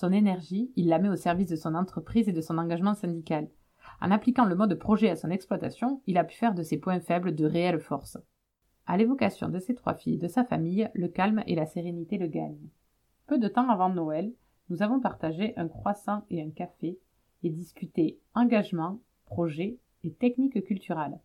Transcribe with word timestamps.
Son 0.00 0.12
énergie, 0.12 0.72
il 0.76 0.88
la 0.88 0.98
met 0.98 1.10
au 1.10 1.16
service 1.16 1.50
de 1.50 1.56
son 1.56 1.74
entreprise 1.74 2.26
et 2.26 2.32
de 2.32 2.40
son 2.40 2.56
engagement 2.56 2.94
syndical. 2.94 3.50
En 4.00 4.10
appliquant 4.10 4.46
le 4.46 4.54
mode 4.54 4.74
projet 4.76 5.10
à 5.10 5.14
son 5.14 5.28
exploitation, 5.28 6.00
il 6.06 6.16
a 6.16 6.24
pu 6.24 6.38
faire 6.38 6.54
de 6.54 6.62
ses 6.62 6.78
points 6.78 7.00
faibles 7.00 7.34
de 7.34 7.44
réelles 7.44 7.80
forces. 7.80 8.16
À 8.86 8.96
l'évocation 8.96 9.50
de 9.50 9.58
ses 9.58 9.74
trois 9.74 9.92
filles 9.92 10.14
et 10.14 10.16
de 10.16 10.26
sa 10.26 10.42
famille, 10.42 10.88
le 10.94 11.08
calme 11.08 11.42
et 11.46 11.54
la 11.54 11.66
sérénité 11.66 12.16
le 12.16 12.28
gagnent. 12.28 12.70
Peu 13.26 13.38
de 13.38 13.46
temps 13.46 13.68
avant 13.68 13.90
Noël, 13.90 14.32
nous 14.70 14.82
avons 14.82 15.00
partagé 15.00 15.52
un 15.58 15.68
croissant 15.68 16.24
et 16.30 16.40
un 16.40 16.48
café 16.48 16.98
et 17.42 17.50
discuté 17.50 18.18
engagement, 18.32 19.02
projet 19.26 19.76
et 20.02 20.14
techniques 20.14 20.64
culturelles. 20.64 21.20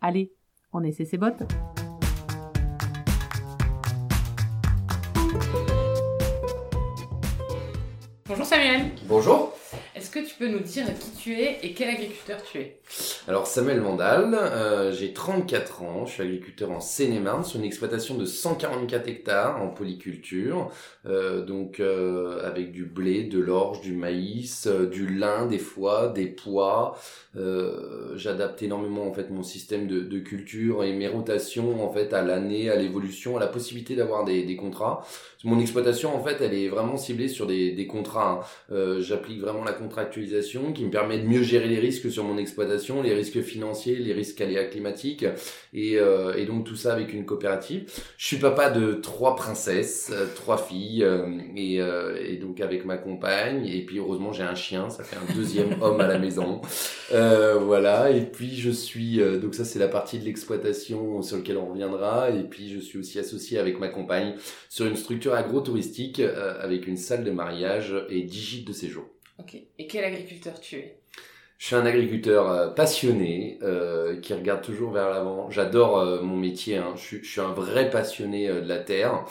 Allez, 0.00 0.32
on 0.72 0.84
essaie 0.84 1.04
ses 1.04 1.18
bottes 1.18 1.42
Bonjour. 9.04 9.52
Que 10.14 10.20
tu 10.20 10.36
peux 10.38 10.46
nous 10.46 10.60
dire 10.60 10.86
qui 10.96 11.10
tu 11.20 11.40
es 11.40 11.58
et 11.64 11.72
quel 11.72 11.88
agriculteur 11.88 12.40
tu 12.44 12.58
es 12.58 12.78
Alors 13.26 13.48
Samuel 13.48 13.80
Vandal, 13.80 14.32
euh, 14.32 14.92
j'ai 14.92 15.12
34 15.12 15.82
ans, 15.82 16.06
je 16.06 16.12
suis 16.12 16.22
agriculteur 16.22 16.70
en 16.70 16.78
Seine-et-Marne 16.78 17.42
sur 17.42 17.58
une 17.58 17.66
exploitation 17.66 18.14
de 18.14 18.24
144 18.24 19.08
hectares 19.08 19.60
en 19.60 19.66
polyculture, 19.70 20.70
euh, 21.04 21.44
donc 21.44 21.80
euh, 21.80 22.46
avec 22.46 22.70
du 22.70 22.84
blé, 22.84 23.24
de 23.24 23.40
l'orge, 23.40 23.80
du 23.80 23.92
maïs, 23.92 24.68
du 24.68 25.08
lin 25.08 25.46
des 25.46 25.58
fois, 25.58 26.06
des 26.06 26.26
pois. 26.26 26.96
J'adapte 28.14 28.62
énormément 28.62 29.08
en 29.08 29.12
fait 29.12 29.30
mon 29.30 29.42
système 29.42 29.88
de, 29.88 30.18
culture 30.20 30.84
et 30.84 30.92
mes 30.92 31.08
rotations 31.08 31.84
en 31.84 31.92
fait 31.92 32.12
à 32.12 32.22
l'année, 32.22 32.70
à 32.70 32.76
l'évolution, 32.76 33.36
à 33.36 33.40
la 33.40 33.48
possibilité 33.48 33.96
d'avoir 33.96 34.24
des, 34.24 34.54
contrats. 34.54 35.04
Mon 35.42 35.58
exploitation 35.58 36.14
en 36.14 36.22
fait 36.22 36.40
elle 36.40 36.54
est 36.54 36.68
vraiment 36.68 36.96
ciblée 36.96 37.26
sur 37.26 37.48
des, 37.48 37.88
contrats. 37.88 38.46
Hein. 38.70 39.00
J'applique 39.00 39.40
vraiment 39.40 39.64
la 39.64 39.72
contractualisation 40.04 40.72
qui 40.72 40.84
me 40.84 40.90
permet 40.90 41.18
de 41.18 41.26
mieux 41.26 41.42
gérer 41.42 41.68
les 41.68 41.78
risques 41.78 42.10
sur 42.10 42.24
mon 42.24 42.36
exploitation, 42.36 43.02
les 43.02 43.14
risques 43.14 43.40
financiers, 43.40 43.96
les 43.96 44.12
risques 44.12 44.40
aléas 44.40 44.64
climatiques 44.64 45.24
et, 45.72 45.98
euh, 45.98 46.34
et 46.34 46.44
donc 46.44 46.64
tout 46.64 46.76
ça 46.76 46.92
avec 46.92 47.12
une 47.12 47.24
coopérative. 47.24 47.90
Je 48.16 48.26
suis 48.26 48.36
papa 48.36 48.70
de 48.70 48.94
trois 48.94 49.36
princesses, 49.36 50.10
euh, 50.12 50.26
trois 50.34 50.58
filles 50.58 51.04
euh, 51.04 51.26
et, 51.56 51.76
et, 51.76 52.36
donc 52.36 52.60
avec 52.60 52.84
ma 52.84 52.96
compagne 52.96 53.66
et 53.66 53.84
puis 53.84 53.98
heureusement 53.98 54.32
j'ai 54.32 54.42
un 54.42 54.54
chien, 54.54 54.90
ça 54.90 55.04
fait 55.04 55.16
un 55.16 55.34
deuxième 55.34 55.76
homme 55.82 56.00
à 56.00 56.06
la 56.06 56.18
maison. 56.18 56.60
voilà 57.10 58.10
et 58.10 58.22
puis 58.22 58.56
je 58.56 58.70
suis 58.70 59.20
donc 59.40 59.54
ça 59.54 59.64
c'est 59.64 59.78
la 59.78 59.88
partie 59.88 60.18
de 60.18 60.24
l'exploitation 60.24 61.22
sur 61.22 61.36
lequel 61.38 61.56
on 61.56 61.66
reviendra 61.66 62.30
et 62.30 62.42
puis 62.42 62.68
je 62.68 62.78
suis 62.78 62.98
aussi 62.98 63.18
associé 63.18 63.58
avec 63.58 63.78
ma 63.78 63.88
compagne 63.88 64.34
sur 64.68 64.86
une 64.86 64.96
structure 64.96 65.34
agro-touristique 65.34 66.20
avec 66.20 66.86
une 66.86 66.96
salle 66.96 67.24
de 67.24 67.30
mariage 67.30 67.94
et 68.10 68.22
dix 68.22 68.40
gîtes 68.40 68.66
de 68.66 68.72
séjour. 68.72 69.13
Ok. 69.38 69.56
Et 69.78 69.86
quel 69.86 70.04
agriculteur 70.04 70.60
tu 70.60 70.76
es? 70.76 70.98
Je 71.64 71.68
suis 71.68 71.76
un 71.76 71.86
agriculteur 71.86 72.50
euh, 72.50 72.68
passionné 72.68 73.58
euh, 73.62 74.20
qui 74.20 74.34
regarde 74.34 74.60
toujours 74.60 74.90
vers 74.90 75.08
l'avant. 75.08 75.50
J'adore 75.50 75.98
euh, 75.98 76.20
mon 76.20 76.36
métier. 76.36 76.76
Hein. 76.76 76.92
Je, 76.96 77.24
suis, 77.24 77.40
un 77.40 77.52
vrai 77.52 77.88
passionné 77.90 78.48
de 78.48 78.68
la 78.68 78.78
terre. 78.78 79.24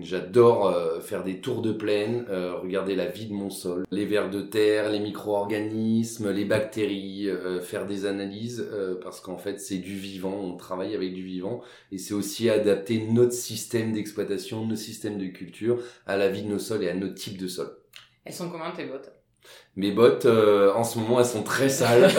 J'adore 0.00 1.02
faire 1.02 1.22
des 1.22 1.40
tours 1.40 1.60
de 1.60 1.72
plaine, 1.72 2.24
regarder 2.62 2.96
la 2.96 3.04
vie 3.04 3.26
de 3.26 3.34
mon 3.34 3.50
sol, 3.50 3.84
les 3.90 4.06
vers 4.06 4.30
de 4.30 4.40
terre, 4.40 4.90
les 4.90 5.00
micro-organismes, 5.00 6.30
les 6.30 6.46
bactéries, 6.46 7.28
faire 7.60 7.86
des 7.86 8.06
analyses 8.06 8.66
parce 9.02 9.20
qu'en 9.20 9.36
fait 9.36 9.60
c'est 9.60 9.78
du 9.78 9.96
vivant. 9.96 10.34
On 10.34 10.56
travaille 10.56 10.94
avec 10.94 11.12
du 11.12 11.22
vivant 11.22 11.60
et 11.92 11.98
c'est 11.98 12.14
aussi 12.14 12.48
adapter 12.48 13.06
notre 13.10 13.32
système 13.32 13.92
d'exploitation, 13.92 14.64
nos 14.64 14.76
systèmes 14.76 15.18
de 15.18 15.26
culture 15.26 15.78
à 16.06 16.16
la 16.16 16.28
vie 16.28 16.42
de 16.42 16.48
nos 16.48 16.58
sols 16.58 16.84
et 16.84 16.88
à 16.88 16.94
notre 16.94 17.14
type 17.14 17.36
de 17.36 17.48
sol. 17.48 17.76
Elles 18.26 18.34
sont 18.34 18.50
comment 18.50 18.72
tes 18.72 18.86
bottes? 18.86 19.15
Mes 19.76 19.90
bottes, 19.90 20.24
euh, 20.24 20.72
en 20.72 20.84
ce 20.84 20.98
moment, 20.98 21.20
elles 21.20 21.26
sont 21.26 21.42
très 21.42 21.68
sales. 21.68 22.10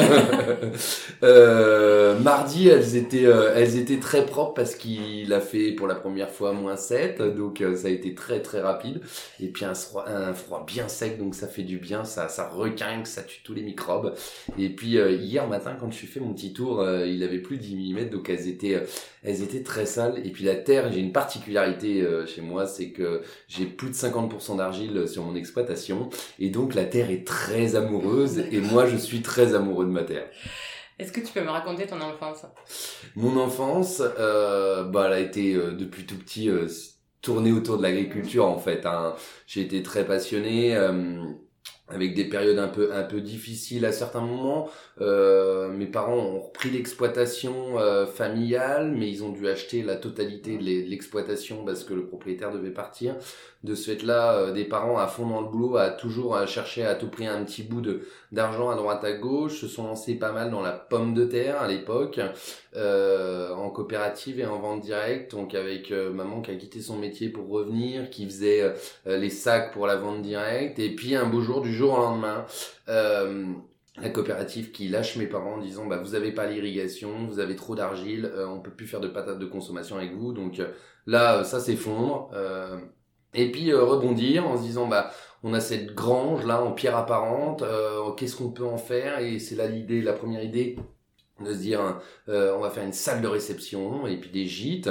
euh, 1.24 2.20
mardi, 2.20 2.68
elles 2.68 2.96
étaient, 2.96 3.26
euh, 3.26 3.52
elles 3.56 3.78
étaient 3.78 4.00
très 4.00 4.28
propres 4.28 4.54
parce 4.54 4.76
qu'il 4.76 5.34
a 5.34 5.40
fait 5.40 5.72
pour 5.72 5.88
la 5.88 5.96
première 5.96 6.30
fois 6.30 6.54
moins 6.54 6.76
7, 6.76 7.20
donc 7.36 7.62
euh, 7.62 7.76
ça 7.76 7.88
a 7.88 7.90
été 7.90 8.14
très 8.14 8.44
très 8.44 8.62
rapide. 8.62 9.02
Et 9.40 9.48
puis 9.48 9.66
un 9.66 9.74
froid, 9.74 10.06
un 10.08 10.36
froid 10.36 10.66
bien 10.68 10.88
sec, 10.88 11.18
donc 11.18 11.34
ça 11.34 11.48
fait 11.48 11.64
du 11.64 11.80
bien, 11.80 12.04
ça, 12.04 12.28
ça 12.28 12.48
requinque, 12.48 13.08
ça 13.08 13.24
tue 13.24 13.42
tous 13.44 13.56
les 13.56 13.64
microbes. 13.64 14.14
Et 14.60 14.70
puis 14.70 14.98
hier 14.98 15.48
matin, 15.48 15.76
quand 15.80 15.90
je 15.90 15.98
suis 15.98 16.08
fait 16.08 16.20
mon 16.20 16.34
petit 16.34 16.54
tour, 16.54 16.88
il 17.06 17.24
avait 17.24 17.40
plus 17.40 17.58
de 17.58 17.64
10 17.64 17.94
mm, 17.94 18.10
donc 18.10 18.30
elles 18.30 18.48
étaient, 18.48 18.84
elles 19.24 19.42
étaient 19.42 19.64
très 19.64 19.88
sales. 19.88 20.22
Et 20.24 20.30
puis 20.30 20.44
la 20.44 20.56
terre, 20.56 20.92
j'ai 20.92 21.00
une 21.00 21.12
particularité 21.12 22.06
chez 22.28 22.42
moi, 22.42 22.68
c'est 22.68 22.90
que 22.90 23.22
j'ai 23.48 23.66
plus 23.66 23.90
de 23.90 23.96
50% 23.96 24.58
d'argile 24.58 25.08
sur 25.08 25.24
mon 25.24 25.36
exploitation, 25.36 26.10
et 26.40 26.50
donc 26.50 26.76
la 26.76 26.86
terre 26.86 27.10
est 27.10 27.26
très 27.26 27.47
très 27.48 27.76
amoureuse 27.76 28.40
et 28.52 28.60
moi 28.60 28.86
je 28.86 28.98
suis 28.98 29.22
très 29.22 29.54
amoureux 29.56 29.86
de 29.86 29.92
ma 29.92 30.04
terre. 30.04 30.30
Est-ce 31.00 31.12
que 31.12 31.22
tu 31.22 31.32
peux 31.32 31.42
me 31.42 31.50
raconter 31.50 31.86
ton 31.86 32.02
enfance? 32.02 32.46
Mon 33.16 33.38
enfance, 33.38 34.02
euh, 34.02 34.84
bah, 34.84 35.04
elle 35.08 35.14
a 35.14 35.20
été 35.20 35.54
euh, 35.54 35.72
depuis 35.72 36.06
tout 36.06 36.18
petit 36.18 36.50
euh, 36.50 36.68
tournée 37.22 37.52
autour 37.52 37.78
de 37.78 37.84
l'agriculture 37.84 38.46
en 38.46 38.58
fait. 38.58 38.86
Hein. 38.86 39.16
J'ai 39.46 39.62
été 39.62 39.84
très 39.84 40.06
passionné. 40.06 40.76
Avec 41.90 42.16
des 42.16 42.26
périodes 42.26 42.60
un 42.60 42.68
peu 42.68 42.94
un 42.94 43.04
peu 43.04 43.22
difficiles 43.22 43.86
à 43.86 43.94
certains 43.94 44.20
moments. 44.20 44.70
Euh, 45.00 45.70
mes 45.70 45.86
parents 45.86 46.18
ont 46.18 46.42
repris 46.42 46.70
l'exploitation 46.70 47.80
euh, 47.80 48.06
familiale, 48.06 48.92
mais 48.92 49.10
ils 49.10 49.24
ont 49.24 49.32
dû 49.32 49.48
acheter 49.48 49.84
la 49.84 49.96
totalité 49.96 50.58
de 50.58 50.64
l'exploitation 50.64 51.64
parce 51.64 51.86
que 51.86 51.94
le 51.94 52.06
propriétaire 52.06 52.52
devait 52.52 52.72
partir. 52.74 53.16
De 53.64 53.76
ce 53.76 53.92
fait-là, 53.92 54.34
euh, 54.34 54.52
des 54.52 54.66
parents 54.66 54.98
à 54.98 55.08
fond 55.08 55.28
dans 55.28 55.42
le 55.42 55.48
boulot, 55.48 55.78
à 55.78 55.90
toujours 55.90 56.36
à 56.36 56.46
chercher 56.46 56.86
à 56.86 56.96
tout 56.96 57.10
prix 57.10 57.28
un 57.28 57.44
petit 57.44 57.64
bout 57.64 57.82
de 57.82 58.02
d'argent 58.32 58.70
à 58.70 58.76
droite 58.76 59.04
à 59.04 59.14
gauche, 59.14 59.62
se 59.62 59.68
sont 59.68 59.88
lancés 59.88 60.16
pas 60.16 60.32
mal 60.32 60.52
dans 60.52 60.62
la 60.62 60.74
pomme 60.74 61.14
de 61.14 61.26
terre 61.26 61.62
à 61.62 61.68
l'époque, 61.68 62.20
euh, 62.76 63.54
en 63.54 63.70
coopérative 63.70 64.40
et 64.40 64.46
en 64.46 64.60
vente 64.60 64.82
directe. 64.82 65.32
Donc 65.32 65.56
avec 65.56 65.92
maman 65.92 66.42
qui 66.42 66.52
a 66.52 66.56
quitté 66.56 66.82
son 66.82 66.98
métier 66.98 67.30
pour 67.30 67.50
revenir, 67.50 68.10
qui 68.10 68.26
faisait 68.26 68.74
les 69.06 69.30
sacs 69.30 69.72
pour 69.72 69.88
la 69.88 69.96
vente 69.96 70.22
directe, 70.22 70.80
et 70.80 70.94
puis 70.94 71.16
un 71.16 71.26
beau 71.26 71.42
jour 71.42 71.62
du 71.62 71.74
jour 71.74 71.94
au 71.94 71.98
lendemain. 71.98 72.46
Euh, 72.90 73.54
la 74.00 74.10
coopérative 74.10 74.72
qui 74.72 74.88
lâche 74.90 75.16
mes 75.16 75.26
parents 75.26 75.56
en 75.56 75.62
disant 75.62 75.88
bah 75.88 75.98
vous 75.98 76.14
avez 76.14 76.32
pas 76.32 76.46
l'irrigation, 76.46 77.26
vous 77.28 77.40
avez 77.40 77.56
trop 77.56 77.76
d'argile, 77.76 78.32
euh, 78.32 78.48
on 78.48 78.60
peut 78.60 78.72
plus 78.72 78.86
faire 78.86 79.00
de 79.00 79.08
patates 79.08 79.40
de 79.40 79.46
consommation 79.46 79.98
avec 79.98 80.14
vous, 80.14 80.34
donc 80.34 80.60
euh, 80.60 80.68
là 81.08 81.44
ça 81.44 81.60
s'effondre. 81.60 82.30
Et 83.34 83.52
puis 83.52 83.74
rebondir 83.74 84.48
en 84.48 84.58
se 84.58 84.64
disant 84.64 84.88
bah 84.88 85.12
on 85.44 85.54
a 85.54 85.60
cette 85.60 85.94
grange 85.94 86.46
là 86.46 86.64
en 86.64 86.72
pierre 86.72 86.98
apparente, 86.98 87.64
qu'est-ce 88.18 88.36
qu'on 88.36 88.52
peut 88.52 88.66
en 88.66 88.78
faire? 88.78 89.20
Et 89.20 89.40
c'est 89.40 89.56
là 89.56 89.68
l'idée, 89.68 90.02
la 90.02 90.14
première 90.14 90.44
idée 90.44 90.78
de 91.40 91.54
se 91.54 91.60
dire 91.60 92.02
on 92.28 92.60
va 92.60 92.70
faire 92.70 92.84
une 92.84 92.94
salle 92.94 93.22
de 93.22 93.28
réception 93.28 94.08
et 94.08 94.18
puis 94.18 94.30
des 94.30 94.46
gîtes. 94.46 94.90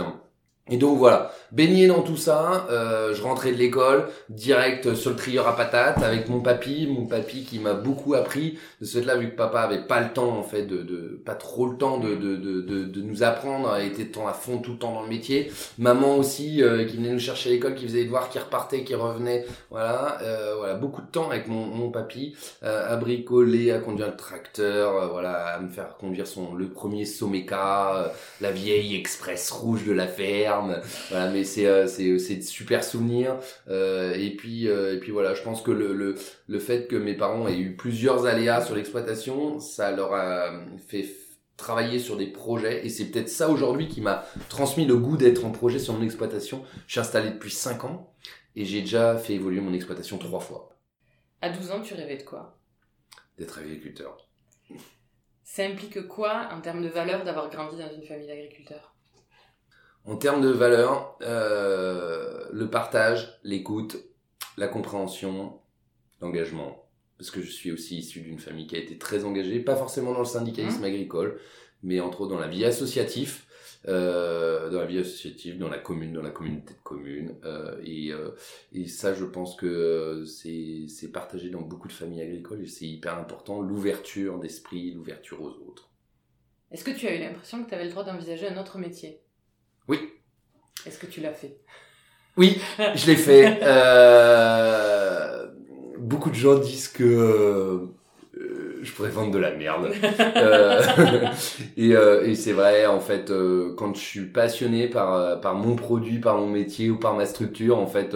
Et 0.69 0.79
donc 0.79 0.99
voilà, 0.99 1.31
baigné 1.53 1.87
dans 1.87 2.03
tout 2.03 2.17
ça, 2.17 2.67
euh, 2.71 3.15
je 3.15 3.23
rentrais 3.23 3.53
de 3.53 3.57
l'école, 3.57 4.09
direct 4.31 4.95
sur 4.95 5.11
le 5.11 5.17
trieur 5.17 5.47
à 5.47 5.55
patates 5.55 6.03
avec 6.03 6.29
mon 6.29 6.41
papy, 6.41 6.89
mon 6.89 7.07
papy 7.07 7.45
qui 7.45 7.61
m'a 7.61 7.75
beaucoup 7.75 8.15
appris. 8.15 8.59
De 8.81 8.85
ce 8.85 8.99
fait-là, 8.99 9.17
vu 9.17 9.31
que 9.31 9.37
papa 9.37 9.61
avait 9.61 9.87
pas 9.87 10.01
le 10.01 10.13
temps 10.13 10.37
en 10.37 10.43
fait, 10.43 10.63
de, 10.63 10.79
de 10.83 11.23
pas 11.25 11.37
trop 11.37 11.69
le 11.69 11.77
temps 11.77 11.99
de, 11.99 12.17
de, 12.17 12.35
de, 12.35 12.85
de 12.85 13.01
nous 13.01 13.23
apprendre, 13.23 13.79
était 13.79 14.07
temps 14.07 14.27
à 14.27 14.33
fond 14.33 14.59
tout 14.59 14.73
le 14.73 14.79
temps 14.79 14.93
dans 14.93 15.03
le 15.03 15.09
métier. 15.09 15.53
Maman 15.79 16.17
aussi 16.17 16.65
euh, 16.65 16.85
qui 16.85 16.97
venait 16.97 17.13
nous 17.13 17.21
chercher 17.21 17.51
à 17.51 17.53
l'école, 17.53 17.77
qui 17.77 17.85
faisait 17.85 17.99
les 17.99 18.05
devoirs, 18.07 18.29
qui 18.29 18.41
repartait, 18.41 18.83
qui 18.83 18.97
revenait. 18.97 19.47
Voilà, 19.71 20.19
euh, 20.23 20.55
voilà, 20.59 20.75
beaucoup 20.75 21.01
de 21.01 21.07
temps 21.07 21.31
avec 21.31 21.47
mon, 21.47 21.67
mon 21.67 21.91
papy 21.91 22.35
euh, 22.65 22.93
à 22.93 22.97
bricoler, 22.97 23.71
à 23.71 23.79
conduire 23.79 24.09
le 24.09 24.17
tracteur, 24.17 24.97
euh, 24.97 25.07
voilà, 25.07 25.55
à 25.55 25.61
me 25.61 25.69
faire 25.69 25.97
conduire 25.97 26.27
son 26.27 26.55
le 26.55 26.67
premier 26.67 27.05
Someca, 27.05 28.13
la 28.41 28.51
vieille 28.51 28.97
Express 28.97 29.53
rouge 29.53 29.85
de 29.85 29.93
la 29.93 30.09
voilà, 30.61 31.31
mais 31.31 31.45
c'est 31.45 31.67
euh, 31.67 31.87
c'est 31.87 32.19
c'est 32.19 32.37
de 32.37 32.43
super 32.43 32.85
souvenirs. 32.85 33.39
Euh, 33.69 34.15
et 34.15 34.31
puis 34.37 34.69
euh, 34.69 34.95
et 34.95 35.01
puis 35.01 35.13
voilà, 35.13 35.35
je 35.35 35.43
pense 35.43 35.63
que 35.63 35.71
le, 35.71 35.93
le 35.95 36.15
le 36.47 36.59
fait 36.59 36.87
que 36.87 36.97
mes 36.97 37.15
parents 37.15 37.49
aient 37.49 37.59
eu 37.59 37.77
plusieurs 37.77 38.27
aléas 38.27 38.63
sur 38.65 38.75
l'exploitation, 38.75 39.61
ça 39.61 39.91
leur 39.93 40.15
a 40.15 40.53
fait 40.89 41.07
travailler 41.57 41.99
sur 41.99 42.17
des 42.17 42.27
projets 42.27 42.85
et 42.85 42.91
c'est 42.91 43.07
peut-être 43.07 43.31
ça 43.31 43.49
aujourd'hui 43.49 43.89
qui 43.89 44.01
m'a 44.01 44.25
transmis 44.49 44.85
le 44.85 44.97
goût 44.97 45.17
d'être 45.17 45.45
en 45.45 45.51
projet 45.51 45.79
sur 45.79 45.95
mon 45.95 46.03
exploitation. 46.05 46.65
Je 46.87 46.93
suis 46.93 47.01
installé 47.01 47.31
depuis 47.31 47.51
5 47.51 47.85
ans 47.85 48.13
et 48.57 48.65
j'ai 48.65 48.81
déjà 48.81 49.17
fait 49.17 49.35
évoluer 49.35 49.61
mon 49.61 49.73
exploitation 49.73 50.19
trois 50.19 50.41
fois. 50.41 50.77
À 51.41 51.51
12 51.51 51.71
ans, 51.71 51.81
tu 51.81 51.95
rêvais 51.95 52.17
de 52.17 52.23
quoi? 52.23 52.59
D'être 53.39 53.59
agriculteur. 53.59 54.29
Ça 55.45 55.65
implique 55.65 56.07
quoi 56.09 56.49
en 56.53 56.61
termes 56.61 56.83
de 56.83 56.89
valeur 56.89 57.25
d'avoir 57.25 57.49
grandi 57.49 57.79
dans 57.79 57.91
une 57.91 58.07
famille 58.07 58.27
d'agriculteurs? 58.27 58.96
En 60.07 60.17
termes 60.17 60.41
de 60.41 60.49
valeur, 60.49 61.19
euh, 61.23 62.45
le 62.53 62.71
partage, 62.71 63.39
l'écoute, 63.45 63.97
la 64.57 64.69
compréhension, 64.69 65.61
l'engagement. 66.21 66.89
Parce 67.19 67.31
que 67.31 67.41
je 67.43 67.51
suis 67.51 67.73
aussi 67.73 67.99
issu 67.99 68.21
d'une 68.21 68.39
famille 68.39 68.67
qui 68.67 68.77
a 68.77 68.79
été 68.79 68.99
très 68.99 69.25
engagée, 69.25 69.61
pas 69.61 69.77
forcément 69.77 70.13
dans 70.13 70.21
le 70.21 70.25
syndicalisme 70.27 70.83
Mmh. 70.83 70.85
agricole, 70.85 71.41
mais 71.83 72.01
entre 72.01 72.23
autres 72.23 72.33
dans 72.35 72.39
la 72.41 72.49
vie 72.49 72.65
associative, 72.65 73.43
euh, 73.89 74.71
dans 74.71 74.81
la 74.81 74.87
vie 74.87 74.99
associative, 74.99 75.59
dans 75.59 75.69
la 75.69 75.79
commune, 75.79 76.13
dans 76.13 76.23
la 76.23 76.31
communauté 76.31 76.75
de 76.75 76.79
communes. 76.85 77.35
euh, 77.45 77.77
et, 77.85 78.13
euh, 78.13 78.31
et 78.73 78.87
ça, 78.87 79.15
je 79.15 79.25
pense 79.25 79.57
que 79.57 80.25
c'est 80.27 81.13
partagé 81.13 81.51
dans 81.51 81.63
beaucoup 81.63 81.89
de 81.89 81.93
familles 81.93 82.23
agricoles 82.23 82.63
et 82.63 82.67
c'est 82.69 82.87
hyper 82.87 83.19
important, 83.19 83.61
l'ouverture 83.61 84.39
d'esprit, 84.39 84.93
l'ouverture 84.93 85.41
aux 85.43 85.51
autres. 85.69 85.91
Est-ce 86.71 86.85
que 86.85 86.93
tu 86.93 87.09
as 87.09 87.15
eu 87.17 87.19
l'impression 87.19 87.65
que 87.65 87.69
tu 87.69 87.75
avais 87.75 87.85
le 87.85 87.91
droit 87.91 88.05
d'envisager 88.05 88.47
un 88.49 88.61
autre 88.61 88.79
métier? 88.79 89.26
Oui. 89.89 90.13
Est-ce 90.85 90.99
que 90.99 91.07
tu 91.07 91.21
l'as 91.21 91.33
fait? 91.33 91.57
Oui, 92.37 92.61
je 92.79 93.07
l'ai 93.07 93.17
fait. 93.17 93.59
Euh, 93.63 95.47
beaucoup 95.99 96.31
de 96.31 96.35
gens 96.35 96.59
disent 96.59 96.89
que 96.89 97.05
euh, 97.05 97.87
je 98.87 98.93
pourrais 98.93 99.11
vendre 99.11 99.33
de 99.33 99.39
la 99.39 99.53
merde. 99.55 99.93
Euh, 100.37 100.83
et 101.77 101.95
euh, 101.97 102.25
et 102.27 102.35
c'est 102.35 102.53
vrai, 102.53 102.87
en 102.87 103.01
fait, 103.01 103.31
euh, 103.31 103.75
quand 103.77 103.95
je 103.95 104.01
suis 104.01 104.27
passionné 104.27 104.89
par, 104.89 105.15
euh, 105.15 105.37
par 105.37 105.55
mon 105.55 105.77
produit, 105.77 106.19
par 106.21 106.37
mon 106.39 106.49
métier 106.49 106.91
ou 106.91 106.99
par 106.99 107.15
ma 107.15 107.27
structure, 107.27 107.79
en 107.79 107.87
fait, 107.87 108.15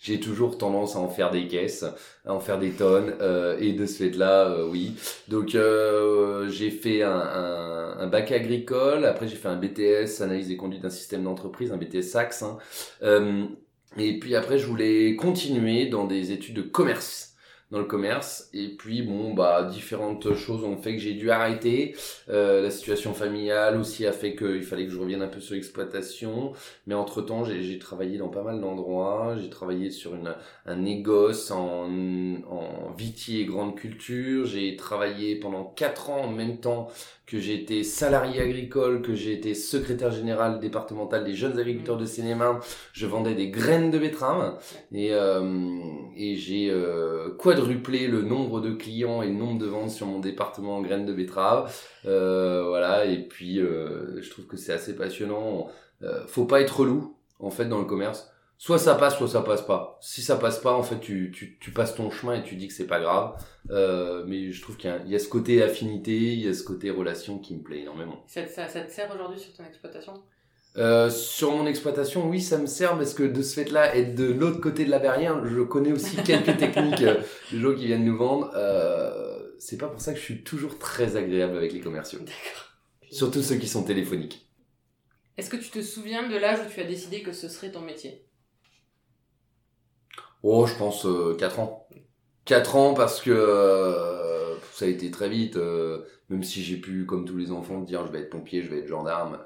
j'ai 0.00 0.20
toujours 0.20 0.58
tendance 0.58 0.96
à 0.96 1.00
en 1.00 1.08
faire 1.08 1.30
des 1.30 1.46
caisses, 1.48 1.84
à 2.24 2.32
en 2.32 2.40
faire 2.40 2.58
des 2.58 2.70
tonnes. 2.72 3.14
euh, 3.20 3.56
et 3.60 3.72
de 3.72 3.86
ce 3.86 3.96
fait-là, 4.04 4.48
euh, 4.48 4.68
oui. 4.70 4.94
Donc, 5.28 5.54
euh, 5.54 6.48
j'ai 6.48 6.70
fait 6.70 7.02
un, 7.02 7.10
un, 7.12 7.98
un 7.98 8.06
bac 8.06 8.30
agricole. 8.32 9.04
Après, 9.04 9.26
j'ai 9.28 9.36
fait 9.36 9.48
un 9.48 9.56
BTS, 9.56 10.20
analyse 10.22 10.50
et 10.50 10.56
conduite 10.56 10.82
d'un 10.82 10.90
système 10.90 11.24
d'entreprise, 11.24 11.72
un 11.72 11.76
BTS 11.76 12.10
SAX. 12.10 12.42
hein. 12.42 12.58
Et 13.96 14.18
puis 14.18 14.36
après, 14.36 14.58
je 14.58 14.66
voulais 14.66 15.16
continuer 15.16 15.86
dans 15.86 16.04
des 16.06 16.30
études 16.32 16.54
de 16.56 16.62
commerce 16.62 17.27
dans 17.70 17.78
le 17.78 17.84
commerce. 17.84 18.48
Et 18.52 18.68
puis 18.68 19.02
bon 19.02 19.34
bah 19.34 19.68
différentes 19.70 20.34
choses 20.34 20.64
ont 20.64 20.76
fait 20.76 20.94
que 20.94 21.02
j'ai 21.02 21.14
dû 21.14 21.30
arrêter. 21.30 21.94
Euh, 22.28 22.62
la 22.62 22.70
situation 22.70 23.14
familiale 23.14 23.76
aussi 23.76 24.06
a 24.06 24.12
fait 24.12 24.34
qu'il 24.34 24.62
fallait 24.62 24.86
que 24.86 24.92
je 24.92 24.98
revienne 24.98 25.22
un 25.22 25.28
peu 25.28 25.40
sur 25.40 25.54
l'exploitation. 25.54 26.52
Mais 26.86 26.94
entre 26.94 27.22
temps 27.22 27.44
j'ai 27.44 27.78
travaillé 27.78 28.18
dans 28.18 28.28
pas 28.28 28.42
mal 28.42 28.60
d'endroits. 28.60 29.36
J'ai 29.40 29.50
travaillé 29.50 29.90
sur 29.90 30.14
une 30.14 30.34
un 30.66 30.76
négoce 30.76 31.50
en 31.50 31.88
en 32.50 32.92
viti 32.96 33.40
et 33.40 33.44
grande 33.44 33.76
culture. 33.76 34.46
J'ai 34.46 34.76
travaillé 34.76 35.36
pendant 35.36 35.64
quatre 35.64 36.10
ans 36.10 36.24
en 36.24 36.30
même 36.30 36.58
temps 36.58 36.88
que 37.26 37.38
j'ai 37.38 37.54
été 37.54 37.84
salarié 37.84 38.40
agricole 38.40 39.02
que 39.02 39.14
j'ai 39.14 39.34
été 39.34 39.54
secrétaire 39.54 40.10
général 40.10 40.60
départemental 40.60 41.24
des 41.24 41.34
jeunes 41.34 41.58
agriculteurs 41.58 41.98
de 41.98 42.06
Seine-et-Marne 42.06 42.60
je 42.94 43.06
vendais 43.06 43.34
des 43.34 43.50
graines 43.50 43.90
de 43.90 43.98
betterave. 43.98 44.58
Et, 44.92 45.12
euh, 45.12 45.42
et 46.16 46.36
j'ai 46.36 46.70
euh, 46.70 47.30
quadruplé 47.58 48.06
le 48.06 48.22
nombre 48.22 48.60
de 48.60 48.72
clients 48.72 49.22
et 49.22 49.28
le 49.28 49.34
nombre 49.34 49.58
de 49.58 49.66
ventes 49.66 49.90
sur 49.90 50.06
mon 50.06 50.20
département 50.20 50.76
en 50.76 50.82
graines 50.82 51.06
de 51.06 51.12
betterave. 51.12 51.74
Euh, 52.06 52.64
voilà, 52.68 53.04
et 53.04 53.18
puis 53.26 53.58
euh, 53.60 54.20
je 54.22 54.30
trouve 54.30 54.46
que 54.46 54.56
c'est 54.56 54.72
assez 54.72 54.94
passionnant. 54.94 55.68
Euh, 56.02 56.26
faut 56.26 56.44
pas 56.44 56.60
être 56.60 56.80
relou, 56.80 57.16
en 57.38 57.50
fait, 57.50 57.66
dans 57.66 57.78
le 57.78 57.84
commerce. 57.84 58.30
Soit 58.60 58.78
ça 58.78 58.96
passe, 58.96 59.16
soit 59.16 59.28
ça 59.28 59.42
passe 59.42 59.62
pas. 59.62 59.98
Si 60.00 60.20
ça 60.20 60.36
passe 60.36 60.58
pas, 60.58 60.72
en 60.72 60.82
fait, 60.82 60.98
tu, 60.98 61.56
passes 61.74 61.94
ton 61.94 62.10
chemin 62.10 62.34
et 62.34 62.42
tu 62.42 62.56
dis 62.56 62.66
que 62.66 62.74
c'est 62.74 62.88
pas 62.88 62.98
grave. 63.00 63.36
Mais 64.26 64.50
je 64.50 64.62
trouve 64.62 64.76
qu'il 64.76 64.90
y, 65.06 65.14
a- 65.14 65.18
ce 65.18 65.28
côté 65.28 65.62
affinité, 65.62 66.16
il 66.16 66.40
y 66.44 66.48
a 66.48 66.52
ce 66.54 66.64
côté 66.64 66.90
relation 66.90 67.38
qui 67.38 67.54
me 67.54 67.62
plaît 67.62 67.80
énormément. 67.80 68.24
ça 68.26 68.42
te 68.42 68.90
sert 68.90 69.14
aujourd'hui 69.14 69.38
sur 69.38 69.52
ton 69.52 69.64
exploitation? 69.64 70.14
Euh, 70.76 71.10
sur 71.10 71.52
mon 71.52 71.66
exploitation, 71.66 72.28
oui, 72.28 72.40
ça 72.40 72.58
me 72.58 72.66
sert 72.66 72.96
parce 72.96 73.14
que 73.14 73.22
de 73.22 73.42
ce 73.42 73.54
fait-là, 73.54 73.96
être 73.96 74.14
de 74.14 74.30
l'autre 74.30 74.60
côté 74.60 74.84
de 74.84 74.90
la 74.90 74.98
barrière, 74.98 75.44
je 75.44 75.60
connais 75.62 75.92
aussi 75.92 76.16
quelques 76.24 76.56
techniques 76.56 77.02
euh, 77.02 77.20
des 77.50 77.58
gens 77.58 77.74
qui 77.74 77.86
viennent 77.86 78.04
nous 78.04 78.16
vendre. 78.16 78.52
Euh, 78.54 79.38
c'est 79.58 79.78
pas 79.78 79.88
pour 79.88 80.00
ça 80.00 80.12
que 80.12 80.18
je 80.18 80.24
suis 80.24 80.44
toujours 80.44 80.78
très 80.78 81.16
agréable 81.16 81.56
avec 81.56 81.72
les 81.72 81.80
commerciaux. 81.80 82.20
D'accord. 82.20 82.72
Surtout 83.10 83.42
ceux 83.42 83.56
qui 83.56 83.66
sont 83.66 83.82
téléphoniques. 83.82 84.46
Est-ce 85.36 85.50
que 85.50 85.56
tu 85.56 85.70
te 85.70 85.82
souviens 85.82 86.28
de 86.28 86.36
l'âge 86.36 86.58
où 86.60 86.70
tu 86.70 86.80
as 86.80 86.84
décidé 86.84 87.22
que 87.22 87.32
ce 87.32 87.48
serait 87.48 87.72
ton 87.72 87.80
métier? 87.80 88.24
Oh, 90.42 90.66
je 90.66 90.74
pense 90.76 91.06
euh, 91.06 91.34
4 91.36 91.58
ans. 91.58 91.88
4 92.44 92.76
ans 92.76 92.94
parce 92.94 93.20
que 93.20 94.56
ça 94.72 94.84
a 94.84 94.88
été 94.88 95.10
très 95.10 95.28
vite. 95.28 95.56
même 96.28 96.44
si 96.44 96.62
j'ai 96.62 96.76
pu, 96.76 97.04
comme 97.04 97.24
tous 97.24 97.36
les 97.36 97.50
enfants, 97.50 97.80
dire 97.80 98.06
je 98.06 98.12
vais 98.12 98.20
être 98.20 98.30
pompier, 98.30 98.62
je 98.62 98.70
vais 98.70 98.78
être 98.78 98.88
gendarme. 98.88 99.38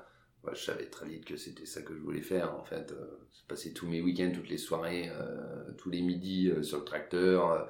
Je 0.50 0.61
savais 0.61 0.87
très 0.87 1.06
vite 1.06 1.25
que 1.25 1.37
c'était 1.37 1.67
ça 1.67 1.83
que 1.83 1.94
je 1.94 2.00
voulais 2.00 2.21
faire. 2.21 2.55
En 2.59 2.65
fait, 2.65 2.93
euh, 2.93 3.19
je 3.31 3.47
passais 3.47 3.73
tous 3.73 3.87
mes 3.87 4.00
week-ends, 4.00 4.33
toutes 4.35 4.49
les 4.49 4.59
soirées, 4.59 5.09
euh, 5.11 5.73
tous 5.79 5.89
les 5.89 6.03
midis 6.03 6.50
euh, 6.50 6.62
sur 6.62 6.79
le 6.79 6.85
tracteur, 6.85 7.53
euh, 7.53 7.62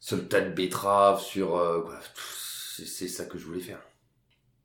sur 0.00 0.18
le 0.18 0.28
tas 0.28 0.42
de 0.42 0.50
betteraves, 0.54 1.20
sur 1.22 1.56
euh, 1.56 1.80
quoi. 1.80 1.98
C'est 2.76 3.08
ça 3.08 3.24
que 3.24 3.38
je 3.38 3.46
voulais 3.46 3.60
faire. 3.60 3.80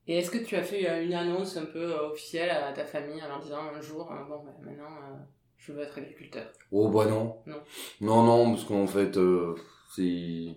Et 0.05 0.17
est-ce 0.17 0.29
que 0.31 0.37
tu 0.37 0.55
as 0.55 0.63
fait 0.63 0.89
euh, 0.89 1.03
une 1.03 1.13
annonce 1.13 1.55
un 1.55 1.65
peu 1.65 1.93
euh, 1.93 2.09
officielle 2.09 2.49
à 2.49 2.73
ta 2.73 2.83
famille 2.83 3.23
en 3.23 3.27
leur 3.29 3.39
disant 3.39 3.61
un 3.73 3.81
jour, 3.81 4.11
euh, 4.11 4.23
bon, 4.25 4.43
bah, 4.43 4.51
maintenant, 4.61 4.91
euh, 4.91 5.15
je 5.57 5.71
veux 5.71 5.81
être 5.81 5.97
agriculteur? 5.97 6.51
Oh 6.71 6.89
bah 6.89 7.05
non. 7.05 7.37
Non. 7.45 7.61
Non, 8.01 8.23
non, 8.23 8.51
parce 8.51 8.65
qu'en 8.65 8.85
fait, 8.85 9.15
euh, 9.17 9.55
c'est 9.95 10.55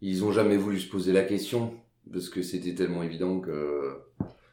ils 0.00 0.24
ont 0.24 0.30
jamais 0.30 0.56
voulu 0.56 0.78
se 0.78 0.88
poser 0.88 1.12
la 1.12 1.24
question 1.24 1.74
parce 2.12 2.28
que 2.28 2.42
c'était 2.42 2.74
tellement 2.74 3.02
évident 3.02 3.40
que 3.40 3.98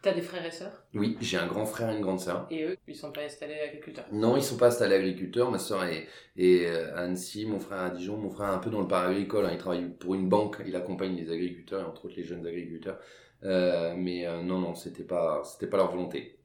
T'as 0.04 0.14
des 0.14 0.22
frères 0.22 0.46
et 0.46 0.52
sœurs? 0.52 0.84
Oui, 0.94 1.18
j'ai 1.22 1.38
un 1.38 1.48
grand 1.48 1.66
frère 1.66 1.90
et 1.90 1.96
une 1.96 2.02
grande 2.02 2.20
sœur. 2.20 2.46
Et 2.52 2.66
eux, 2.66 2.78
ils 2.90 2.96
sont 2.96 3.14
pas 3.14 3.22
installés 3.22 3.58
agriculteurs? 3.58 4.04
Non, 4.12 4.36
ils 4.36 4.44
sont 4.44 4.58
pas 4.58 4.68
installés 4.68 4.96
agriculteurs. 4.96 5.50
Ma 5.50 5.60
sœur 5.60 5.86
est, 5.86 6.10
est 6.36 6.66
euh, 6.66 6.94
à 6.94 7.04
Annecy, 7.04 7.46
mon 7.46 7.58
frère 7.58 7.80
à 7.80 7.90
Dijon, 7.90 8.18
mon 8.18 8.30
frère 8.30 8.50
un 8.50 8.58
peu 8.58 8.70
dans 8.70 8.82
le 8.82 8.88
paragricole. 8.88 9.46
hein. 9.46 9.52
Il 9.54 9.58
travaille 9.58 9.88
pour 9.88 10.14
une 10.14 10.28
banque, 10.28 10.58
il 10.68 10.76
accompagne 10.76 11.16
les 11.16 11.32
agriculteurs 11.32 11.80
et 11.80 11.86
entre 11.86 12.04
autres 12.04 12.16
les 12.18 12.26
jeunes 12.26 12.46
agriculteurs. 12.46 13.00
Euh, 13.44 13.94
mais 13.96 14.28
euh, 14.28 14.42
non, 14.42 14.60
non, 14.60 14.76
c'était 14.76 15.06
pas, 15.06 15.42
c'était 15.46 15.68
pas 15.68 15.78
leur 15.78 15.90
volonté. 15.90 16.38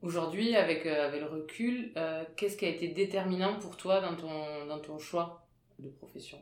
Aujourd'hui, 0.00 0.56
avec, 0.56 0.86
euh, 0.86 1.06
avec 1.06 1.20
le 1.20 1.26
recul, 1.26 1.92
qu'est-ce 2.36 2.56
qui 2.56 2.64
a 2.64 2.70
été 2.70 2.88
déterminant 2.88 3.58
pour 3.58 3.76
toi 3.76 4.00
dans 4.00 4.16
ton, 4.16 4.64
dans 4.66 4.78
ton 4.78 4.98
choix 4.98 5.46
de 5.78 5.90
profession? 5.90 6.38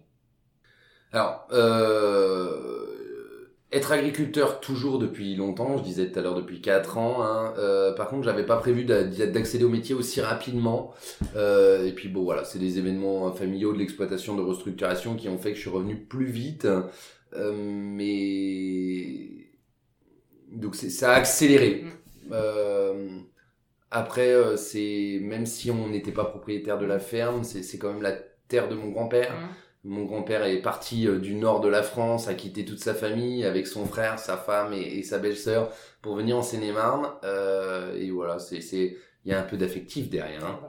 Alors, 1.12 1.48
être 3.74 3.92
agriculteur 3.92 4.60
toujours 4.60 4.98
depuis 4.98 5.34
longtemps, 5.36 5.76
je 5.78 5.82
disais 5.82 6.10
tout 6.10 6.18
à 6.18 6.22
l'heure 6.22 6.34
depuis 6.34 6.60
4 6.60 6.98
ans. 6.98 7.22
Hein, 7.22 7.54
euh, 7.58 7.92
par 7.94 8.08
contre, 8.08 8.24
j'avais 8.24 8.46
pas 8.46 8.56
prévu 8.56 8.84
d'a- 8.84 9.04
d'accéder 9.04 9.64
au 9.64 9.68
métier 9.68 9.94
aussi 9.94 10.20
rapidement. 10.20 10.92
Euh, 11.36 11.84
et 11.86 11.92
puis 11.92 12.08
bon, 12.08 12.22
voilà, 12.24 12.44
c'est 12.44 12.58
des 12.58 12.78
événements 12.78 13.30
familiaux 13.32 13.72
de 13.72 13.78
l'exploitation 13.78 14.36
de 14.36 14.42
restructuration 14.42 15.16
qui 15.16 15.28
ont 15.28 15.38
fait 15.38 15.50
que 15.50 15.56
je 15.56 15.62
suis 15.62 15.70
revenu 15.70 15.96
plus 15.96 16.26
vite. 16.26 16.66
Euh, 17.34 17.52
mais 17.56 19.48
donc 20.52 20.74
ça 20.76 21.12
a 21.12 21.16
accéléré. 21.16 21.84
Euh, 22.32 23.18
après, 23.90 24.32
euh, 24.32 24.56
c'est 24.56 25.18
même 25.22 25.46
si 25.46 25.70
on 25.70 25.88
n'était 25.88 26.12
pas 26.12 26.24
propriétaire 26.24 26.78
de 26.78 26.86
la 26.86 26.98
ferme, 26.98 27.44
c'est 27.44 27.78
quand 27.78 27.92
même 27.92 28.02
la 28.02 28.12
terre 28.48 28.68
de 28.68 28.74
mon 28.74 28.90
grand-père. 28.90 29.32
Hein 29.32 29.50
Mon 29.84 30.04
grand-père 30.04 30.44
est 30.44 30.62
parti 30.62 31.06
euh, 31.06 31.18
du 31.18 31.34
nord 31.34 31.60
de 31.60 31.68
la 31.68 31.82
France, 31.82 32.26
a 32.28 32.34
quitté 32.34 32.64
toute 32.64 32.80
sa 32.80 32.94
famille 32.94 33.44
avec 33.44 33.66
son 33.66 33.86
frère, 33.86 34.18
sa 34.18 34.36
femme 34.36 34.72
et, 34.72 34.80
et 34.98 35.02
sa 35.02 35.18
belle-sœur 35.18 35.70
pour 36.02 36.16
venir 36.16 36.36
en 36.38 36.42
Seine-et-Marne. 36.42 37.08
Euh, 37.24 37.94
et 37.96 38.10
voilà, 38.10 38.38
c'est 38.38 38.60
c'est 38.62 38.96
il 39.24 39.30
y 39.32 39.34
a 39.34 39.40
un 39.40 39.44
peu 39.44 39.56
d'affectif 39.56 40.10
derrière. 40.10 40.44
hein. 40.44 40.60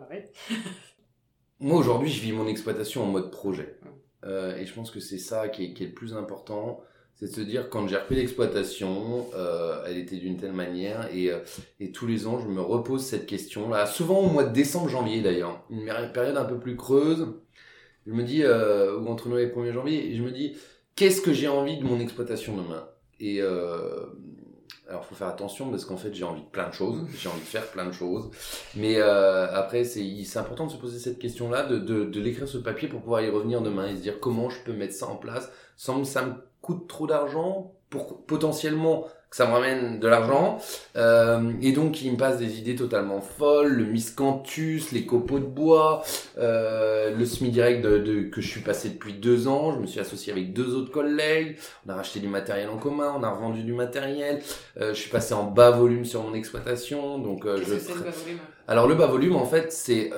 Moi 1.59 1.77
aujourd'hui, 1.77 2.09
je 2.09 2.21
vis 2.21 2.31
mon 2.31 2.47
exploitation 2.47 3.03
en 3.03 3.07
mode 3.07 3.31
projet. 3.31 3.77
Euh, 4.25 4.57
et 4.57 4.65
je 4.65 4.73
pense 4.73 4.91
que 4.91 4.99
c'est 4.99 5.17
ça 5.17 5.49
qui 5.49 5.65
est, 5.65 5.73
qui 5.73 5.83
est 5.83 5.87
le 5.87 5.93
plus 5.93 6.13
important, 6.15 6.81
c'est 7.15 7.27
de 7.27 7.31
se 7.33 7.41
dire 7.41 7.69
quand 7.69 7.87
j'ai 7.87 7.97
repris 7.97 8.15
l'exploitation, 8.15 9.27
euh, 9.35 9.83
elle 9.87 9.97
était 9.97 10.17
d'une 10.17 10.37
telle 10.37 10.53
manière 10.53 11.07
et, 11.13 11.31
euh, 11.31 11.39
et 11.79 11.91
tous 11.91 12.07
les 12.07 12.27
ans 12.27 12.39
je 12.39 12.47
me 12.47 12.61
repose 12.61 13.05
cette 13.05 13.25
question 13.27 13.69
là, 13.69 13.85
souvent 13.85 14.19
au 14.19 14.27
mois 14.29 14.43
de 14.43 14.53
décembre, 14.53 14.89
janvier 14.89 15.21
d'ailleurs, 15.21 15.63
une 15.69 15.85
période 16.13 16.37
un 16.37 16.45
peu 16.45 16.59
plus 16.59 16.75
creuse. 16.75 17.27
Je 18.05 18.11
me 18.11 18.23
dis 18.23 18.43
euh, 18.43 18.99
ou 18.99 19.07
entre 19.07 19.29
Noël 19.29 19.49
et 19.49 19.51
1er 19.51 19.71
janvier, 19.71 20.11
et 20.11 20.15
je 20.15 20.23
me 20.23 20.31
dis 20.31 20.55
qu'est-ce 20.95 21.21
que 21.21 21.33
j'ai 21.33 21.47
envie 21.47 21.77
de 21.77 21.83
mon 21.83 21.99
exploitation 21.99 22.55
demain? 22.55 22.87
Et 23.19 23.41
euh, 23.41 24.05
alors 24.87 25.03
faut 25.05 25.15
faire 25.15 25.27
attention 25.27 25.69
parce 25.71 25.85
qu'en 25.85 25.97
fait 25.97 26.13
j'ai 26.13 26.23
envie 26.23 26.41
de 26.41 26.47
plein 26.47 26.69
de 26.69 26.73
choses, 26.73 26.99
j'ai 27.17 27.29
envie 27.29 27.39
de 27.39 27.45
faire 27.45 27.65
plein 27.67 27.85
de 27.85 27.91
choses. 27.91 28.29
Mais 28.75 28.97
euh, 28.97 29.47
après, 29.53 29.83
c'est 29.83 30.37
important 30.37 30.67
de 30.67 30.71
se 30.71 30.77
poser 30.77 30.99
cette 30.99 31.17
question-là, 31.17 31.63
de, 31.63 31.77
de, 31.79 32.05
de 32.05 32.21
l'écrire 32.21 32.47
sur 32.47 32.59
le 32.59 32.63
papier 32.63 32.87
pour 32.87 33.01
pouvoir 33.01 33.21
y 33.21 33.29
revenir 33.29 33.61
demain 33.61 33.87
et 33.87 33.95
se 33.95 34.01
dire 34.01 34.19
comment 34.19 34.49
je 34.49 34.61
peux 34.63 34.73
mettre 34.73 34.93
ça 34.93 35.07
en 35.07 35.15
place 35.15 35.51
sans 35.75 36.01
que 36.01 36.07
ça 36.07 36.25
me 36.25 36.33
coûte 36.61 36.87
trop 36.87 37.07
d'argent 37.07 37.73
pour 37.89 38.25
potentiellement 38.25 39.07
ça 39.35 39.45
me 39.47 39.51
ramène 39.51 39.99
de 39.99 40.07
l'argent. 40.07 40.59
Euh, 40.95 41.51
et 41.61 41.73
donc, 41.73 42.01
il 42.01 42.13
me 42.13 42.17
passe 42.17 42.37
des 42.37 42.57
idées 42.57 42.77
totalement 42.77 43.19
folles, 43.19 43.73
le 43.73 43.83
miscanthus, 43.83 44.83
les 44.93 45.05
copeaux 45.05 45.39
de 45.39 45.45
bois, 45.45 46.03
euh, 46.37 47.13
le 47.13 47.25
semi-direct 47.25 47.83
de, 47.83 47.97
de, 47.97 48.21
que 48.29 48.39
je 48.39 48.47
suis 48.47 48.61
passé 48.61 48.91
depuis 48.91 49.11
deux 49.11 49.49
ans. 49.49 49.73
Je 49.73 49.79
me 49.79 49.87
suis 49.87 49.99
associé 49.99 50.31
avec 50.31 50.53
deux 50.53 50.73
autres 50.73 50.93
collègues. 50.93 51.57
On 51.85 51.89
a 51.89 51.95
racheté 51.95 52.21
du 52.21 52.29
matériel 52.29 52.69
en 52.69 52.77
commun, 52.77 53.13
on 53.19 53.23
a 53.23 53.29
revendu 53.29 53.63
du 53.63 53.73
matériel. 53.73 54.41
Euh, 54.79 54.93
je 54.93 55.01
suis 55.01 55.11
passé 55.11 55.33
en 55.33 55.43
bas 55.43 55.71
volume 55.71 56.05
sur 56.05 56.23
mon 56.23 56.33
exploitation. 56.33 57.19
Donc, 57.19 57.45
euh, 57.45 57.57
je... 57.57 57.73
que 57.73 57.79
c'est 57.79 57.93
le 57.93 57.99
bas 57.99 58.11
volume? 58.11 58.39
Alors, 58.69 58.87
le 58.87 58.95
bas 58.95 59.07
volume, 59.07 59.35
en 59.35 59.45
fait, 59.45 59.73
c'est... 59.73 60.11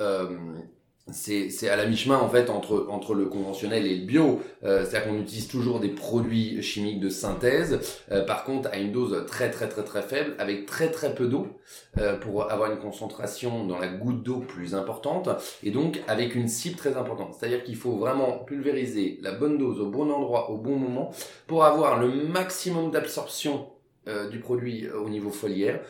C'est 1.10 1.68
à 1.68 1.76
la 1.76 1.86
mi-chemin 1.86 2.18
en 2.18 2.28
fait 2.28 2.50
entre 2.50 2.86
entre 2.90 3.14
le 3.14 3.26
conventionnel 3.26 3.86
et 3.86 3.96
le 3.96 4.04
bio. 4.04 4.40
Euh, 4.64 4.84
C'est-à-dire 4.84 5.08
qu'on 5.08 5.20
utilise 5.20 5.48
toujours 5.48 5.80
des 5.80 5.88
produits 5.88 6.62
chimiques 6.62 7.00
de 7.00 7.08
synthèse, 7.08 7.80
euh, 8.12 8.24
par 8.24 8.44
contre 8.44 8.68
à 8.72 8.76
une 8.76 8.92
dose 8.92 9.24
très 9.26 9.50
très 9.50 9.68
très 9.68 9.84
très 9.84 10.02
faible, 10.02 10.34
avec 10.38 10.66
très 10.66 10.90
très 10.90 11.14
peu 11.14 11.26
d'eau 11.26 11.46
euh, 11.98 12.16
pour 12.16 12.50
avoir 12.50 12.70
une 12.70 12.78
concentration 12.78 13.66
dans 13.66 13.78
la 13.78 13.88
goutte 13.88 14.22
d'eau 14.22 14.40
plus 14.40 14.74
importante 14.74 15.28
et 15.62 15.70
donc 15.70 16.02
avec 16.08 16.34
une 16.34 16.48
cible 16.48 16.76
très 16.76 16.96
importante. 16.96 17.34
C'est-à-dire 17.38 17.64
qu'il 17.64 17.76
faut 17.76 17.96
vraiment 17.96 18.38
pulvériser 18.40 19.18
la 19.22 19.32
bonne 19.32 19.56
dose 19.56 19.80
au 19.80 19.86
bon 19.86 20.10
endroit 20.10 20.50
au 20.50 20.58
bon 20.58 20.76
moment 20.76 21.10
pour 21.46 21.64
avoir 21.64 21.98
le 21.98 22.08
maximum 22.08 22.90
d'absorption 22.90 23.68
du 24.30 24.38
produit 24.38 24.88
au 24.88 25.10
niveau 25.10 25.28
foliaire 25.28 25.80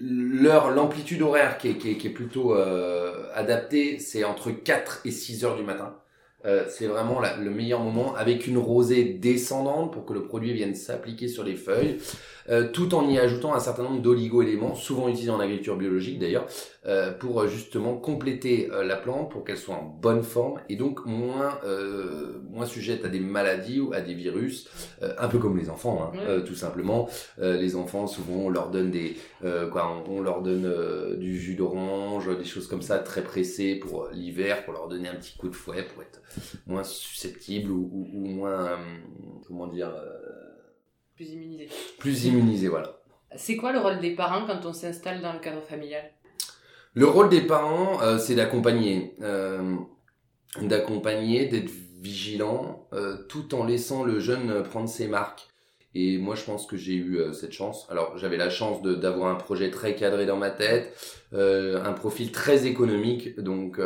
leur 0.00 0.70
l'amplitude 0.70 1.22
horaire 1.22 1.58
qui 1.58 1.68
est, 1.68 1.78
qui 1.78 1.90
est, 1.90 1.96
qui 1.96 2.08
est 2.08 2.10
plutôt 2.10 2.54
euh, 2.54 3.26
adaptée, 3.34 3.98
c'est 3.98 4.24
entre 4.24 4.50
4 4.50 5.02
et 5.04 5.10
6 5.10 5.44
heures 5.44 5.56
du 5.56 5.62
matin. 5.62 5.94
Euh, 6.44 6.64
c'est 6.68 6.86
vraiment 6.86 7.20
le 7.20 7.50
meilleur 7.50 7.80
moment 7.80 8.14
avec 8.14 8.46
une 8.46 8.58
rosée 8.58 9.04
descendante 9.04 9.92
pour 9.92 10.04
que 10.04 10.12
le 10.12 10.22
produit 10.22 10.52
vienne 10.52 10.76
s'appliquer 10.76 11.26
sur 11.26 11.42
les 11.42 11.56
feuilles, 11.56 11.98
euh, 12.48 12.70
tout 12.70 12.94
en 12.94 13.08
y 13.08 13.18
ajoutant 13.18 13.54
un 13.54 13.58
certain 13.58 13.82
nombre 13.82 14.00
d'oligo-éléments, 14.00 14.76
souvent 14.76 15.08
utilisés 15.08 15.32
en 15.32 15.40
agriculture 15.40 15.76
biologique 15.76 16.20
d'ailleurs, 16.20 16.46
euh, 16.88 17.12
pour 17.12 17.46
justement 17.46 17.96
compléter 17.96 18.70
euh, 18.72 18.82
la 18.82 18.96
plante 18.96 19.30
pour 19.30 19.44
qu'elle 19.44 19.56
soit 19.56 19.76
en 19.76 19.84
bonne 19.84 20.22
forme 20.22 20.60
et 20.68 20.76
donc 20.76 21.06
moins 21.06 21.58
euh, 21.64 22.40
moins 22.50 22.66
sujette 22.66 23.04
à 23.04 23.08
des 23.08 23.20
maladies 23.20 23.80
ou 23.80 23.92
à 23.92 24.00
des 24.00 24.14
virus, 24.14 24.68
un 25.00 25.28
peu 25.28 25.38
comme 25.38 25.56
les 25.56 25.70
enfants, 25.70 26.12
hein, 26.12 26.40
tout 26.46 26.54
simplement. 26.54 27.08
les 27.38 27.76
enfants 27.76 28.06
souvent 28.06 28.46
on 28.46 28.48
leur 28.48 28.70
donne 28.70 28.90
des 28.90 29.16
quoi, 29.70 30.02
on, 30.08 30.18
on 30.18 30.20
leur 30.20 30.42
donne 30.42 31.16
du 31.18 31.38
jus 31.38 31.54
d'orange, 31.54 32.36
des 32.36 32.44
choses 32.44 32.66
comme 32.66 32.82
ça 32.82 32.98
très 32.98 33.22
pressées 33.22 33.76
pour 33.76 34.08
l'hiver, 34.12 34.64
pour 34.64 34.72
leur 34.72 34.88
donner 34.88 35.08
un 35.08 35.14
petit 35.14 35.36
coup 35.36 35.48
de 35.48 35.54
fouet 35.54 35.82
pour 35.82 36.02
être 36.02 36.20
moins 36.66 36.84
susceptible 36.84 37.70
ou, 37.70 37.90
ou, 37.92 38.08
ou 38.12 38.26
moins 38.26 38.66
euh, 38.66 38.76
comment 39.46 39.66
dire 39.66 39.88
euh, 39.88 40.18
plus 41.16 41.30
immunisé. 41.30 41.68
plus 41.98 42.26
immunisé 42.26 42.68
voilà. 42.68 43.00
C'est 43.36 43.56
quoi 43.56 43.72
le 43.72 43.78
rôle 43.78 44.00
des 44.00 44.14
parents 44.14 44.46
quand 44.46 44.64
on 44.64 44.72
s'installe 44.72 45.20
dans 45.20 45.32
le 45.32 45.38
cadre 45.38 45.62
familial? 45.62 46.02
Le 46.98 47.06
rôle 47.06 47.28
des 47.28 47.42
parents, 47.42 48.02
euh, 48.02 48.18
c'est 48.18 48.34
d'accompagner, 48.34 49.14
euh, 49.22 49.76
d'accompagner, 50.60 51.46
d'être 51.46 51.70
vigilant, 52.00 52.88
euh, 52.92 53.18
tout 53.28 53.54
en 53.54 53.64
laissant 53.64 54.02
le 54.02 54.18
jeune 54.18 54.64
prendre 54.64 54.88
ses 54.88 55.06
marques. 55.06 55.46
Et 55.94 56.18
moi, 56.18 56.34
je 56.34 56.42
pense 56.42 56.66
que 56.66 56.76
j'ai 56.76 56.94
eu 56.94 57.20
cette 57.32 57.52
chance. 57.52 57.86
Alors, 57.88 58.18
j'avais 58.18 58.36
la 58.36 58.50
chance 58.50 58.82
d'avoir 58.82 59.30
un 59.30 59.36
projet 59.36 59.70
très 59.70 59.94
cadré 59.94 60.26
dans 60.26 60.36
ma 60.36 60.50
tête, 60.50 60.92
un 61.32 61.92
profil 61.92 62.30
très 62.30 62.66
économique, 62.66 63.40
donc 63.40 63.80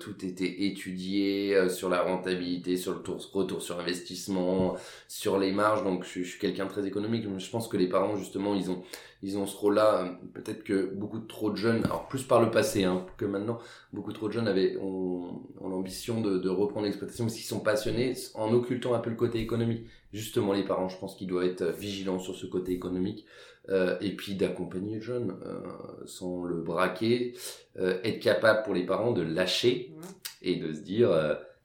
tout 0.00 0.24
était 0.24 0.64
étudié 0.64 1.68
sur 1.68 1.88
la 1.88 2.02
rentabilité, 2.02 2.76
sur 2.76 2.92
le 2.92 3.00
tour- 3.00 3.28
retour 3.32 3.60
sur 3.60 3.80
investissement, 3.80 4.76
sur 5.08 5.38
les 5.38 5.52
marges. 5.52 5.82
Donc, 5.82 6.04
je, 6.04 6.22
je 6.22 6.28
suis 6.28 6.38
quelqu'un 6.38 6.66
de 6.66 6.70
très 6.70 6.86
économique. 6.86 7.26
Je 7.36 7.50
pense 7.50 7.66
que 7.66 7.76
les 7.76 7.88
parents, 7.88 8.16
justement, 8.16 8.54
ils 8.54 8.70
ont 8.70 8.82
ils 9.22 9.38
ont 9.38 9.46
ce 9.46 9.56
rôle-là. 9.56 10.04
euh, 10.04 10.08
Peut-être 10.34 10.64
que 10.64 10.86
beaucoup 10.94 11.20
trop 11.20 11.50
de 11.50 11.56
jeunes, 11.56 11.84
alors 11.84 12.08
plus 12.08 12.22
par 12.24 12.40
le 12.40 12.50
passé 12.50 12.84
hein, 12.84 13.06
que 13.16 13.24
maintenant, 13.24 13.58
beaucoup 13.92 14.12
trop 14.12 14.28
de 14.28 14.32
jeunes 14.32 14.48
avaient 14.48 14.76
ont, 14.78 15.42
ont 15.60 15.68
l'ambition 15.68 16.20
de, 16.20 16.38
de 16.38 16.48
reprendre 16.48 16.86
l'exploitation 16.86 17.24
parce 17.24 17.36
qu'ils 17.36 17.44
sont 17.44 17.60
passionnés 17.60 18.14
en 18.34 18.52
occultant 18.52 18.94
un 18.94 18.98
peu 18.98 19.10
le 19.10 19.16
côté 19.16 19.38
économique. 19.40 19.86
Justement, 20.12 20.52
les 20.52 20.64
parents, 20.64 20.88
je 20.88 20.98
pense 20.98 21.14
qu'ils 21.16 21.28
doivent 21.28 21.46
être 21.46 21.64
vigilants 21.64 22.18
sur 22.18 22.34
ce 22.34 22.46
côté 22.46 22.72
économique 22.72 23.24
euh, 23.68 23.96
et 24.00 24.16
puis 24.16 24.34
d'accompagner 24.34 24.96
le 24.96 25.00
jeune 25.02 25.36
euh, 25.46 25.60
sans 26.06 26.44
le 26.44 26.56
braquer, 26.60 27.34
euh, 27.78 28.00
être 28.04 28.18
capable 28.20 28.62
pour 28.64 28.74
les 28.74 28.84
parents 28.84 29.12
de 29.12 29.22
lâcher 29.22 29.94
et 30.42 30.56
de 30.56 30.72
se 30.72 30.80
dire 30.80 31.10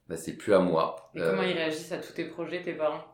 bah, 0.08 0.16
c'est 0.16 0.36
plus 0.36 0.54
à 0.54 0.60
moi. 0.60 1.10
Et 1.14 1.20
comment 1.20 1.42
ils 1.42 1.52
réagissent 1.52 1.92
à 1.92 1.98
tous 1.98 2.12
tes 2.12 2.24
projets, 2.24 2.62
tes 2.62 2.72
parents? 2.74 3.04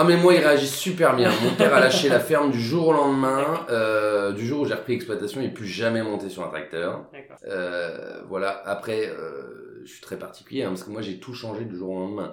Ah 0.00 0.04
mais 0.04 0.16
moi 0.16 0.32
il 0.32 0.40
réagit 0.40 0.66
super 0.66 1.14
bien. 1.14 1.30
Mon 1.44 1.54
père 1.56 1.74
a 1.74 1.80
lâché 1.80 2.08
la 2.08 2.20
ferme 2.20 2.50
du 2.50 2.58
jour 2.58 2.88
au 2.88 2.92
lendemain, 2.94 3.66
euh, 3.68 4.32
du 4.32 4.46
jour 4.46 4.62
où 4.62 4.64
j'ai 4.64 4.72
repris 4.72 4.94
l'exploitation, 4.94 5.42
il 5.42 5.48
est 5.48 5.52
plus 5.52 5.66
jamais 5.66 6.02
monté 6.02 6.30
sur 6.30 6.42
un 6.42 6.48
tracteur. 6.48 7.04
Euh, 7.46 8.22
voilà. 8.26 8.62
Après, 8.64 9.10
euh, 9.10 9.82
je 9.84 9.92
suis 9.92 10.00
très 10.00 10.18
particulier 10.18 10.62
hein, 10.62 10.70
parce 10.70 10.84
que 10.84 10.90
moi 10.90 11.02
j'ai 11.02 11.20
tout 11.20 11.34
changé 11.34 11.66
du 11.66 11.76
jour 11.76 11.90
au 11.90 11.98
lendemain. 11.98 12.32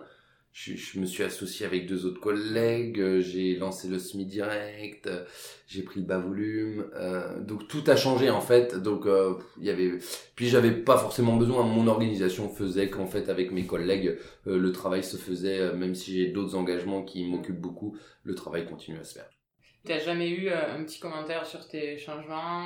Je, 0.59 0.73
je 0.75 0.99
me 0.99 1.05
suis 1.05 1.21
associé 1.21 1.67
avec 1.67 1.85
deux 1.85 2.07
autres 2.07 2.19
collègues, 2.19 2.99
euh, 2.99 3.21
j'ai 3.21 3.55
lancé 3.55 3.87
le 3.87 3.99
SMI 3.99 4.25
direct, 4.25 5.05
euh, 5.05 5.23
j'ai 5.67 5.83
pris 5.83 5.99
le 5.99 6.07
bas 6.07 6.17
volume, 6.17 6.89
euh, 6.95 7.39
donc 7.39 7.67
tout 7.67 7.83
a 7.85 7.95
changé 7.95 8.31
en 8.31 8.41
fait. 8.41 8.75
Donc 8.75 9.05
euh, 9.05 9.35
il 9.59 9.65
y 9.65 9.69
avait, 9.69 9.99
puis 10.35 10.47
j'avais 10.47 10.71
pas 10.71 10.97
forcément 10.97 11.35
besoin. 11.35 11.61
Mon 11.61 11.85
organisation 11.85 12.49
faisait 12.49 12.89
qu'en 12.89 13.05
fait 13.05 13.29
avec 13.29 13.51
mes 13.51 13.67
collègues, 13.67 14.17
euh, 14.47 14.57
le 14.57 14.71
travail 14.71 15.03
se 15.03 15.15
faisait, 15.15 15.73
même 15.73 15.93
si 15.93 16.17
j'ai 16.17 16.29
d'autres 16.29 16.55
engagements 16.55 17.03
qui 17.03 17.23
m'occupent 17.25 17.61
beaucoup, 17.61 17.95
le 18.23 18.33
travail 18.33 18.65
continue 18.65 18.97
à 18.97 19.03
se 19.03 19.13
faire. 19.13 19.29
T'as 19.85 19.99
jamais 19.99 20.31
eu 20.31 20.49
un 20.49 20.83
petit 20.83 20.99
commentaire 20.99 21.45
sur 21.45 21.67
tes 21.67 21.99
changements. 21.99 22.65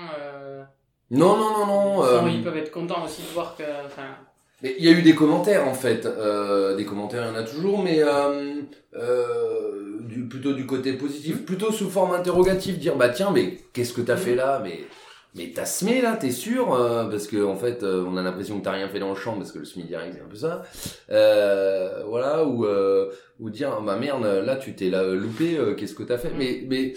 Non 1.10 1.36
non 1.36 1.58
non 1.58 1.68
non. 1.68 2.28
Ils 2.30 2.42
peuvent 2.42 2.56
être 2.56 2.72
contents 2.72 3.04
aussi 3.04 3.22
de 3.22 3.28
voir 3.34 3.58
que. 3.58 3.64
Enfin, 3.86 4.16
Mais 4.64 4.76
il 4.78 4.86
y 4.86 4.90
a 4.90 4.92
eu 4.92 5.02
des 5.02 5.16
commentaires 5.16 5.68
en 5.68 5.74
fait, 5.74 6.06
euh, 6.06 6.76
des 6.76 6.86
commentaires 6.86 7.24
il 7.26 7.34
y 7.34 7.38
en 7.38 7.40
a 7.40 7.44
toujours, 7.44 7.82
mais 7.84 8.02
euh, 8.04 8.62
euh, 8.96 10.00
du, 10.02 10.28
plutôt 10.28 10.54
du 10.54 10.66
côté 10.68 10.94
positif, 10.94 11.46
plutôt 11.46 11.72
sous 11.72 11.90
forme 11.90 12.14
interrogative, 12.14 12.78
dire 12.78 12.96
bah 12.96 13.10
tiens 13.10 13.32
mais 13.32 13.58
qu'est-ce 13.74 13.94
que 13.94 14.02
t'as 14.02 14.18
fait 14.18 14.36
là, 14.36 14.62
mais 14.64 14.82
mais 15.34 15.52
t'as 15.56 15.66
semé 15.66 16.02
là, 16.02 16.18
t'es 16.18 16.30
sûr? 16.32 16.74
Euh, 16.74 17.06
Parce 17.06 17.26
que 17.28 17.44
en 17.44 17.56
fait 17.56 17.84
euh, 17.84 18.06
on 18.08 18.18
a 18.18 18.22
l'impression 18.22 18.60
que 18.60 18.64
t'as 18.66 18.72
rien 18.74 18.90
fait 18.90 19.00
dans 19.00 19.10
le 19.10 19.16
champ 19.16 19.34
parce 19.38 19.52
que 19.52 19.60
le 19.60 19.66
semi 19.66 19.86
direct 19.86 20.14
c'est 20.16 20.22
un 20.22 20.30
peu 20.30 20.36
ça, 20.36 20.64
euh, 21.10 22.04
voilà 22.08 22.46
ou 22.46 22.66
euh, 22.66 23.10
ou 23.40 23.50
dire 23.50 23.82
bah 23.82 23.96
merde 23.98 24.24
là 24.46 24.58
tu 24.58 24.76
t'es 24.76 24.90
là 24.92 25.04
loupé, 25.04 25.58
euh, 25.58 25.74
qu'est-ce 25.74 25.96
que 25.96 26.04
t'as 26.04 26.18
fait? 26.20 26.32
Mais 26.38 26.64
mais 26.70 26.94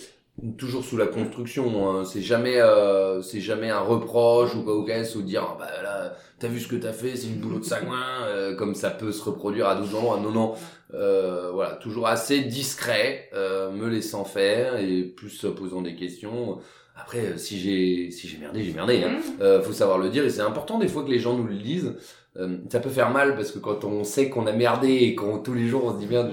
toujours 0.58 0.84
sous 0.84 0.96
la 0.96 1.06
construction, 1.06 1.88
hein, 1.88 2.04
c'est 2.04 2.20
jamais 2.20 2.60
euh, 2.60 3.22
c'est 3.22 3.40
jamais 3.40 3.70
un 3.70 3.80
reproche 3.80 4.54
ou 4.54 4.62
quoi 4.62 4.76
ou 4.76 4.84
qu'est-ce 4.84 5.16
ou 5.16 5.22
dire 5.22 5.46
ah, 5.48 5.56
bah 5.58 5.82
là 5.82 6.16
t'as 6.38 6.48
vu 6.48 6.60
ce 6.60 6.68
que 6.68 6.76
t'as 6.76 6.92
fait, 6.92 7.16
c'est 7.16 7.28
une 7.28 7.36
boulot 7.36 7.58
de 7.58 7.64
sagouin, 7.64 8.24
euh, 8.26 8.54
comme 8.56 8.74
ça 8.74 8.90
peut 8.90 9.12
se 9.12 9.22
reproduire 9.22 9.68
à 9.68 9.76
12 9.76 9.94
endroits. 9.94 10.20
Non, 10.20 10.30
non, 10.30 10.54
euh, 10.92 11.50
voilà, 11.52 11.76
toujours 11.76 12.06
assez 12.06 12.40
discret, 12.40 13.30
euh, 13.32 13.70
me 13.70 13.88
laissant 13.88 14.24
faire 14.24 14.76
et 14.76 15.02
plus 15.02 15.46
posant 15.56 15.82
des 15.82 15.94
questions. 15.94 16.58
Après, 16.96 17.18
euh, 17.18 17.36
si 17.36 17.58
j'ai 17.58 18.10
si 18.10 18.28
j'ai 18.28 18.38
merdé, 18.38 18.62
j'ai 18.62 18.72
merdé. 18.72 19.02
Hein. 19.02 19.18
Mhm. 19.18 19.22
Euh, 19.40 19.62
faut 19.62 19.72
savoir 19.72 19.98
le 19.98 20.10
dire 20.10 20.24
et 20.24 20.30
c'est 20.30 20.42
important 20.42 20.78
des 20.78 20.88
fois 20.88 21.02
que 21.02 21.10
les 21.10 21.18
gens 21.18 21.36
nous 21.36 21.46
le 21.46 21.56
disent. 21.56 21.94
Euh, 22.36 22.58
ça 22.68 22.80
peut 22.80 22.90
faire 22.90 23.10
mal 23.10 23.36
parce 23.36 23.52
que 23.52 23.60
quand 23.60 23.84
on 23.84 24.02
sait 24.02 24.28
qu'on 24.28 24.46
a 24.48 24.52
merdé 24.52 24.88
et 24.88 25.14
qu'on 25.14 25.38
tous 25.38 25.54
les 25.54 25.68
jours 25.68 25.84
on 25.84 25.92
se 25.94 25.98
dit 25.98 26.06
bien 26.06 26.28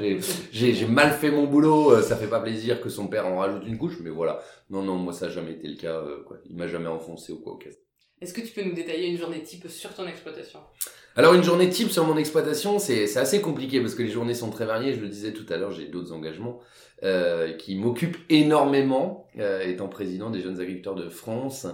j'ai 0.52 0.88
mal 0.88 1.12
fait 1.12 1.30
mon 1.30 1.46
boulot, 1.46 1.92
euh, 1.92 2.02
ça 2.02 2.16
fait 2.18 2.28
pas 2.28 2.40
plaisir 2.40 2.82
que 2.82 2.90
son 2.90 3.08
père 3.08 3.28
en 3.28 3.38
rajoute 3.38 3.64
une 3.68 3.78
couche, 3.78 4.00
mais 4.02 4.10
voilà. 4.10 4.42
Non 4.72 4.82
non, 4.82 4.96
moi 4.96 5.14
ça 5.14 5.28
a 5.28 5.30
jamais 5.30 5.52
été 5.52 5.68
le 5.68 5.76
cas. 5.78 5.98
euh, 5.98 6.24
quoi. 6.24 6.38
Il 6.50 6.56
m'a 6.56 6.68
jamais 6.68 6.88
enfoncé 6.88 7.32
ou 7.34 7.40
quoi. 7.40 7.54
ok. 7.54 7.70
Est-ce 8.20 8.34
que 8.34 8.42
tu 8.42 8.54
peux 8.54 8.64
nous 8.64 8.74
détailler 8.74 9.08
une 9.10 9.18
journée 9.18 9.42
type 9.44 9.68
sur 9.68 9.94
ton 9.94 10.08
exploitation? 10.08 10.60
Alors 11.18 11.34
une 11.34 11.44
journée 11.44 11.70
type 11.70 11.92
sur 11.92 12.06
mon 12.06 12.16
exploitation, 12.16 12.80
c'est 12.80 13.18
assez 13.18 13.42
compliqué 13.42 13.82
parce 13.82 13.96
que 13.96 14.04
les 14.04 14.10
journées 14.10 14.34
sont 14.34 14.50
très 14.50 14.66
variées. 14.66 14.94
Je 14.94 15.02
le 15.02 15.10
disais 15.10 15.34
tout 15.34 15.46
à 15.50 15.58
l'heure, 15.58 15.72
j'ai 15.72 15.88
d'autres 15.88 16.14
engagements 16.14 16.60
euh, 17.04 17.52
qui 17.54 17.76
m'occupent 17.76 18.18
énormément, 18.30 19.28
euh, 19.38 19.62
étant 19.62 19.90
président 19.90 20.30
des 20.30 20.40
jeunes 20.40 20.62
agriculteurs 20.62 20.96
de 20.96 21.10
France. 21.10 21.68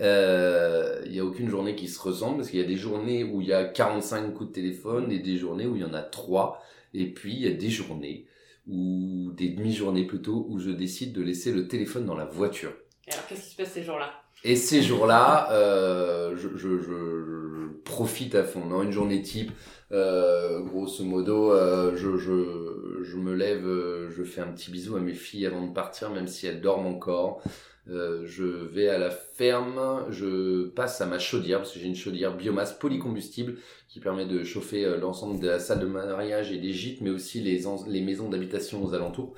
Euh, 0.00 1.02
Il 1.06 1.14
y 1.14 1.18
a 1.18 1.24
aucune 1.24 1.48
journée 1.48 1.74
qui 1.74 1.88
se 1.88 2.00
ressemble 2.00 2.36
parce 2.36 2.50
qu'il 2.50 2.60
y 2.60 2.62
a 2.62 2.66
des 2.66 2.76
journées 2.76 3.24
où 3.24 3.40
il 3.40 3.48
y 3.48 3.52
a 3.52 3.64
45 3.64 4.32
coups 4.32 4.50
de 4.50 4.54
téléphone 4.54 5.10
et 5.10 5.18
des 5.18 5.38
journées 5.38 5.66
où 5.66 5.74
il 5.74 5.82
y 5.82 5.84
en 5.84 5.94
a 5.94 6.02
trois. 6.02 6.62
Et 6.92 7.06
puis 7.12 7.34
il 7.34 7.40
y 7.40 7.48
a 7.48 7.52
des 7.52 7.70
journées 7.70 8.26
ou 8.68 9.32
des 9.32 9.48
demi-journées 9.48 10.06
plutôt 10.06 10.46
où 10.48 10.60
je 10.60 10.70
décide 10.70 11.12
de 11.12 11.22
laisser 11.22 11.50
le 11.50 11.66
téléphone 11.66 12.06
dans 12.06 12.16
la 12.16 12.26
voiture. 12.26 12.72
Alors, 13.10 13.26
qu'est-ce 13.26 13.42
qui 13.42 13.50
se 13.50 13.56
passe 13.56 13.72
ces 13.72 13.82
jours-là? 13.82 14.23
Et 14.44 14.56
ces 14.56 14.82
jours-là, 14.82 15.50
euh, 15.52 16.36
je, 16.36 16.48
je, 16.56 16.78
je, 16.78 17.72
profite 17.84 18.34
à 18.34 18.44
fond. 18.44 18.66
Dans 18.66 18.82
une 18.82 18.92
journée 18.92 19.22
type, 19.22 19.52
euh, 19.92 20.60
grosso 20.60 21.04
modo, 21.04 21.52
euh, 21.52 21.96
je, 21.96 22.16
je, 22.16 23.02
je 23.02 23.16
me 23.16 23.34
lève, 23.34 23.66
euh, 23.66 24.10
je 24.10 24.22
fais 24.22 24.40
un 24.40 24.48
petit 24.48 24.70
bisou 24.70 24.96
à 24.96 25.00
mes 25.00 25.14
filles 25.14 25.46
avant 25.46 25.66
de 25.66 25.72
partir, 25.72 26.10
même 26.10 26.26
si 26.26 26.46
elles 26.46 26.60
dorment 26.60 26.86
encore. 26.86 27.42
Euh, 27.90 28.22
je 28.24 28.44
vais 28.44 28.88
à 28.88 28.98
la 28.98 29.10
ferme, 29.10 30.06
je 30.10 30.68
passe 30.68 31.00
à 31.02 31.06
ma 31.06 31.18
chaudière, 31.18 31.58
parce 31.58 31.72
que 31.72 31.78
j'ai 31.78 31.86
une 31.86 31.96
chaudière 31.96 32.34
biomasse 32.36 32.72
polycombustible 32.78 33.56
qui 33.88 34.00
permet 34.00 34.24
de 34.24 34.42
chauffer 34.42 34.84
euh, 34.84 34.96
l'ensemble 34.98 35.38
de 35.40 35.46
la 35.48 35.58
salle 35.58 35.80
de 35.80 35.86
mariage 35.86 36.50
et 36.50 36.58
des 36.58 36.72
gîtes, 36.72 37.02
mais 37.02 37.10
aussi 37.10 37.40
les, 37.40 37.62
les 37.88 38.00
maisons 38.00 38.30
d'habitation 38.30 38.82
aux 38.82 38.94
alentours. 38.94 39.34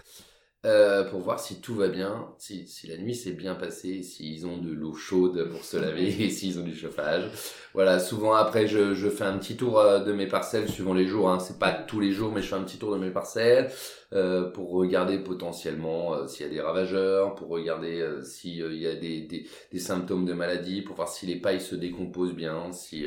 Euh, 0.67 1.05
pour 1.05 1.21
voir 1.21 1.39
si 1.39 1.61
tout 1.61 1.77
va 1.77 1.87
bien, 1.87 2.27
si, 2.39 2.67
si 2.67 2.89
la 2.89 2.97
nuit 2.97 3.15
s'est 3.15 3.33
bien 3.33 3.55
passée, 3.55 4.03
s'ils 4.03 4.47
ont 4.47 4.59
de 4.59 4.73
l'eau 4.73 4.95
chaude 4.95 5.49
pour 5.51 5.65
se 5.65 5.77
laver 5.77 6.09
et 6.25 6.29
s'ils 6.29 6.59
ont 6.59 6.65
du 6.65 6.75
chauffage. 6.75 7.31
Voilà, 7.73 8.01
souvent 8.01 8.35
après 8.35 8.67
je, 8.67 8.93
je 8.95 9.09
fais 9.09 9.25
un 9.25 9.39
petit 9.39 9.57
tour 9.57 9.79
euh, 9.79 10.01
de 10.01 10.13
mes 10.13 10.27
parcelles 10.27 10.69
suivant 10.69 10.93
les 10.93 11.07
jours, 11.07 11.31
hein. 11.31 11.39
c'est 11.39 11.61
pas 11.61 11.71
tous 11.73 12.01
les 12.01 12.11
jours 12.11 12.33
mais 12.33 12.43
je 12.43 12.49
fais 12.49 12.57
un 12.57 12.65
petit 12.65 12.79
tour 12.79 12.93
de 12.93 12.99
mes 12.99 13.11
parcelles 13.11 13.71
euh, 14.13 14.51
pour 14.51 14.73
regarder 14.73 15.19
potentiellement 15.21 16.15
euh, 16.15 16.27
s'il 16.27 16.47
y 16.47 16.49
a 16.49 16.53
des 16.53 16.61
ravageurs, 16.61 17.37
pour 17.37 17.49
regarder 17.49 18.05
s'il 18.25 18.57
y 18.75 18.87
a 18.89 18.95
des, 18.95 19.21
des, 19.21 19.47
des, 19.71 19.79
symptômes 19.79 20.25
de 20.25 20.33
maladie, 20.33 20.83
pour 20.83 20.97
voir 20.97 21.09
si 21.09 21.27
les 21.27 21.37
pailles 21.37 21.61
se 21.61 21.77
décomposent 21.77 22.35
bien, 22.35 22.73
si 22.73 23.07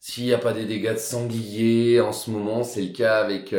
s'il 0.00 0.24
n'y 0.24 0.34
a 0.34 0.38
pas 0.38 0.52
des 0.52 0.64
dégâts 0.66 0.94
de 0.94 0.98
sanglier 0.98 2.00
en 2.00 2.12
ce 2.12 2.30
moment, 2.30 2.62
c'est 2.64 2.82
le 2.82 2.92
cas 2.92 3.18
avec 3.18 3.54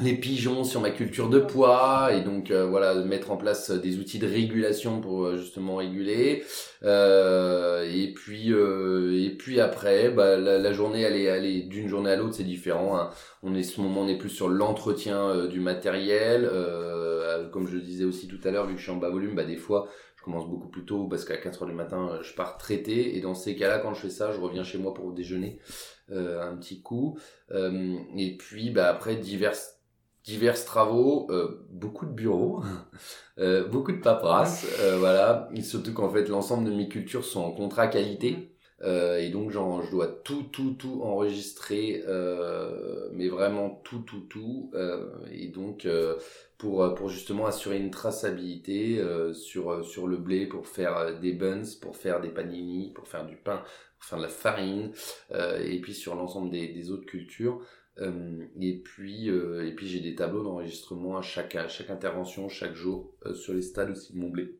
les 0.00 0.16
pigeons 0.16 0.64
sur 0.64 0.80
ma 0.80 0.90
culture 0.90 1.28
de 1.28 1.38
poids 1.38 2.12
et 2.12 2.22
donc 2.22 2.50
euh, 2.50 2.66
voilà 2.66 2.94
mettre 2.96 3.30
en 3.30 3.36
place 3.36 3.70
des 3.70 3.98
outils 3.98 4.18
de 4.18 4.26
régulation 4.26 5.00
pour 5.00 5.24
euh, 5.24 5.36
justement 5.36 5.76
réguler. 5.76 6.42
Euh, 6.82 7.88
et 7.88 8.12
puis 8.12 8.50
et 8.50 9.36
puis 9.36 9.60
après 9.60 10.10
bah, 10.10 10.36
la, 10.36 10.72
journée 10.72 11.02
elle 11.02 11.16
est, 11.16 11.24
elle 11.24 11.68
d'une 11.68 11.88
journée 11.88 12.10
à 12.10 12.16
l'autre 12.16 12.34
c'est 12.34 12.42
différent 12.42 12.96
hein. 12.96 13.10
on 13.42 13.54
est 13.54 13.62
ce 13.62 13.80
moment 13.80 14.02
on 14.02 14.08
est 14.08 14.18
plus 14.18 14.30
sur 14.30 14.48
l'entretien 14.48 15.46
du 15.46 15.60
matériel. 15.60 16.50
Comme 17.52 17.68
je 17.68 17.74
le 17.74 17.82
disais 17.82 18.04
aussi 18.04 18.26
tout 18.26 18.40
à 18.44 18.50
l'heure 18.50 18.66
vu 18.66 18.74
que 18.74 18.78
je 18.78 18.84
suis 18.84 18.92
en 18.92 18.96
bas 18.96 19.10
volume 19.10 19.36
bah 19.36 19.44
des 19.44 19.56
fois 19.56 19.88
je 20.16 20.24
commence 20.24 20.48
beaucoup 20.48 20.68
plus 20.68 20.84
tôt 20.84 21.06
parce 21.06 21.24
qu'à 21.24 21.36
4 21.36 21.62
heures 21.62 21.68
du 21.68 21.74
matin 21.74 22.18
je 22.22 22.34
pars 22.34 22.58
traiter. 22.58 23.16
Et 23.16 23.20
dans 23.20 23.34
ces 23.34 23.54
cas 23.54 23.68
là 23.68 23.78
quand 23.78 23.94
je 23.94 24.00
fais 24.00 24.10
ça 24.10 24.32
je 24.32 24.40
reviens 24.40 24.64
chez 24.64 24.78
moi 24.78 24.92
pour 24.92 25.12
déjeuner 25.12 25.60
un 26.10 26.56
petit 26.56 26.82
coup. 26.82 27.16
Et 27.52 28.36
puis 28.36 28.70
bah 28.70 28.88
après 28.88 29.14
diverses 29.14 29.83
divers 30.24 30.64
travaux, 30.64 31.26
euh, 31.30 31.66
beaucoup 31.70 32.06
de 32.06 32.12
bureaux, 32.12 32.62
euh, 33.38 33.68
beaucoup 33.68 33.92
de 33.92 34.00
paperasse, 34.00 34.66
euh, 34.80 34.96
voilà. 34.98 35.50
Surtout 35.62 35.92
qu'en 35.92 36.08
fait 36.10 36.28
l'ensemble 36.28 36.68
de 36.68 36.74
mes 36.74 36.88
cultures 36.88 37.24
sont 37.24 37.42
en 37.42 37.52
contrat 37.52 37.88
qualité. 37.88 38.50
et 38.82 39.30
donc 39.30 39.50
genre, 39.50 39.82
je 39.82 39.90
dois 39.90 40.08
tout, 40.08 40.44
tout, 40.52 40.72
tout 40.78 41.00
enregistrer, 41.02 42.02
mais 43.12 43.28
vraiment 43.28 43.80
tout, 43.84 44.00
tout, 44.00 44.26
tout. 44.28 44.70
et 45.30 45.48
donc 45.48 45.88
pour, 46.58 46.94
pour 46.94 47.08
justement 47.08 47.46
assurer 47.46 47.78
une 47.78 47.90
traçabilité 47.90 49.02
sur, 49.32 49.84
sur 49.84 50.06
le 50.06 50.18
blé, 50.18 50.46
pour 50.46 50.66
faire 50.66 51.18
des 51.18 51.32
buns, 51.32 51.62
pour 51.80 51.96
faire 51.96 52.20
des 52.20 52.28
panini, 52.28 52.92
pour 52.92 53.08
faire 53.08 53.24
du 53.24 53.36
pain, 53.36 53.62
pour 53.98 54.06
faire 54.06 54.18
de 54.18 54.24
la 54.24 54.28
farine, 54.28 54.92
et 55.32 55.80
puis 55.80 55.94
sur 55.94 56.14
l'ensemble 56.14 56.50
des 56.50 56.90
autres 56.90 57.06
cultures. 57.06 57.62
Euh, 58.00 58.44
et 58.60 58.80
puis, 58.80 59.30
euh, 59.30 59.66
et 59.66 59.72
puis 59.72 59.86
j'ai 59.86 60.00
des 60.00 60.14
tableaux 60.14 60.42
d'enregistrement 60.42 61.16
à 61.16 61.22
chaque, 61.22 61.54
intervention, 61.90 62.48
chaque 62.48 62.74
jour, 62.74 63.12
euh, 63.26 63.34
sur 63.34 63.54
les 63.54 63.62
stades 63.62 63.90
aussi 63.90 64.12
de 64.12 64.18
mon 64.18 64.30
blé. 64.30 64.58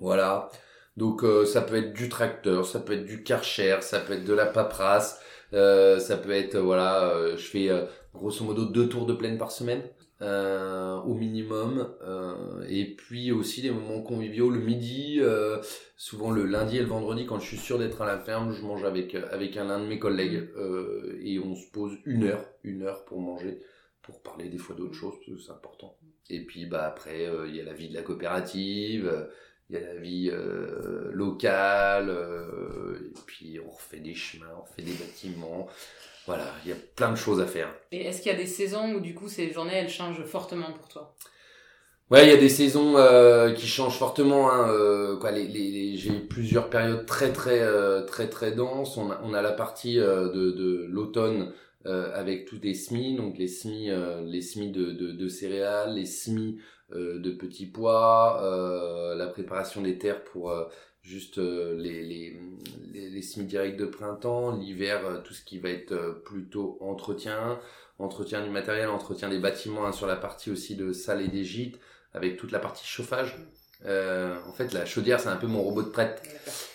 Voilà. 0.00 0.50
Donc 0.96 1.24
ça 1.44 1.60
peut 1.60 1.74
être 1.74 1.92
du 1.92 2.08
tracteur, 2.08 2.64
ça 2.64 2.78
peut 2.78 2.92
être 2.92 3.04
du 3.04 3.24
karcher, 3.24 3.78
ça 3.80 3.98
peut 3.98 4.12
être 4.12 4.24
de 4.24 4.32
la 4.32 4.46
paperasse, 4.46 5.20
ça 5.50 6.16
peut 6.22 6.30
être, 6.30 6.56
voilà, 6.56 7.34
je 7.34 7.44
fais 7.44 7.68
grosso 8.14 8.44
modo 8.44 8.64
deux 8.66 8.88
tours 8.88 9.04
de 9.04 9.12
plaine 9.12 9.36
par 9.36 9.50
semaine. 9.50 9.82
Euh, 10.24 10.96
au 11.00 11.12
minimum. 11.12 11.94
Euh, 12.00 12.64
et 12.66 12.86
puis 12.86 13.30
aussi 13.30 13.60
des 13.60 13.70
moments 13.70 14.00
conviviaux 14.00 14.48
le 14.48 14.58
midi, 14.58 15.18
euh, 15.20 15.60
souvent 15.98 16.30
le 16.30 16.46
lundi 16.46 16.78
et 16.78 16.80
le 16.80 16.86
vendredi 16.86 17.26
quand 17.26 17.38
je 17.40 17.46
suis 17.46 17.58
sûr 17.58 17.78
d'être 17.78 18.00
à 18.00 18.06
la 18.06 18.18
ferme, 18.18 18.50
je 18.50 18.62
mange 18.62 18.84
avec 18.84 19.14
avec 19.14 19.58
un, 19.58 19.78
de 19.78 19.84
mes 19.84 19.98
collègues 19.98 20.48
et 21.20 21.38
on 21.40 21.54
se 21.54 21.70
pose 21.70 21.98
une 22.06 22.24
heure, 22.24 22.48
une 22.62 22.84
heure 22.84 23.04
pour 23.04 23.20
manger, 23.20 23.58
pour 24.00 24.22
parler 24.22 24.48
des 24.48 24.56
fois 24.56 24.74
d'autres 24.74 24.94
choses 24.94 25.14
parce 25.16 25.26
que 25.26 25.44
c'est 25.44 25.52
important. 25.52 25.98
Et 26.30 26.42
puis 26.46 26.64
bah 26.64 26.86
après 26.86 27.28
il 27.46 27.54
y 27.54 27.60
a 27.60 27.64
la 27.64 27.74
vie 27.74 27.90
de 27.90 27.94
la 27.94 28.02
coopérative. 28.02 29.28
il 29.68 29.76
y 29.76 29.78
a 29.78 29.82
la 29.82 29.96
vie 29.96 30.30
locale, 31.12 32.08
et 32.96 33.20
puis 33.26 33.58
on 33.60 33.70
refait 33.70 34.00
des 34.00 34.14
chemins, 34.14 34.54
on 34.56 34.62
refait 34.62 34.82
des 34.82 34.94
bâtiments, 34.94 35.68
voilà, 36.26 36.46
il 36.64 36.70
y 36.70 36.72
a 36.72 36.76
plein 36.96 37.10
de 37.10 37.16
choses 37.16 37.40
à 37.40 37.46
faire. 37.46 37.68
Et 37.92 38.04
est-ce 38.06 38.22
qu'il 38.22 38.32
y 38.32 38.34
a 38.34 38.38
des 38.38 38.46
saisons 38.46 38.94
où 38.94 39.00
du 39.00 39.14
coup 39.14 39.28
ces 39.28 39.52
journées 39.52 39.74
elles 39.74 39.90
changent 39.90 40.24
fortement 40.24 40.72
pour 40.72 40.88
toi? 40.88 41.14
Ouais, 42.10 42.26
il 42.26 42.28
y 42.28 42.32
a 42.32 42.36
des 42.36 42.50
saisons 42.50 42.96
euh, 42.98 43.52
qui 43.52 43.66
changent 43.66 43.98
fortement. 43.98 44.50
Hein, 44.52 44.68
euh, 44.68 45.16
quoi, 45.16 45.30
les, 45.30 45.46
les, 45.48 45.96
j'ai 45.96 46.12
plusieurs 46.20 46.68
périodes 46.68 47.06
très 47.06 47.32
très 47.32 47.60
euh, 47.60 48.02
très 48.02 48.28
très 48.28 48.52
denses. 48.52 48.98
On 48.98 49.10
a, 49.10 49.20
on 49.24 49.32
a 49.32 49.40
la 49.40 49.52
partie 49.52 49.98
euh, 49.98 50.28
de, 50.30 50.50
de 50.50 50.86
l'automne 50.90 51.52
avec 51.86 52.46
tous 52.46 52.58
les 52.62 52.72
semis, 52.72 53.14
donc 53.14 53.36
les 53.36 53.46
semis, 53.46 53.90
les 54.24 54.40
semis 54.40 54.70
de, 54.70 54.92
de, 54.92 55.12
de, 55.12 55.28
céréales, 55.28 55.94
les 55.96 56.06
semis 56.06 56.58
de 56.90 57.30
petits 57.30 57.66
pois, 57.66 58.40
la 59.14 59.26
préparation 59.26 59.82
des 59.82 59.98
terres 59.98 60.24
pour 60.24 60.50
juste 61.04 61.38
euh, 61.38 61.76
les, 61.76 62.02
les, 62.02 62.36
les, 62.92 63.10
les 63.10 63.22
semis 63.22 63.46
directs 63.46 63.76
de 63.76 63.84
printemps, 63.86 64.56
l'hiver, 64.56 65.06
euh, 65.06 65.20
tout 65.20 65.34
ce 65.34 65.44
qui 65.44 65.58
va 65.58 65.68
être 65.68 65.92
euh, 65.92 66.12
plutôt 66.12 66.78
entretien, 66.80 67.60
entretien 67.98 68.42
du 68.42 68.50
matériel, 68.50 68.88
entretien 68.88 69.28
des 69.28 69.38
bâtiments, 69.38 69.86
hein, 69.86 69.92
sur 69.92 70.06
la 70.06 70.16
partie 70.16 70.50
aussi 70.50 70.76
de 70.76 70.92
salle 70.92 71.20
et 71.22 71.28
des 71.28 71.44
gîtes, 71.44 71.78
avec 72.14 72.38
toute 72.38 72.52
la 72.52 72.58
partie 72.58 72.86
chauffage. 72.86 73.36
Euh, 73.86 74.36
en 74.48 74.52
fait, 74.52 74.72
la 74.72 74.86
chaudière, 74.86 75.20
c'est 75.20 75.28
un 75.28 75.36
peu 75.36 75.46
mon 75.46 75.62
robot 75.62 75.82
de 75.82 75.88
prête. 75.88 76.22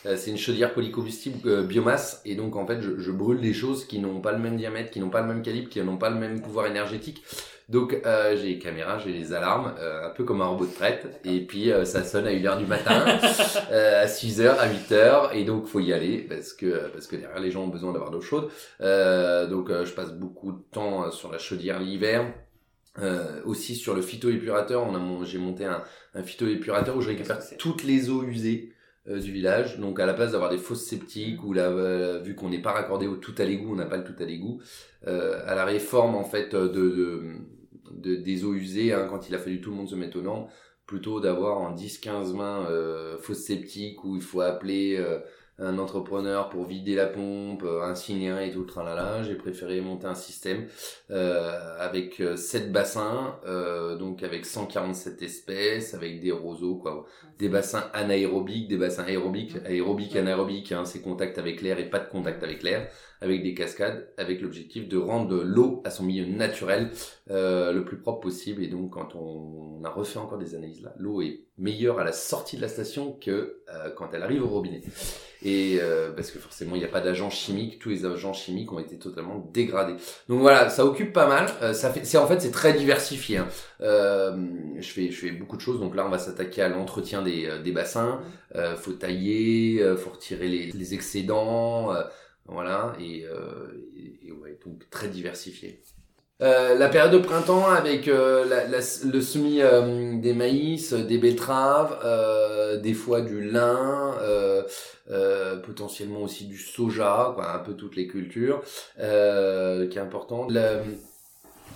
c'est 0.03 0.29
une 0.29 0.37
chaudière 0.37 0.73
polycombustible 0.73 1.63
biomasse, 1.63 2.21
et 2.25 2.35
donc 2.35 2.55
en 2.55 2.65
fait, 2.65 2.81
je, 2.81 2.99
je 2.99 3.11
brûle 3.11 3.41
des 3.41 3.53
choses 3.53 3.85
qui 3.85 3.99
n'ont 3.99 4.21
pas 4.21 4.31
le 4.31 4.39
même 4.39 4.57
diamètre, 4.57 4.91
qui 4.91 4.99
n'ont 4.99 5.09
pas 5.09 5.21
le 5.21 5.27
même 5.27 5.41
calibre, 5.41 5.69
qui 5.69 5.81
n'ont 5.81 5.97
pas 5.97 6.09
le 6.09 6.17
même 6.17 6.41
pouvoir 6.41 6.67
énergétique. 6.67 7.23
Donc 7.69 7.95
euh, 8.03 8.35
j'ai 8.35 8.47
les 8.47 8.59
caméras, 8.59 8.97
j'ai 8.97 9.13
les 9.13 9.31
alarmes, 9.31 9.75
euh, 9.79 10.07
un 10.07 10.09
peu 10.09 10.23
comme 10.23 10.41
un 10.41 10.47
robot 10.47 10.65
de 10.65 10.73
traite. 10.73 11.21
Et 11.23 11.39
puis 11.41 11.71
euh, 11.71 11.85
ça 11.85 12.03
sonne 12.03 12.25
à 12.25 12.31
1h 12.31 12.57
du 12.57 12.65
matin, 12.65 13.05
à 13.71 14.07
6h, 14.07 14.57
à 14.57 14.67
8h. 14.67 15.33
Et 15.33 15.43
donc 15.43 15.67
faut 15.67 15.79
y 15.79 15.93
aller 15.93 16.17
parce 16.17 16.53
que 16.53 16.89
parce 16.91 17.05
que 17.05 17.15
derrière 17.15 17.39
les 17.39 17.51
gens 17.51 17.63
ont 17.63 17.67
besoin 17.67 17.93
d'avoir 17.93 18.09
d'eau 18.09 18.21
chaude. 18.21 18.49
donc 18.79 19.69
je 19.69 19.91
passe 19.93 20.13
beaucoup 20.13 20.51
de 20.51 20.61
temps 20.71 21.11
sur 21.11 21.31
la 21.31 21.37
chaudière 21.37 21.79
l'hiver. 21.79 22.25
Aussi 23.45 23.75
sur 23.75 23.95
le 23.95 24.01
phytoépurateur, 24.01 24.83
on 24.83 24.95
a 24.95 25.25
j'ai 25.25 25.37
monté 25.37 25.65
un, 25.65 25.83
un 26.13 26.23
phytoépurateur 26.23 26.97
où 26.97 27.01
je 27.01 27.09
récupère 27.09 27.39
toutes 27.57 27.83
les 27.83 28.09
eaux 28.09 28.23
usées 28.23 28.73
du 29.07 29.31
village. 29.31 29.79
Donc 29.79 29.99
à 29.99 30.05
la 30.05 30.13
place 30.13 30.33
d'avoir 30.33 30.49
des 30.49 30.57
fosses 30.57 30.85
sceptiques 30.85 31.43
ou 31.43 31.53
là, 31.53 32.19
vu 32.19 32.35
qu'on 32.35 32.49
n'est 32.49 32.61
pas 32.61 32.71
raccordé 32.71 33.07
au 33.07 33.15
tout 33.15 33.35
à 33.37 33.43
l'égout, 33.45 33.71
on 33.71 33.75
n'a 33.75 33.85
pas 33.85 33.97
le 33.97 34.03
tout 34.03 34.15
à 34.21 34.25
l'égout. 34.25 34.61
à 35.05 35.55
la 35.55 35.65
réforme 35.65 36.15
en 36.15 36.23
fait 36.23 36.53
de, 36.55 36.67
de 36.67 37.35
de, 37.91 38.15
des 38.15 38.45
eaux 38.45 38.53
usées, 38.53 38.93
hein, 38.93 39.07
quand 39.09 39.29
il 39.29 39.35
a 39.35 39.37
fallu 39.37 39.61
tout 39.61 39.71
le 39.71 39.77
monde 39.77 39.89
se 39.89 39.95
mettre 39.95 40.17
au 40.17 40.21
nom, 40.21 40.47
plutôt 40.85 41.19
d'avoir 41.19 41.59
en 41.59 41.75
10-15 41.75 42.35
mains 42.35 42.65
euh, 42.69 43.17
fausse 43.19 43.43
sceptique 43.43 44.03
où 44.03 44.15
il 44.15 44.21
faut 44.21 44.41
appeler 44.41 44.97
euh, 44.97 45.19
un 45.59 45.77
entrepreneur 45.77 46.49
pour 46.49 46.65
vider 46.65 46.95
la 46.95 47.07
pompe, 47.07 47.63
euh, 47.63 47.83
incinérer 47.83 48.49
et 48.49 48.51
tout 48.51 48.61
le 48.61 48.65
tralala. 48.65 49.23
J'ai 49.23 49.35
préféré 49.35 49.81
monter 49.81 50.07
un 50.07 50.15
système 50.15 50.67
euh, 51.11 51.77
avec 51.79 52.21
7 52.35 52.71
bassins, 52.71 53.37
euh, 53.45 53.97
donc 53.97 54.23
avec 54.23 54.45
147 54.45 55.21
espèces, 55.21 55.93
avec 55.93 56.21
des 56.21 56.31
roseaux, 56.31 56.75
quoi, 56.75 57.05
des 57.39 57.49
bassins 57.49 57.89
anaérobiques, 57.93 58.67
des 58.67 58.77
bassins 58.77 59.05
aérobiques, 59.05 59.55
aérobiques, 59.65 60.15
anaérobiques, 60.15 60.73
hein, 60.73 60.85
c'est 60.85 61.01
contact 61.01 61.37
avec 61.37 61.61
l'air 61.61 61.79
et 61.79 61.89
pas 61.89 61.99
de 61.99 62.09
contact 62.09 62.43
avec 62.43 62.61
l'air 62.63 62.89
avec 63.21 63.43
des 63.43 63.53
cascades, 63.53 64.07
avec 64.17 64.41
l'objectif 64.41 64.87
de 64.87 64.97
rendre 64.97 65.43
l'eau 65.43 65.81
à 65.83 65.89
son 65.89 66.03
milieu 66.03 66.25
naturel 66.25 66.91
euh, 67.29 67.73
le 67.73 67.83
plus 67.83 67.97
propre 67.97 68.21
possible. 68.21 68.63
Et 68.63 68.67
donc, 68.67 68.91
quand 68.91 69.15
on, 69.15 69.83
a 69.83 69.89
refait 69.89 70.19
encore 70.19 70.37
des 70.37 70.55
analyses 70.55 70.81
là, 70.81 70.93
l'eau 70.97 71.21
est 71.21 71.41
meilleure 71.57 71.99
à 71.99 72.03
la 72.03 72.11
sortie 72.11 72.57
de 72.57 72.61
la 72.61 72.67
station 72.67 73.13
que 73.13 73.61
euh, 73.73 73.89
quand 73.95 74.09
elle 74.13 74.23
arrive 74.23 74.43
au 74.43 74.47
robinet. 74.47 74.81
Et 75.41 75.77
euh, 75.79 76.11
parce 76.11 76.31
que 76.31 76.39
forcément, 76.39 76.75
il 76.75 76.79
n'y 76.79 76.85
a 76.85 76.89
pas 76.89 76.99
d'agents 76.99 77.29
chimiques. 77.29 77.79
Tous 77.79 77.89
les 77.89 78.05
agents 78.05 78.33
chimiques 78.33 78.71
ont 78.73 78.79
été 78.79 78.97
totalement 78.97 79.49
dégradés. 79.53 79.95
Donc 80.27 80.41
voilà, 80.41 80.69
ça 80.69 80.85
occupe 80.85 81.13
pas 81.13 81.27
mal. 81.27 81.73
Ça 81.73 81.91
fait, 81.91 82.05
c'est 82.05 82.17
en 82.17 82.27
fait, 82.27 82.41
c'est 82.41 82.51
très 82.51 82.73
diversifié. 82.73 83.37
Hein. 83.37 83.47
Je 83.79 84.89
fais, 84.89 85.11
je 85.11 85.17
fais 85.17 85.31
beaucoup 85.31 85.55
de 85.55 85.61
choses. 85.61 85.79
Donc 85.79 85.95
là, 85.95 86.05
on 86.05 86.09
va 86.09 86.19
s'attaquer 86.19 86.61
à 86.61 86.67
l'entretien 86.67 87.21
des, 87.21 87.28
des 87.63 87.71
bassins. 87.71 88.21
Euh, 88.55 88.75
faut 88.75 88.93
tailler, 88.93 89.83
faut 89.97 90.11
retirer 90.11 90.47
les, 90.47 90.71
les 90.71 90.93
excédents. 90.93 91.93
Voilà, 92.51 92.93
et, 92.99 93.25
euh, 93.25 93.67
et, 94.25 94.31
ouais, 94.31 94.57
donc 94.65 94.89
très 94.89 95.07
diversifié. 95.07 95.83
Euh, 96.41 96.73
la 96.73 96.89
période 96.89 97.11
de 97.11 97.19
printemps 97.19 97.67
avec 97.67 98.07
euh, 98.07 98.43
la, 98.45 98.65
la, 98.65 98.79
le 98.79 99.21
semis 99.21 99.61
euh, 99.61 100.19
des 100.19 100.33
maïs, 100.33 100.93
des 100.93 101.19
betteraves, 101.19 101.99
euh, 102.03 102.77
des 102.77 102.95
fois 102.95 103.21
du 103.21 103.41
lin, 103.41 104.15
potentiellement 105.63 106.23
aussi 106.23 106.45
du 106.45 106.57
soja, 106.57 107.33
quoi, 107.35 107.53
un 107.53 107.59
peu 107.59 107.73
toutes 107.73 107.95
les 107.95 108.07
cultures, 108.07 108.63
qui 108.95 109.03
est 109.03 109.97
important. 109.97 110.47
Le 110.49 110.79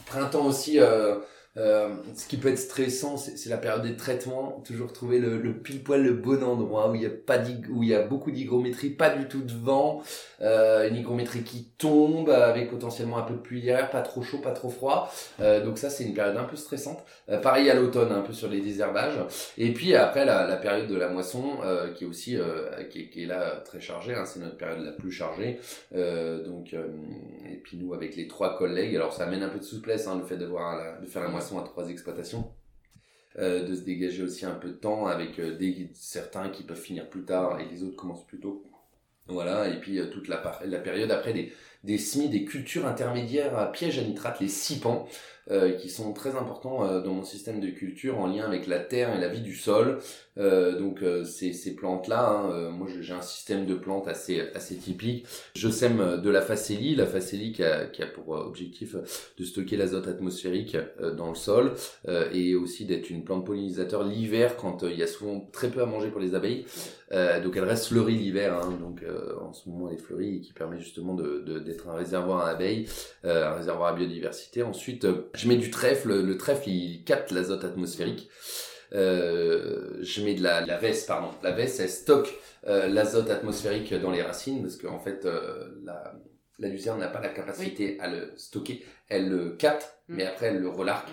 printemps 0.08 0.48
aussi 0.48 0.80
Euh, 1.56 1.90
ce 2.16 2.28
qui 2.28 2.38
peut 2.38 2.50
être 2.50 2.58
stressant, 2.58 3.16
c'est 3.18 3.50
la 3.50 3.58
période 3.58 3.84
des 3.84 3.96
traitements. 3.96 4.64
Toujours 4.66 4.92
trouver 4.92 5.20
le, 5.20 5.38
le 5.38 5.54
pile 5.54 5.84
poil 5.84 6.02
le 6.02 6.14
bon 6.14 6.44
endroit 6.44 6.90
où 6.90 6.96
il 6.96 7.02
y 7.04 7.06
a 7.06 7.12
pas 7.12 7.38
où 7.70 7.84
il 7.84 7.90
y 7.90 7.96
a 7.96 8.02
beaucoup 8.02 8.32
d'hygrométrie, 8.32 8.90
pas 8.90 9.12
du 9.12 9.28
tout 9.28 9.42
de 9.42 9.54
vent, 9.54 10.02
euh, 10.42 10.90
une 10.90 10.96
hygrométrie 10.96 11.44
qui 11.44 11.66
tombe 11.78 12.30
avec 12.30 12.72
potentiellement 12.72 13.20
un 13.20 13.24
peu 13.24 13.36
de 13.36 13.40
pluie 13.40 13.62
derrière, 13.62 13.92
pas 13.92 14.02
trop 14.02 14.24
chaud, 14.24 14.40
pas 14.40 14.52
trop 14.52 14.70
froid. 14.70 15.14
Euh, 15.42 15.64
donc 15.64 15.78
ça, 15.78 15.92
c'est 15.92 16.04
une 16.04 16.16
période 16.16 16.38
un 16.38 16.44
peu 16.46 16.56
stressante. 16.56 17.04
Euh, 17.30 17.38
pareil 17.38 17.70
à 17.70 17.76
l'automne, 17.76 18.12
un 18.12 18.22
peu 18.22 18.34
sur 18.34 18.50
les 18.50 18.62
désherbages. 18.62 19.20
Et 19.58 19.74
puis 19.74 19.96
après 19.96 20.26
la, 20.26 20.48
la 20.48 20.56
période 20.56 20.88
de 20.88 20.96
la 20.96 21.10
moisson, 21.10 21.58
euh, 21.64 21.92
qui 21.94 22.04
est 22.04 22.08
aussi 22.08 22.38
qui 22.90 23.00
est, 23.02 23.10
qui, 23.10 23.24
est, 23.24 23.28
là 23.28 23.58
très 23.64 23.80
chargée. 23.80 24.16
Hein, 24.16 24.26
c'est 24.26 24.40
notre 24.40 24.58
période 24.58 24.84
la 24.84 24.92
plus 24.92 25.12
chargée. 25.12 25.60
donc 25.92 26.74
et 26.74 27.58
puis 27.64 27.78
nous 27.78 27.94
avec 27.94 28.16
les 28.16 28.28
trois 28.28 28.58
collègues, 28.58 28.96
alors 28.96 29.14
ça 29.14 29.26
amène 29.26 29.44
un 29.44 29.50
peu 29.50 29.60
de 29.60 29.64
souplesse, 29.64 30.08
hein, 30.08 30.18
le 30.18 30.26
fait 30.26 30.38
de 30.38 30.46
voir 30.46 31.00
de 31.00 31.06
faire 31.06 31.22
la 31.22 31.30
moisson 31.30 31.43
à 31.52 31.64
trois 31.64 31.90
exploitations. 31.90 32.54
Euh, 33.40 33.68
de 33.68 33.74
se 33.74 33.82
dégager 33.82 34.22
aussi 34.22 34.46
un 34.46 34.54
peu 34.54 34.68
de 34.68 34.74
temps 34.74 35.08
avec 35.08 35.40
euh, 35.40 35.58
des, 35.58 35.90
certains 35.96 36.50
qui 36.50 36.62
peuvent 36.62 36.80
finir 36.80 37.10
plus 37.10 37.24
tard 37.24 37.60
et 37.60 37.66
les 37.66 37.82
autres 37.82 37.96
commencent 37.96 38.28
plus 38.28 38.40
tôt. 38.40 38.64
Voilà, 39.26 39.70
et 39.70 39.80
puis 39.80 40.00
euh, 40.00 40.06
toute 40.06 40.28
la, 40.28 40.38
période 40.38 41.10
après 41.10 41.34
des, 41.34 41.52
des 41.84 41.98
semis, 41.98 42.30
des 42.30 42.46
cultures 42.46 42.86
intermédiaires 42.86 43.58
à 43.58 43.72
piège 43.72 43.98
à 43.98 44.04
nitrate, 44.04 44.40
les 44.40 44.48
sipans, 44.50 45.08
qui 45.82 45.90
sont 45.90 46.14
très 46.14 46.38
importants 46.38 47.02
dans 47.02 47.14
mon 47.14 47.26
système 47.26 47.60
de 47.60 47.68
culture 47.68 48.18
en 48.18 48.28
lien 48.28 48.46
avec 48.46 48.66
la 48.66 48.80
terre 48.80 49.14
et 49.14 49.20
la 49.20 49.28
vie 49.28 49.42
du 49.42 49.56
sol. 49.56 50.00
Euh, 50.38 50.78
donc 50.78 51.04
ces, 51.26 51.54
ces 51.54 51.76
plantes-là, 51.76 52.30
hein, 52.30 52.70
moi 52.70 52.88
j'ai 53.00 53.14
un 53.14 53.22
système 53.22 53.66
de 53.66 53.76
plantes 53.76 54.08
assez 54.08 54.42
assez 54.56 54.76
typique. 54.76 55.26
Je 55.56 55.70
sème 55.70 56.22
de 56.22 56.30
la 56.30 56.42
facélie, 56.42 56.96
la 56.96 57.06
facélie 57.06 57.52
qui 57.54 57.64
a, 57.64 57.86
qui 57.86 58.02
a 58.02 58.08
pour 58.08 58.30
objectif 58.30 58.96
de 59.38 59.44
stocker 59.44 59.78
l'azote 59.78 60.08
atmosphérique 60.08 60.78
dans 61.18 61.30
le 61.30 61.36
sol 61.36 61.74
et 62.32 62.56
aussi 62.56 62.86
d'être 62.86 63.10
une 63.10 63.24
plante 63.24 63.46
pollinisateur 63.46 64.04
l'hiver 64.04 64.58
quand 64.58 64.84
il 64.84 64.98
y 64.98 65.04
a 65.04 65.08
souvent 65.08 65.40
très 65.52 65.70
peu 65.70 65.82
à 65.82 65.86
manger 65.86 66.10
pour 66.10 66.20
les 66.20 66.36
abeilles. 66.36 66.66
donc 67.12 67.56
elle 67.56 67.64
reste 67.64 67.88
fleurie 67.88 68.18
l'hiver, 68.18 68.56
hein, 68.56 68.78
donc 68.80 69.04
en 69.42 69.54
ce 69.54 69.70
moment 69.70 69.90
elle 69.90 69.96
est 69.96 70.02
fleurie 70.02 70.38
et 70.38 70.42
qui 70.42 70.54
permet 70.54 70.80
justement 70.80 71.14
de, 71.14 71.44
de 71.46 71.60
d'être 71.60 71.88
un 71.90 71.96
réservoir 71.96 72.46
à 72.46 72.50
abeilles, 72.50 72.88
euh, 73.26 73.50
un 73.50 73.54
réservoir 73.54 73.94
à 73.94 73.96
biodiversité. 73.96 74.64
Ensuite, 74.64 75.06
euh, 75.06 75.30
je 75.34 75.48
mets 75.48 75.56
du 75.56 75.72
trèfle. 75.72 76.22
Le 76.22 76.38
trèfle, 76.38 76.70
il 76.70 77.04
capte 77.04 77.32
l'azote 77.32 77.64
atmosphérique. 77.64 78.30
Euh, 78.94 79.98
je 80.02 80.24
mets 80.24 80.36
de 80.36 80.44
la, 80.44 80.62
la 80.66 80.78
veste, 80.78 81.08
pardon. 81.08 81.30
La 81.42 81.52
veste, 81.52 81.80
elle 81.80 81.90
stocke 81.90 82.34
l'azote 82.66 83.30
atmosphérique 83.30 83.94
dans 83.94 84.12
les 84.12 84.22
racines 84.22 84.62
parce 84.62 84.78
qu'en 84.78 85.00
fait, 85.00 85.28
la, 85.84 86.14
la 86.60 86.68
luzerne 86.70 87.00
n'a 87.00 87.08
pas 87.08 87.20
la 87.20 87.30
capacité 87.30 87.98
à 88.00 88.08
le 88.10 88.32
stocker. 88.38 88.84
Elle 89.10 89.30
le 89.30 89.50
capte, 89.52 89.98
mm. 90.08 90.16
mais 90.16 90.26
après, 90.26 90.48
elle 90.48 90.60
le 90.60 90.70
relarque. 90.70 91.10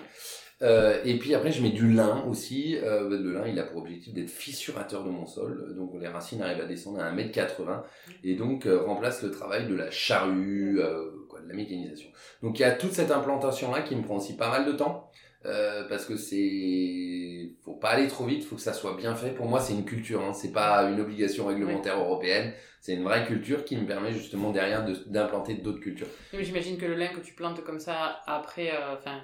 Euh, 0.61 1.01
et 1.03 1.17
puis 1.17 1.33
après, 1.33 1.51
je 1.51 1.61
mets 1.61 1.71
du 1.71 1.91
lin 1.91 2.23
aussi. 2.27 2.77
Euh, 2.77 3.09
le 3.09 3.33
lin, 3.33 3.47
il 3.47 3.59
a 3.59 3.63
pour 3.63 3.81
objectif 3.81 4.13
d'être 4.13 4.29
fissurateur 4.29 5.03
de 5.03 5.09
mon 5.09 5.25
sol. 5.25 5.73
Donc 5.75 5.93
les 5.99 6.07
racines 6.07 6.41
arrivent 6.41 6.61
à 6.61 6.65
descendre 6.65 6.99
à 6.99 7.11
1m80 7.11 7.81
et 8.23 8.35
donc 8.35 8.67
euh, 8.67 8.81
remplace 8.83 9.23
le 9.23 9.31
travail 9.31 9.67
de 9.67 9.75
la 9.75 9.89
charrue, 9.89 10.79
euh, 10.79 11.09
quoi, 11.29 11.39
de 11.41 11.47
la 11.47 11.55
mécanisation. 11.55 12.09
Donc 12.43 12.59
il 12.59 12.61
y 12.61 12.65
a 12.65 12.71
toute 12.71 12.93
cette 12.93 13.11
implantation-là 13.11 13.81
qui 13.81 13.95
me 13.95 14.03
prend 14.03 14.17
aussi 14.17 14.35
pas 14.35 14.49
mal 14.49 14.65
de 14.65 14.73
temps. 14.73 15.09
Euh, 15.45 15.87
parce 15.89 16.05
que 16.05 16.17
c'est 16.17 17.53
faut 17.63 17.73
pas 17.73 17.89
aller 17.89 18.07
trop 18.07 18.25
vite, 18.25 18.43
faut 18.43 18.55
que 18.55 18.61
ça 18.61 18.73
soit 18.73 18.95
bien 18.95 19.15
fait. 19.15 19.31
Pour 19.31 19.47
moi, 19.47 19.59
c'est 19.59 19.73
une 19.73 19.85
culture, 19.85 20.21
hein. 20.21 20.33
c'est 20.33 20.51
pas 20.51 20.83
une 20.83 20.99
obligation 20.99 21.47
réglementaire 21.47 21.97
européenne. 21.97 22.53
C'est 22.79 22.93
une 22.93 23.03
vraie 23.03 23.25
culture 23.25 23.65
qui 23.65 23.77
me 23.77 23.85
permet 23.85 24.11
justement 24.11 24.51
derrière 24.51 24.85
d'implanter 25.07 25.55
d'autres 25.55 25.79
cultures. 25.79 26.07
J'imagine 26.33 26.77
que 26.77 26.85
le 26.85 26.95
lin 26.95 27.07
que 27.07 27.21
tu 27.21 27.33
plantes 27.33 27.63
comme 27.63 27.79
ça 27.79 28.21
après, 28.25 28.71
enfin 28.93 29.21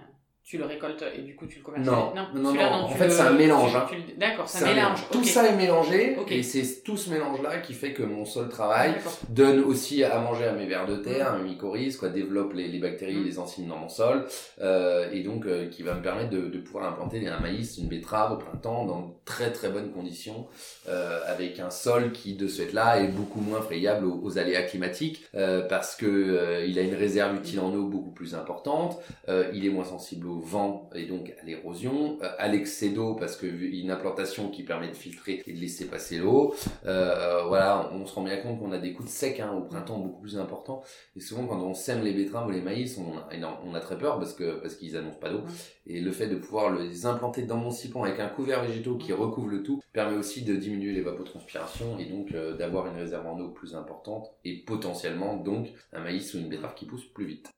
tu 0.47 0.57
le 0.57 0.63
récoltes 0.63 1.03
et 1.13 1.23
du 1.23 1.35
coup 1.35 1.45
tu 1.45 1.57
le 1.57 1.63
commercialises 1.65 1.91
Non, 1.91 2.13
non, 2.15 2.41
non, 2.41 2.53
non, 2.53 2.71
en 2.85 2.87
fait 2.87 3.09
c'est 3.09 3.21
un 3.21 3.33
mélange. 3.33 3.75
Hein. 3.75 3.85
D'accord, 4.15 4.47
c'est 4.47 4.63
un 4.63 4.73
mélange. 4.73 5.03
Tout 5.11 5.25
ça 5.25 5.45
est 5.45 5.55
mélangé 5.57 6.15
et 6.29 6.41
c'est 6.41 6.83
tout 6.83 6.95
ce 6.95 7.09
mélange-là 7.09 7.57
qui 7.57 7.73
fait 7.73 7.91
que 7.91 8.01
mon 8.01 8.23
sol 8.23 8.47
travail 8.47 8.95
donne 9.27 9.59
aussi 9.59 10.05
à 10.05 10.17
manger 10.19 10.45
à 10.45 10.53
mes 10.53 10.65
vers 10.65 10.85
de 10.85 10.95
terre, 10.95 11.33
à 11.33 11.37
mes 11.37 11.43
mycorhizes, 11.49 11.97
quoi, 11.97 12.07
développe 12.07 12.53
les, 12.53 12.69
les 12.69 12.79
bactéries, 12.79 13.17
mm. 13.17 13.25
les 13.25 13.39
enzymes 13.39 13.67
dans 13.67 13.75
mon 13.75 13.89
sol 13.89 14.25
euh, 14.61 15.11
et 15.11 15.21
donc 15.21 15.45
euh, 15.45 15.67
qui 15.67 15.83
va 15.83 15.95
me 15.95 16.01
permettre 16.01 16.29
de, 16.29 16.47
de, 16.47 16.59
pouvoir 16.59 16.85
implanter 16.85 17.27
un 17.27 17.41
maïs, 17.41 17.77
une 17.77 17.89
betterave 17.89 18.31
au 18.31 18.37
printemps 18.37 18.85
dans 18.85 19.19
très 19.25 19.51
très 19.51 19.67
bonnes 19.67 19.91
conditions 19.91 20.47
euh, 20.87 21.19
avec 21.27 21.59
un 21.59 21.71
sol 21.71 22.13
qui 22.13 22.35
de 22.35 22.47
ce 22.47 22.61
fait-là 22.61 23.01
est 23.01 23.09
beaucoup 23.09 23.41
moins 23.41 23.61
frayable 23.61 24.05
aux, 24.05 24.21
aux 24.23 24.37
aléas 24.37 24.63
climatiques 24.63 25.25
parce 25.67 25.97
que 25.97 26.65
il 26.65 26.79
a 26.79 26.83
une 26.83 26.95
réserve 26.95 27.35
utile 27.35 27.59
en 27.59 27.73
eau 27.73 27.83
beaucoup 27.83 28.11
plus 28.11 28.33
importante, 28.33 28.97
il 29.27 29.65
est 29.65 29.69
moins 29.69 29.83
sensible 29.83 30.27
aux 30.27 30.36
vent 30.39 30.89
et 30.95 31.05
donc 31.05 31.33
à 31.41 31.45
l'érosion, 31.45 32.17
à 32.21 32.47
l'excès 32.47 32.89
d'eau 32.89 33.15
parce 33.15 33.35
que 33.35 33.45
une 33.45 33.91
implantation 33.91 34.49
qui 34.49 34.63
permet 34.63 34.89
de 34.89 34.95
filtrer 34.95 35.43
et 35.45 35.53
de 35.53 35.59
laisser 35.59 35.85
passer 35.87 36.17
l'eau. 36.17 36.53
Euh, 36.85 37.43
voilà, 37.47 37.89
on 37.93 38.05
se 38.05 38.13
rend 38.13 38.23
bien 38.23 38.37
compte 38.37 38.59
qu'on 38.59 38.71
a 38.71 38.77
des 38.77 38.93
coups 38.93 39.09
de 39.09 39.13
sec 39.13 39.39
hein, 39.39 39.51
au 39.53 39.61
printemps 39.61 39.99
beaucoup 39.99 40.21
plus 40.21 40.37
importants. 40.37 40.83
Et 41.15 41.19
souvent 41.19 41.45
quand 41.45 41.59
on 41.59 41.73
sème 41.73 42.03
les 42.03 42.13
betteraves 42.13 42.47
ou 42.47 42.51
les 42.51 42.61
maïs, 42.61 42.97
on 42.97 43.17
a, 43.17 43.61
on 43.65 43.73
a 43.73 43.79
très 43.79 43.97
peur 43.97 44.19
parce 44.19 44.33
que 44.33 44.59
parce 44.59 44.75
qu'ils 44.75 44.95
annoncent 44.97 45.19
pas 45.19 45.29
d'eau. 45.29 45.41
Et 45.85 46.01
le 46.01 46.11
fait 46.11 46.27
de 46.27 46.35
pouvoir 46.35 46.73
les 46.73 47.05
implanter 47.05 47.43
dans 47.43 47.57
mon 47.57 47.71
siphon 47.71 48.03
avec 48.03 48.19
un 48.19 48.27
couvert 48.27 48.63
végétaux 48.63 48.97
qui 48.97 49.13
recouvre 49.13 49.47
le 49.47 49.63
tout 49.63 49.81
permet 49.93 50.17
aussi 50.17 50.43
de 50.43 50.55
diminuer 50.55 50.93
l'évapotranspiration 50.93 51.97
et 51.97 52.05
donc 52.05 52.31
euh, 52.33 52.55
d'avoir 52.57 52.87
une 52.87 52.95
réserve 52.97 53.27
en 53.27 53.39
eau 53.39 53.49
plus 53.49 53.75
importante 53.75 54.31
et 54.43 54.63
potentiellement 54.65 55.37
donc 55.37 55.69
un 55.93 56.01
maïs 56.01 56.33
ou 56.33 56.39
une 56.39 56.49
betterave 56.49 56.75
qui 56.75 56.85
pousse 56.85 57.05
plus 57.05 57.25
vite. 57.25 57.56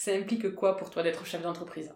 Ça 0.00 0.12
implique 0.12 0.54
quoi 0.54 0.78
pour 0.78 0.88
toi 0.88 1.02
d'être 1.02 1.26
chef 1.26 1.42
d'entreprise? 1.42 1.92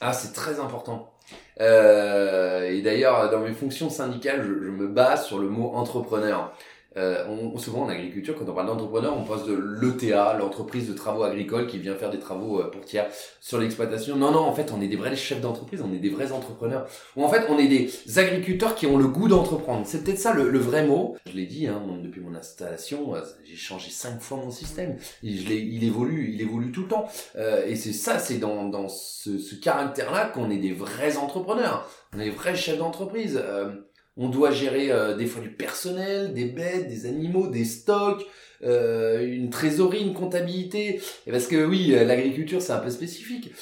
Ah, 0.00 0.12
c'est 0.12 0.32
très 0.32 0.58
important. 0.58 1.14
Euh, 1.60 2.68
et 2.68 2.82
d'ailleurs, 2.82 3.30
dans 3.30 3.38
mes 3.38 3.52
fonctions 3.52 3.90
syndicales, 3.90 4.42
je, 4.42 4.64
je, 4.64 4.70
me 4.70 4.88
base 4.88 5.24
sur 5.28 5.38
le 5.38 5.48
mot 5.48 5.70
entrepreneur. 5.74 6.52
Euh, 6.96 7.26
on, 7.28 7.58
souvent 7.58 7.82
en 7.82 7.88
agriculture, 7.88 8.34
quand 8.36 8.48
on 8.48 8.54
parle 8.54 8.66
d'entrepreneur, 8.66 9.16
on 9.16 9.24
pense 9.24 9.44
de 9.44 9.54
l'ETA, 9.54 10.36
l'entreprise 10.38 10.88
de 10.88 10.94
travaux 10.94 11.22
agricoles 11.22 11.66
qui 11.66 11.78
vient 11.78 11.94
faire 11.94 12.10
des 12.10 12.18
travaux 12.18 12.60
euh, 12.60 12.70
pour 12.70 12.84
tiers 12.84 13.06
sur 13.40 13.58
l'exploitation. 13.58 14.16
Non, 14.16 14.32
non, 14.32 14.40
en 14.40 14.54
fait, 14.54 14.72
on 14.72 14.80
est 14.80 14.88
des 14.88 14.96
vrais 14.96 15.14
chefs 15.14 15.40
d'entreprise, 15.40 15.82
on 15.82 15.92
est 15.92 15.98
des 15.98 16.08
vrais 16.08 16.32
entrepreneurs. 16.32 16.88
Ou 17.16 17.24
en 17.24 17.28
fait, 17.28 17.44
on 17.50 17.58
est 17.58 17.68
des 17.68 18.18
agriculteurs 18.18 18.74
qui 18.74 18.86
ont 18.86 18.96
le 18.96 19.06
goût 19.06 19.28
d'entreprendre. 19.28 19.82
C'est 19.86 20.02
peut-être 20.02 20.18
ça 20.18 20.32
le, 20.32 20.58
vrai 20.58 20.86
mot. 20.86 21.16
Je 21.26 21.32
l'ai 21.32 21.46
dit, 21.46 21.66
hein, 21.66 21.82
depuis 22.02 22.20
mon 22.20 22.34
installation, 22.34 23.14
euh, 23.14 23.20
j'ai 23.44 23.56
changé 23.56 23.90
cinq 23.90 24.20
fois 24.20 24.38
mon 24.38 24.50
système. 24.50 24.96
Et 25.22 25.36
je 25.36 25.52
il 25.52 25.84
évolue, 25.84 26.32
il 26.32 26.40
évolue 26.40 26.72
tout 26.72 26.82
le 26.82 26.88
temps. 26.88 27.08
Euh, 27.36 27.66
et 27.66 27.76
c'est 27.76 27.92
ça, 27.92 28.18
c'est 28.18 28.38
dans, 28.38 28.64
dans 28.64 28.88
ce, 28.88 29.38
ce 29.38 29.54
caractère-là 29.54 30.26
qu'on 30.26 30.50
est 30.50 30.58
des 30.58 30.72
vrais 30.72 31.16
entrepreneurs. 31.16 31.88
On 32.14 32.20
est 32.20 32.24
des 32.24 32.30
vrais 32.30 32.56
chefs 32.56 32.78
d'entreprise. 32.78 33.40
Euh, 33.42 33.70
on 34.18 34.28
doit 34.28 34.50
gérer 34.50 34.90
euh, 34.90 35.16
des 35.16 35.26
fois 35.26 35.40
du 35.40 35.50
personnel, 35.50 36.34
des 36.34 36.46
bêtes, 36.46 36.88
des 36.88 37.06
animaux, 37.06 37.46
des 37.46 37.64
stocks, 37.64 38.26
euh, 38.64 39.24
une 39.24 39.48
trésorerie, 39.48 40.02
une 40.02 40.12
comptabilité. 40.12 41.00
Et 41.26 41.30
parce 41.30 41.46
que 41.46 41.64
oui, 41.64 41.94
euh, 41.94 42.04
l'agriculture 42.04 42.60
c'est 42.60 42.72
un 42.72 42.78
peu 42.78 42.90
spécifique. 42.90 43.52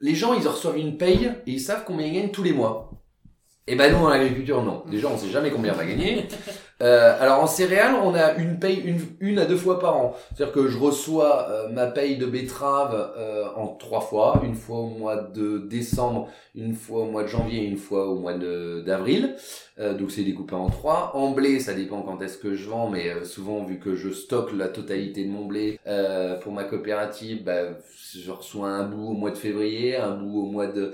les 0.00 0.14
gens 0.14 0.34
ils 0.34 0.46
reçoivent 0.46 0.78
une 0.78 0.98
paye 0.98 1.30
et 1.46 1.52
ils 1.52 1.60
savent 1.60 1.84
combien 1.86 2.06
ils 2.06 2.14
gagnent 2.14 2.32
tous 2.32 2.42
les 2.42 2.52
mois. 2.52 2.90
Et 3.66 3.76
ben 3.76 3.90
nous 3.90 4.04
en 4.04 4.08
agriculture 4.08 4.62
non. 4.62 4.82
Déjà 4.90 5.08
on 5.08 5.16
sait 5.16 5.30
jamais 5.30 5.50
combien 5.50 5.72
on 5.72 5.76
va 5.76 5.86
gagner. 5.86 6.26
Euh, 6.82 7.16
alors 7.20 7.40
en 7.40 7.46
céréales, 7.46 7.94
on 7.94 8.14
a 8.14 8.34
une 8.34 8.58
paye 8.58 8.80
une, 8.80 9.00
une 9.20 9.38
à 9.38 9.46
deux 9.46 9.56
fois 9.56 9.78
par 9.78 9.96
an. 9.96 10.16
C'est-à-dire 10.34 10.52
que 10.52 10.68
je 10.68 10.76
reçois 10.76 11.48
euh, 11.48 11.68
ma 11.68 11.86
paye 11.86 12.18
de 12.18 12.26
betterave 12.26 13.12
euh, 13.16 13.46
en 13.56 13.68
trois 13.68 14.00
fois, 14.00 14.42
une 14.44 14.54
fois 14.54 14.78
au 14.80 14.88
mois 14.88 15.16
de 15.16 15.58
décembre, 15.58 16.28
une 16.54 16.74
fois 16.74 17.02
au 17.02 17.10
mois 17.10 17.22
de 17.22 17.28
janvier 17.28 17.64
une 17.64 17.76
fois 17.76 18.08
au 18.08 18.18
mois 18.18 18.34
d'avril. 18.34 19.36
donc 19.78 20.10
c'est 20.10 20.24
découpé 20.24 20.54
en 20.54 20.68
trois. 20.68 21.12
En 21.14 21.30
blé, 21.30 21.58
ça 21.60 21.72
dépend 21.74 22.02
quand 22.02 22.20
est-ce 22.20 22.38
que 22.38 22.54
je 22.54 22.68
vends, 22.68 22.90
mais 22.90 23.24
souvent 23.24 23.64
vu 23.64 23.78
que 23.78 23.94
je 23.94 24.10
stocke 24.10 24.52
la 24.52 24.68
totalité 24.68 25.24
de 25.24 25.30
mon 25.30 25.46
blé 25.46 25.78
pour 26.42 26.52
ma 26.52 26.64
coopérative, 26.64 27.44
bah, 27.44 27.78
je 28.14 28.30
reçois 28.30 28.68
un 28.68 28.84
bout 28.84 29.10
au 29.10 29.14
mois 29.14 29.30
de 29.30 29.38
février, 29.38 29.96
un 29.96 30.16
bout 30.16 30.42
au 30.42 30.46
mois 30.46 30.66
de 30.66 30.92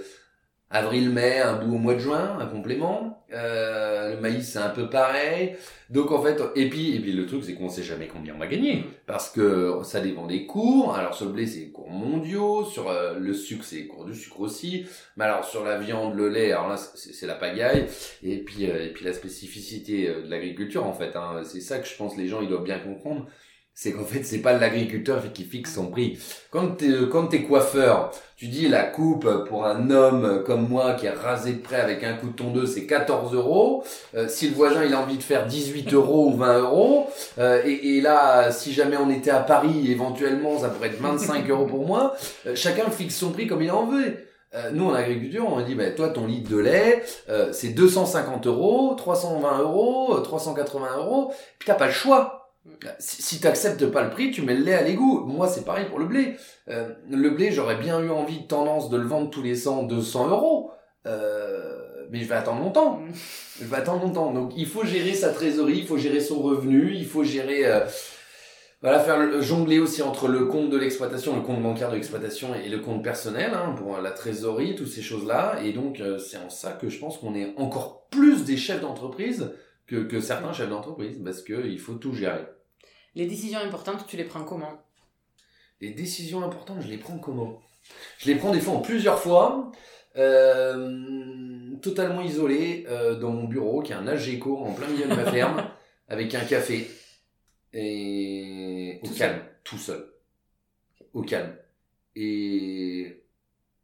avril-mai, 0.71 1.41
un 1.41 1.55
bout 1.55 1.75
au 1.75 1.79
mois 1.79 1.95
de 1.95 1.99
juin, 1.99 2.39
un 2.41 2.47
complément. 2.47 3.25
Euh, 3.33 4.15
le 4.15 4.21
maïs 4.21 4.53
c'est 4.53 4.59
un 4.59 4.71
peu 4.71 4.89
pareil. 4.89 5.57
Donc 5.89 6.11
en 6.13 6.23
fait, 6.23 6.41
et 6.55 6.69
puis 6.69 6.95
et 6.95 7.01
puis 7.01 7.13
le 7.13 7.27
truc 7.27 7.45
c'est 7.45 7.55
qu'on 7.55 7.69
sait 7.69 7.83
jamais 7.83 8.07
combien 8.07 8.35
on 8.35 8.39
va 8.39 8.47
gagner 8.47 8.85
parce 9.07 9.31
que 9.31 9.81
ça 9.83 10.01
dépend 10.01 10.27
des 10.27 10.47
cours. 10.47 10.95
Alors 10.95 11.15
sur 11.15 11.27
le 11.27 11.33
blé 11.33 11.47
c'est 11.47 11.71
cours 11.71 11.91
mondiaux, 11.91 12.65
sur 12.65 12.89
euh, 12.89 13.19
le 13.19 13.35
sucre 13.35 13.65
c'est 13.65 13.87
cours 13.87 14.05
du 14.05 14.15
sucre 14.15 14.41
aussi. 14.41 14.87
Mais 15.17 15.25
alors 15.25 15.45
sur 15.45 15.65
la 15.65 15.79
viande, 15.79 16.15
le 16.17 16.29
lait, 16.29 16.53
alors 16.53 16.69
là 16.69 16.77
c'est 16.77 17.27
la 17.27 17.35
pagaille. 17.35 17.87
Et 18.23 18.39
puis 18.39 18.71
euh, 18.71 18.87
et 18.87 18.93
puis 18.93 19.05
la 19.05 19.13
spécificité 19.13 20.09
euh, 20.09 20.23
de 20.23 20.31
l'agriculture 20.31 20.87
en 20.87 20.93
fait. 20.93 21.17
Hein, 21.17 21.43
c'est 21.45 21.61
ça 21.61 21.79
que 21.79 21.89
je 21.89 21.97
pense 21.97 22.17
les 22.17 22.29
gens 22.29 22.41
ils 22.41 22.49
doivent 22.49 22.65
bien 22.65 22.79
comprendre 22.79 23.27
c'est 23.75 23.93
qu'en 23.93 24.05
fait 24.05 24.23
c'est 24.23 24.39
pas 24.39 24.53
l'agriculteur 24.53 25.23
qui 25.33 25.45
fixe 25.45 25.75
son 25.75 25.87
prix. 25.87 26.19
Quand 26.51 26.77
t'es 26.77 26.91
quand 27.11 27.29
t'es 27.29 27.43
coiffeur, 27.43 28.11
tu 28.37 28.47
dis 28.47 28.69
la 28.69 28.85
coupe 28.85 29.29
pour 29.49 29.67
un 29.67 29.91
homme 29.91 30.43
comme 30.45 30.69
moi 30.69 30.95
qui 30.95 31.07
est 31.07 31.11
rasé 31.11 31.53
de 31.53 31.59
près 31.59 31.81
avec 31.81 32.05
un 32.05 32.15
coup 32.15 32.29
de 32.29 32.35
tondeuse 32.35 32.75
c'est 32.75 32.87
14 32.87 33.35
euros. 33.35 33.85
Euh, 34.15 34.29
si 34.29 34.49
le 34.49 34.55
voisin 34.55 34.85
il 34.85 34.95
a 34.95 35.01
envie 35.01 35.17
de 35.17 35.23
faire 35.23 35.47
18 35.47 35.93
euros 35.95 36.29
ou 36.29 36.37
20 36.37 36.59
euros, 36.61 37.09
euh, 37.39 37.63
et, 37.65 37.97
et, 37.97 38.01
là 38.01 38.51
si 38.53 38.73
jamais 38.73 38.97
on 38.97 39.11
était 39.11 39.31
à 39.31 39.41
Paris 39.41 39.91
éventuellement 39.91 40.59
ça 40.59 40.69
pourrait 40.69 40.89
être 40.89 41.01
25 41.01 41.49
euros 41.49 41.67
pour 41.67 41.87
moi. 41.87 42.15
Euh, 42.47 42.55
chacun 42.55 42.91
fixe 42.91 43.17
son 43.17 43.31
prix 43.31 43.47
comme 43.47 43.63
il 43.63 43.71
en 43.71 43.87
veut. 43.87 44.17
Euh, 44.53 44.71
nous 44.73 44.87
en 44.87 44.95
agriculture, 44.95 45.47
on 45.49 45.61
dit 45.61 45.77
bah, 45.77 45.91
toi 45.93 46.09
ton 46.09 46.27
litre 46.27 46.51
de 46.51 46.59
lait, 46.59 47.05
euh, 47.29 47.53
c'est 47.53 47.69
250 47.69 48.49
euros, 48.49 48.95
320 48.97 49.61
euros, 49.61 50.19
380 50.19 50.97
euros, 50.97 51.33
puis 51.59 51.67
t'as 51.67 51.75
pas 51.75 51.87
le 51.87 51.93
choix. 51.93 52.40
Si, 52.99 53.23
si 53.23 53.41
t'acceptes 53.41 53.87
pas 53.87 54.03
le 54.03 54.11
prix, 54.11 54.31
tu 54.31 54.43
mets 54.43 54.55
le 54.55 54.65
lait 54.65 54.75
à 54.75 54.83
l'égout. 54.83 55.25
Moi, 55.27 55.49
c'est 55.49 55.65
pareil 55.65 55.87
pour 55.89 55.99
le 55.99 56.07
blé. 56.07 56.37
Euh, 56.69 56.91
le 57.11 57.31
blé, 57.31 57.51
j'aurais 57.53 57.77
bien 57.77 58.01
eu 58.01 58.11
envie 58.11 58.41
de 58.41 58.47
tendance 58.47 58.91
de 58.91 58.97
le 58.97 59.07
vendre 59.07 59.31
tous 59.31 59.43
les 59.43 59.57
100, 59.57 59.85
200 59.85 60.29
euros. 60.29 60.71
Euh, 61.07 61.81
mais 62.11 62.21
je 62.21 62.29
vais 62.29 62.35
attendre 62.35 62.61
longtemps. 62.61 62.99
Mm. 62.99 63.13
Je 63.61 63.65
vais 63.65 63.77
attendre 63.77 64.05
longtemps. 64.05 64.33
Donc, 64.33 64.53
il 64.57 64.67
faut 64.67 64.85
gérer 64.85 65.15
sa 65.15 65.31
trésorerie, 65.31 65.79
il 65.79 65.87
faut 65.87 65.99
gérer 65.99 66.21
son 66.21 66.41
revenu, 66.43 66.93
il 66.95 67.07
faut 67.07 67.25
gérer, 67.25 67.67
euh, 67.67 67.81
voilà, 68.83 69.01
faire 69.01 69.19
le, 69.19 69.41
jongler 69.41 69.79
aussi 69.79 70.03
entre 70.03 70.29
le 70.29 70.47
compte 70.47 70.71
de 70.71 70.77
l'exploitation, 70.77 71.37
le 71.37 71.43
compte 71.43 71.63
bancaire 71.63 71.91
de 71.91 71.95
l'exploitation 71.95 72.55
et 72.55 72.69
le 72.69 72.79
compte 72.79 73.03
personnel, 73.03 73.53
hein, 73.55 73.75
pour 73.77 73.99
la 73.99 74.11
trésorerie, 74.11 74.75
toutes 74.75 74.89
ces 74.89 75.03
choses-là. 75.03 75.61
Et 75.65 75.73
donc, 75.73 76.01
euh, 76.01 76.19
c'est 76.19 76.39
en 76.39 76.51
ça 76.51 76.73
que 76.73 76.89
je 76.89 76.99
pense 76.99 77.19
qu'on 77.19 77.35
est 77.35 77.55
encore 77.57 78.07
plus 78.11 78.45
des 78.45 78.57
chefs 78.57 78.81
d'entreprise 78.81 79.53
que, 79.91 79.97
que 80.05 80.21
certains 80.21 80.53
chefs 80.53 80.69
d'entreprise, 80.69 81.21
parce 81.25 81.43
que 81.43 81.67
il 81.67 81.81
faut 81.81 81.95
tout 81.95 82.15
gérer. 82.15 82.47
Les 83.17 83.27
décisions 83.27 83.59
importantes, 83.59 84.07
tu 84.07 84.17
les 84.17 84.23
prends 84.23 84.45
comment? 84.45 84.81
Les 85.81 85.91
décisions 85.91 86.45
importantes, 86.45 86.81
je 86.81 86.87
les 86.87 86.97
prends 86.97 87.19
comment? 87.19 87.61
Je 88.19 88.31
les 88.31 88.37
prends 88.37 88.53
des 88.53 88.61
fois 88.61 88.75
en 88.75 88.83
plusieurs 88.83 89.19
fois, 89.19 89.73
euh, 90.17 91.75
totalement 91.83 92.21
isolé 92.21 92.87
euh, 92.89 93.19
dans 93.19 93.33
mon 93.33 93.49
bureau, 93.49 93.83
qui 93.83 93.91
est 93.91 93.97
un 93.97 94.07
Ageco 94.07 94.59
en 94.59 94.73
plein 94.73 94.87
milieu 94.87 95.09
de 95.09 95.15
ma 95.15 95.29
ferme, 95.29 95.69
avec 96.09 96.33
un 96.37 96.45
café. 96.45 96.89
Et 97.73 99.01
au 99.03 99.09
Tout 99.09 99.15
calme, 99.15 99.43
tout 99.65 99.79
seul, 99.79 100.09
au 101.15 101.23
calme. 101.23 101.57
Et 102.15 103.25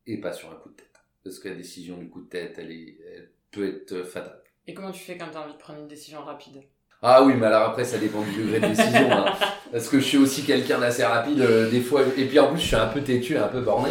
et 0.06 0.20
pas 0.20 0.32
sur 0.32 0.52
un 0.52 0.54
coup 0.54 0.68
de 0.68 0.76
tête, 0.76 1.00
parce 1.24 1.40
que 1.40 1.48
la 1.48 1.56
décision 1.56 1.96
du 1.98 2.08
coup 2.08 2.20
de 2.22 2.28
tête, 2.28 2.58
elle 2.58 2.70
est, 2.70 2.96
elle 3.12 3.30
peut 3.50 3.66
être 3.66 4.04
fatale. 4.04 4.40
Et 4.66 4.74
comment 4.74 4.90
tu 4.90 5.00
fais 5.00 5.16
quand 5.16 5.30
tu 5.30 5.36
as 5.36 5.40
envie 5.42 5.52
de 5.52 5.58
prendre 5.58 5.80
une 5.80 5.88
décision 5.88 6.22
rapide? 6.22 6.62
Ah 7.02 7.22
oui, 7.22 7.34
mais 7.36 7.46
alors 7.46 7.68
après, 7.68 7.84
ça 7.84 7.98
dépend 7.98 8.22
du 8.22 8.42
degré 8.42 8.58
de 8.60 8.66
décision. 8.68 9.10
hein. 9.12 9.26
Parce 9.72 9.88
que 9.88 9.98
je 10.00 10.04
suis 10.04 10.18
aussi 10.18 10.42
quelqu'un 10.44 10.78
d'assez 10.80 11.04
rapide, 11.04 11.40
euh, 11.40 11.70
des 11.70 11.80
fois. 11.80 12.02
Et 12.16 12.24
puis 12.24 12.38
en 12.40 12.48
plus, 12.50 12.58
je 12.60 12.66
suis 12.66 12.76
un 12.76 12.86
peu 12.88 13.00
têtu, 13.02 13.36
un 13.36 13.48
peu 13.48 13.60
borné. 13.60 13.90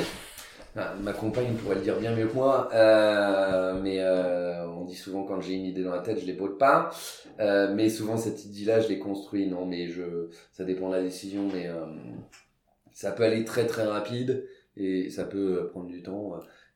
Ah, 0.75 0.93
ma 1.01 1.13
compagne 1.13 1.53
pourrait 1.53 1.75
le 1.75 1.81
dire 1.81 1.97
bien 1.97 2.13
mieux 2.13 2.27
que 2.27 2.33
moi. 2.33 2.69
euh, 2.73 3.79
mais 3.81 3.99
euh, 4.01 4.67
on 4.67 4.83
dit 4.83 4.95
souvent 4.95 5.23
quand 5.23 5.39
j'ai 5.39 5.53
une 5.53 5.65
idée 5.65 5.83
dans 5.83 5.93
la 5.93 6.01
tête, 6.01 6.19
je 6.19 6.25
l'épaude 6.25 6.57
pas. 6.57 6.89
Euh, 7.39 7.73
mais 7.73 7.89
souvent, 7.89 8.17
cette 8.17 8.43
idée-là, 8.43 8.81
je 8.81 8.89
l'ai 8.89 8.99
construit. 8.99 9.47
Non, 9.47 9.65
mais 9.65 9.87
je, 9.87 10.29
ça 10.51 10.65
dépend 10.65 10.89
de 10.89 10.95
la 10.95 11.01
décision. 11.01 11.47
Mais 11.53 11.69
ça 12.91 13.11
peut 13.11 13.23
aller 13.23 13.45
très 13.45 13.65
très 13.67 13.83
rapide 13.85 14.45
et 14.75 15.09
ça 15.09 15.23
peut 15.23 15.69
prendre 15.71 15.87
du 15.87 16.01
temps. 16.03 16.33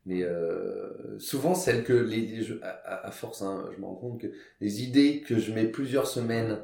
Mais 0.09 0.23
euh, 0.23 1.19
souvent, 1.19 1.53
celles 1.53 1.83
que 1.83 1.93
les, 1.93 2.47
à, 2.63 2.67
à- 2.69 3.07
à 3.07 3.11
force, 3.11 3.41
hein, 3.43 3.65
je 3.75 3.79
me 3.79 3.85
rends 3.85 3.95
compte 3.95 4.19
que 4.21 4.27
les 4.59 4.81
idées 4.83 5.21
que 5.21 5.37
je 5.37 5.51
mets 5.53 5.67
plusieurs 5.67 6.07
semaines 6.07 6.57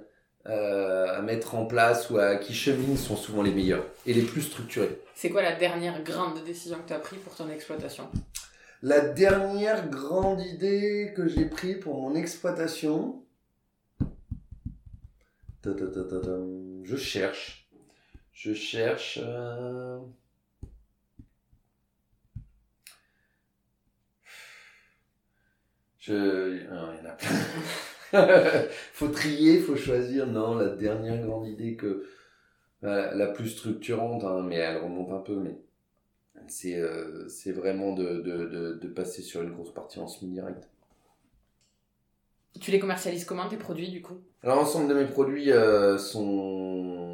euh, 0.48 1.08
à 1.18 1.22
mettre 1.22 1.54
en 1.56 1.66
place 1.68 2.10
ou 2.10 2.18
à 2.18 2.38
qui 2.38 2.54
cheminent 2.54 2.98
sont 2.98 3.16
souvent 3.16 3.44
les 3.44 3.54
meilleures 3.54 3.86
et 4.08 4.14
les 4.14 4.24
plus 4.24 4.42
structurées. 4.42 5.00
C'est 5.16 5.30
quoi 5.30 5.44
la 5.44 5.56
dernière 5.56 6.02
grande 6.04 6.44
décision 6.44 6.78
que 6.82 6.88
tu 6.88 6.94
as 6.94 7.00
prise 7.00 7.20
pour 7.24 7.36
ton 7.36 7.50
exploitation? 7.50 8.06
La 8.82 9.02
dernière 9.02 9.90
grande 9.90 10.42
idée 10.42 11.14
que 11.16 11.28
j'ai 11.28 11.46
prise 11.46 11.80
pour 11.80 12.02
mon 12.02 12.16
exploitation, 12.16 13.22
Ta, 15.62 15.74
ta, 15.74 15.88
ta, 15.88 16.04
ta, 16.04 16.20
ta. 16.20 16.38
je 16.84 16.96
cherche, 16.96 17.70
je 18.34 18.54
cherche. 18.54 19.20
euh, 19.22 20.00
Je, 26.06 26.58
il 26.58 26.66
y 26.66 26.70
en 26.70 27.10
a 27.10 27.14
plein. 27.14 28.68
faut 28.94 29.08
trier, 29.08 29.60
faut 29.60 29.76
choisir. 29.76 30.28
Non, 30.28 30.54
la 30.54 30.70
dernière 30.70 31.26
grande 31.26 31.48
idée 31.48 31.76
que 31.76 32.06
la, 32.84 33.16
la 33.16 33.28
plus 33.28 33.50
structurante, 33.50 34.24
hein, 34.24 34.44
mais 34.48 34.58
elle 34.58 34.78
remonte 34.78 35.12
un 35.12 35.20
peu, 35.22 35.36
mais 35.36 35.58
c'est 36.48 36.76
euh, 36.76 37.28
c'est 37.28 37.52
vraiment 37.54 37.94
de, 37.94 38.22
de, 38.22 38.46
de, 38.46 38.74
de 38.80 38.88
passer 38.88 39.24
sur 39.24 39.42
une 39.42 39.52
grosse 39.52 39.74
partie 39.74 40.00
en 40.00 40.08
semi-direct. 40.08 40.70
Tu 42.62 42.70
les 42.72 42.80
commercialises 42.80 43.26
comment 43.26 43.50
tes 43.50 43.58
produits 43.58 43.90
du 43.90 44.02
coup? 44.04 44.22
Alors 44.44 44.58
l'ensemble 44.58 44.88
de 44.88 44.94
mes 44.94 45.08
produits 45.08 45.52
euh, 45.52 45.98
sont 45.98 47.05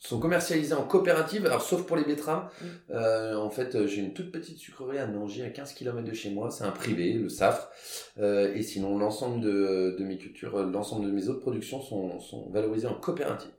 sont 0.00 0.18
commercialisés 0.18 0.72
en 0.72 0.82
coopérative, 0.82 1.44
alors 1.46 1.60
sauf 1.60 1.86
pour 1.86 1.96
les 1.96 2.04
betteraves. 2.04 2.50
Mm. 2.60 2.66
Euh, 2.90 3.36
en 3.36 3.50
fait, 3.50 3.86
j'ai 3.86 4.00
une 4.00 4.14
toute 4.14 4.32
petite 4.32 4.58
sucrerie 4.58 4.98
à 4.98 5.06
Nangy, 5.06 5.42
à 5.42 5.50
15 5.50 5.74
km 5.74 6.02
de 6.02 6.14
chez 6.14 6.30
moi. 6.30 6.50
C'est 6.50 6.64
un 6.64 6.70
privé, 6.70 7.12
le 7.12 7.28
Safre. 7.28 7.70
Euh, 8.18 8.54
et 8.54 8.62
sinon, 8.62 8.98
l'ensemble 8.98 9.40
de, 9.42 9.96
de 9.98 10.04
mes 10.04 10.16
cultures, 10.16 10.56
euh, 10.56 10.70
l'ensemble 10.70 11.06
de 11.06 11.12
mes 11.12 11.28
autres 11.28 11.40
productions 11.40 11.82
sont, 11.82 12.18
sont 12.18 12.48
valorisées 12.50 12.88
en 12.88 12.94
coopérative. 12.94 13.52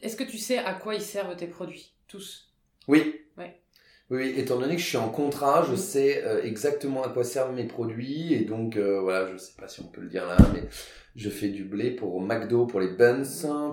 Est-ce 0.00 0.16
que 0.16 0.24
tu 0.24 0.38
sais 0.38 0.58
à 0.58 0.72
quoi 0.72 0.94
ils 0.94 1.02
servent 1.02 1.34
tes 1.36 1.48
produits 1.48 1.94
Tous? 2.06 2.52
Oui. 2.86 3.20
Ouais. 3.36 3.60
Oui, 4.10 4.34
étant 4.36 4.58
donné 4.58 4.74
que 4.74 4.82
je 4.82 4.86
suis 4.86 4.98
en 4.98 5.08
contrat, 5.08 5.66
je 5.70 5.76
sais 5.76 6.22
euh, 6.24 6.42
exactement 6.42 7.02
à 7.04 7.08
quoi 7.08 7.24
servent 7.24 7.54
mes 7.54 7.64
produits 7.64 8.34
et 8.34 8.44
donc 8.44 8.76
euh, 8.76 9.00
voilà, 9.00 9.32
je 9.32 9.38
sais 9.38 9.54
pas 9.58 9.66
si 9.66 9.80
on 9.80 9.86
peut 9.86 10.02
le 10.02 10.08
dire 10.08 10.26
là, 10.26 10.36
mais 10.52 10.64
je 11.16 11.30
fais 11.30 11.48
du 11.48 11.64
blé 11.64 11.90
pour 11.90 12.20
McDo, 12.20 12.66
pour 12.66 12.80
les 12.80 12.88
buns, 12.88 13.22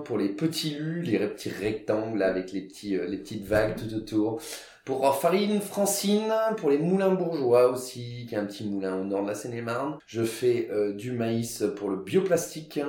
pour 0.06 0.16
les 0.16 0.30
petits 0.30 0.70
lus, 0.70 1.02
les 1.02 1.18
petits 1.18 1.50
rectangles 1.50 2.22
avec 2.22 2.52
les 2.52 2.62
petits 2.62 2.96
euh, 2.96 3.06
les 3.06 3.18
petites 3.18 3.44
vagues 3.44 3.76
tout 3.76 3.94
autour. 3.94 4.40
Pour 4.86 5.14
Farine 5.14 5.60
Francine, 5.60 6.32
pour 6.56 6.70
les 6.70 6.78
moulins 6.78 7.14
bourgeois 7.14 7.70
aussi, 7.70 8.26
qui 8.26 8.34
est 8.34 8.38
un 8.38 8.46
petit 8.46 8.64
moulin 8.64 8.96
au 8.96 9.04
nord 9.04 9.22
de 9.22 9.28
la 9.28 9.36
Seine-et-Marne. 9.36 9.96
Je 10.08 10.24
fais 10.24 10.68
du 10.96 11.12
maïs 11.12 11.62
pour 11.76 11.88
le 11.88 11.98
bioplastique 11.98 12.80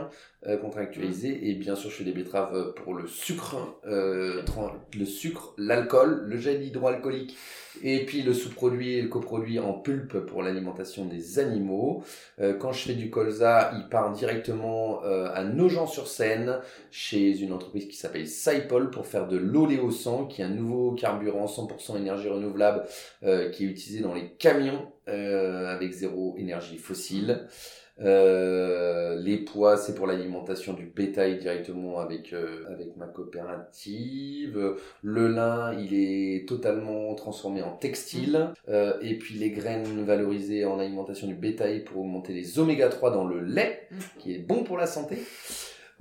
contractualisé 0.61 1.49
et 1.49 1.53
bien 1.53 1.75
sûr 1.75 1.89
je 1.89 1.95
fais 1.95 2.03
des 2.03 2.11
betteraves 2.11 2.73
pour 2.75 2.93
le 2.93 3.07
sucre, 3.07 3.79
euh, 3.85 4.41
le 4.97 5.05
sucre, 5.05 5.53
l'alcool, 5.57 6.23
le 6.27 6.37
gel 6.37 6.63
hydroalcoolique 6.63 7.35
et 7.81 8.05
puis 8.05 8.21
le 8.21 8.33
sous-produit 8.33 8.93
et 8.93 9.01
le 9.01 9.07
coproduit 9.07 9.59
en 9.59 9.73
pulpe 9.73 10.19
pour 10.19 10.43
l'alimentation 10.43 11.05
des 11.05 11.39
animaux. 11.39 12.03
Euh, 12.39 12.53
quand 12.53 12.71
je 12.71 12.83
fais 12.83 12.93
du 12.93 13.09
colza, 13.09 13.71
il 13.75 13.89
part 13.89 14.11
directement 14.11 15.03
euh, 15.03 15.29
à 15.33 15.43
Nogent-sur-Seine 15.43 16.59
chez 16.91 17.39
une 17.39 17.53
entreprise 17.53 17.87
qui 17.87 17.95
s'appelle 17.95 18.27
Saipol 18.27 18.91
pour 18.91 19.07
faire 19.07 19.27
de 19.27 19.37
l'oléosan 19.37 20.25
qui 20.25 20.41
est 20.41 20.45
un 20.45 20.49
nouveau 20.49 20.91
carburant 20.91 21.45
100% 21.45 21.97
énergie 21.97 22.29
renouvelable 22.29 22.83
euh, 23.23 23.49
qui 23.49 23.65
est 23.65 23.67
utilisé 23.67 24.01
dans 24.01 24.13
les 24.13 24.29
camions 24.33 24.91
euh, 25.07 25.73
avec 25.73 25.91
zéro 25.91 26.35
énergie 26.37 26.77
fossile. 26.77 27.47
Euh, 28.01 29.15
les 29.21 29.37
pois, 29.37 29.77
c'est 29.77 29.93
pour 29.93 30.07
l'alimentation 30.07 30.73
du 30.73 30.85
bétail 30.85 31.37
directement 31.37 31.99
avec 31.99 32.33
euh, 32.33 32.65
avec 32.71 32.97
ma 32.97 33.05
coopérative. 33.05 34.75
Le 35.01 35.27
lin, 35.27 35.73
il 35.79 35.93
est 35.93 36.47
totalement 36.47 37.13
transformé 37.15 37.61
en 37.61 37.75
textile. 37.75 38.49
Euh, 38.67 38.93
et 39.01 39.17
puis 39.17 39.35
les 39.35 39.51
graines 39.51 40.03
valorisées 40.05 40.65
en 40.65 40.79
alimentation 40.79 41.27
du 41.27 41.35
bétail 41.35 41.83
pour 41.83 42.01
augmenter 42.01 42.33
les 42.33 42.59
oméga 42.59 42.89
3 42.89 43.11
dans 43.11 43.25
le 43.25 43.41
lait, 43.41 43.87
Mm. 43.91 43.95
qui 44.19 44.33
est 44.33 44.39
bon 44.39 44.63
pour 44.63 44.77
la 44.77 44.87
santé. 44.87 45.17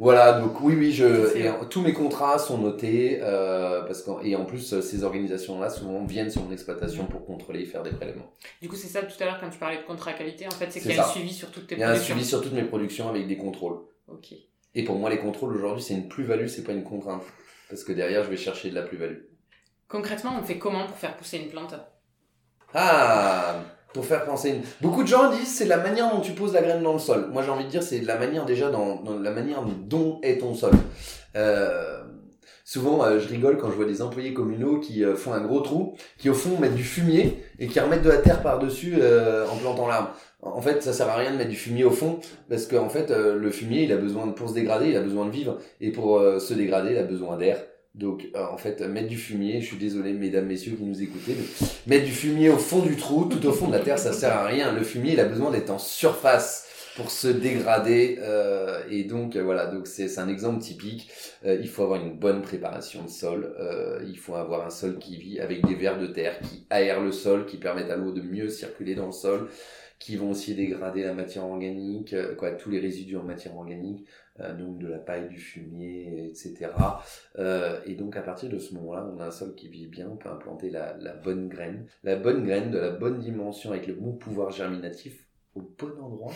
Voilà, 0.03 0.33
donc 0.41 0.61
oui, 0.61 0.75
oui, 0.77 0.91
je, 0.91 1.37
et, 1.37 1.49
tous 1.71 1.81
mes 1.81 1.93
contrats 1.93 2.37
sont 2.37 2.59
notés 2.59 3.21
euh, 3.23 3.83
parce 3.83 4.03
qu'en 4.03 4.21
et 4.21 4.35
en 4.35 4.45
plus 4.45 4.73
euh, 4.73 4.83
ces 4.83 5.05
organisations-là 5.05 5.71
souvent 5.71 6.05
viennent 6.05 6.29
sur 6.29 6.43
mon 6.43 6.51
exploitation 6.51 7.07
pour 7.07 7.25
contrôler 7.25 7.61
et 7.61 7.67
faire 7.67 7.85
des 7.85 7.93
prélèvements. 7.93 8.33
Du 8.61 8.69
coup, 8.69 8.75
c'est 8.75 8.89
ça 8.89 9.03
tout 9.03 9.15
à 9.21 9.27
l'heure 9.27 9.39
quand 9.39 9.49
tu 9.49 9.61
parlais 9.61 9.77
de 9.77 9.85
contrat 9.85 10.13
qualité, 10.15 10.49
en 10.49 10.51
fait, 10.51 10.73
c'est 10.73 10.81
qu'il 10.81 10.91
y 10.91 10.99
a 10.99 11.07
un 11.07 11.09
suivi 11.09 11.33
sur 11.33 11.53
toutes 11.53 11.69
tes 11.69 11.77
Il 11.77 11.79
y 11.79 11.85
a 11.85 11.87
un 11.87 11.91
productions. 11.91 12.17
suivi 12.17 12.29
sur 12.29 12.43
toutes 12.43 12.53
mes 12.53 12.65
productions 12.65 13.09
avec 13.11 13.29
des 13.29 13.37
contrôles. 13.37 13.79
Ok. 14.09 14.35
Et 14.75 14.83
pour 14.83 14.97
moi, 14.97 15.09
les 15.09 15.19
contrôles 15.19 15.55
aujourd'hui, 15.55 15.85
c'est 15.85 15.95
une 15.95 16.09
plus-value, 16.09 16.49
c'est 16.49 16.65
pas 16.65 16.73
une 16.73 16.83
contrainte. 16.83 17.23
Parce 17.69 17.85
que 17.85 17.93
derrière, 17.93 18.25
je 18.25 18.31
vais 18.31 18.37
chercher 18.37 18.71
de 18.71 18.75
la 18.75 18.83
plus-value. 18.83 19.21
Concrètement, 19.87 20.33
on 20.37 20.43
fait 20.43 20.59
comment 20.59 20.85
pour 20.85 20.97
faire 20.97 21.17
pousser 21.17 21.39
une 21.39 21.49
plante? 21.49 21.77
Ah 22.75 23.55
Pour 23.95 24.05
faire 24.05 24.25
penser 24.25 24.51
une... 24.51 24.63
Beaucoup 24.81 25.03
de 25.03 25.09
gens 25.09 25.31
disent 25.31 25.55
c'est 25.55 25.67
la 25.67 25.77
manière 25.77 26.11
dont 26.11 26.21
tu 26.21 26.33
poses 26.33 26.55
la 26.55 26.63
graine 26.63 26.83
dans 26.83 26.95
le 26.95 26.99
sol. 26.99 27.29
Moi, 27.33 27.43
j'ai 27.43 27.51
envie 27.51 27.65
de 27.65 27.71
dire 27.71 27.83
c'est 27.83 28.01
la 28.01 28.19
manière 28.19 28.45
déjà 28.47 28.71
dans, 28.71 29.03
dans 29.03 29.19
la 29.19 29.31
manière 29.31 29.63
dont 29.63 30.19
est 30.23 30.39
ton 30.39 30.55
sol. 30.55 30.73
Euh, 31.37 32.03
souvent, 32.65 33.05
euh, 33.05 33.19
je 33.19 33.29
rigole 33.29 33.59
quand 33.59 33.71
je 33.71 33.77
vois 33.77 33.85
des 33.85 34.01
employés 34.03 34.33
communaux 34.33 34.81
qui 34.81 35.05
euh, 35.05 35.15
font 35.15 35.33
un 35.33 35.41
gros 35.41 35.61
trou, 35.61 35.95
qui 36.19 36.31
au 36.31 36.35
fond 36.35 36.59
mettent 36.59 36.75
du 36.75 36.85
fumier 36.85 37.43
et 37.59 37.67
qui 37.67 37.81
remettent 37.81 38.03
de 38.03 38.11
la 38.11 38.19
terre 38.19 38.43
par-dessus 38.43 38.97
euh, 39.01 39.47
en 39.49 39.57
plantant 39.57 39.87
l'arbre. 39.87 40.11
En 40.41 40.61
fait, 40.61 40.83
ça 40.83 40.93
sert 40.93 41.09
à 41.09 41.17
rien 41.17 41.33
de 41.33 41.37
mettre 41.37 41.51
du 41.51 41.57
fumier 41.57 41.85
au 41.85 41.91
fond 41.91 42.19
parce 42.49 42.67
qu'en 42.67 42.89
fait, 42.89 43.11
euh, 43.11 43.37
le 43.39 43.51
fumier, 43.51 43.85
il 43.85 43.93
a 43.93 43.97
besoin 43.97 44.27
pour 44.29 44.49
se 44.49 44.55
dégrader, 44.55 44.89
il 44.89 44.97
a 44.97 45.03
besoin 45.03 45.27
de 45.27 45.31
vivre 45.31 45.59
et 45.81 45.93
pour 45.93 46.21
se 46.41 46.55
dégrader, 46.55 46.93
il 46.93 46.99
a 46.99 47.05
besoin 47.05 47.37
d'air. 47.37 47.59
Donc, 47.95 48.29
euh, 48.35 48.47
en 48.51 48.57
fait, 48.57 48.81
mettre 48.81 49.09
du 49.09 49.19
fumier, 49.19 49.61
je 49.61 49.67
suis 49.67 49.77
désolé, 49.77 50.15
mesdames, 50.15 50.47
messieurs 50.47 50.77
qui 50.77 50.85
nous 50.85 51.03
écoutez, 51.03 51.37
mais 51.37 51.97
mettre 51.97 52.07
du 52.07 52.13
fumier 52.13 52.49
au 52.49 52.57
fond 52.57 52.81
du 52.81 52.97
trou, 52.97 53.27
tout 53.27 53.45
au 53.47 53.53
fond 53.53 53.67
de 53.67 53.73
la 53.73 53.81
terre, 53.81 53.99
ça 53.99 54.13
sert 54.13 54.33
à 54.33 54.47
rien. 54.47 54.73
Le 54.73 54.83
fumier, 54.83 55.13
il 55.13 55.21
a 55.21 55.27
besoin 55.27 55.51
d'être 55.51 55.71
en 55.71 55.79
surface. 55.79 56.69
pour 56.97 57.11
se 57.11 57.29
dégrader. 57.29 58.19
Euh, 58.21 58.83
et 58.91 59.05
donc 59.05 59.37
euh, 59.37 59.43
voilà, 59.43 59.67
donc 59.67 59.87
c'est 59.87 60.19
un 60.19 60.29
exemple 60.29 60.61
typique. 60.61 61.11
Euh, 61.45 61.59
il 61.61 61.69
faut 61.69 61.83
avoir 61.83 62.01
une 62.05 62.19
bonne 62.19 62.43
préparation 62.43 63.03
de 63.03 63.09
sol. 63.09 63.55
il 64.07 64.19
faut 64.19 64.35
avoir 64.35 64.67
un 64.67 64.71
sol 64.71 64.99
qui 64.99 65.17
vit 65.17 65.41
avec 65.41 65.67
des 65.67 65.75
vers 65.75 65.99
de 65.99 66.07
terre 66.07 66.39
qui 66.41 66.67
aèrent 66.71 67.03
le 67.03 67.13
sol, 67.13 67.47
qui 67.47 67.57
permettent 67.57 67.91
à 67.91 67.97
l'eau 67.97 68.13
de 68.13 68.23
mieux 68.23 68.49
circuler 68.49 68.95
dans 68.95 69.07
le 69.07 69.13
sol, 69.13 69.49
qui 69.99 70.17
vont 70.17 70.31
aussi 70.31 70.55
dégrader 70.55 71.03
la 71.03 71.15
matière 71.15 71.45
organique, 71.45 72.15
quoi, 72.37 72.51
tous 72.53 72.71
les 72.71 72.81
résidus 72.81 73.17
en 73.17 73.23
matière 73.23 73.57
organique. 73.57 74.05
Donc 74.39 74.79
de 74.79 74.89
la 74.89 74.99
paille, 74.99 75.29
du 75.29 75.39
fumier, 75.39 76.27
etc. 76.29 76.71
et 77.87 77.95
donc 77.95 78.17
à 78.17 78.23
partir 78.23 78.49
de 78.49 78.59
ce 78.59 78.75
moment-là, 78.75 79.09
on 79.15 79.21
a 79.21 79.27
un 79.27 79.31
sol 79.31 79.55
qui 79.55 79.69
vit 79.69 79.87
bien, 79.87 80.09
on 80.11 80.17
peut 80.17 80.31
implanter 80.31 80.71
la, 80.71 80.97
la 80.99 81.15
bonne 81.15 81.49
graine, 81.49 81.87
la 82.03 82.17
bonne 82.17 82.45
graine 82.45 82.71
de 82.71 82.79
la 82.79 82.91
bonne 82.91 83.19
dimension 83.21 83.71
avec 83.71 83.87
le 83.87 83.95
bon 83.95 84.13
pouvoir 84.13 84.51
germinatif 84.51 85.29
au 85.55 85.61
bon 85.61 85.93
endroit 86.01 86.33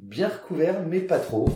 bien 0.00 0.28
recouvert, 0.28 0.82
mais 0.86 1.00
pas 1.00 1.18
trop. 1.18 1.48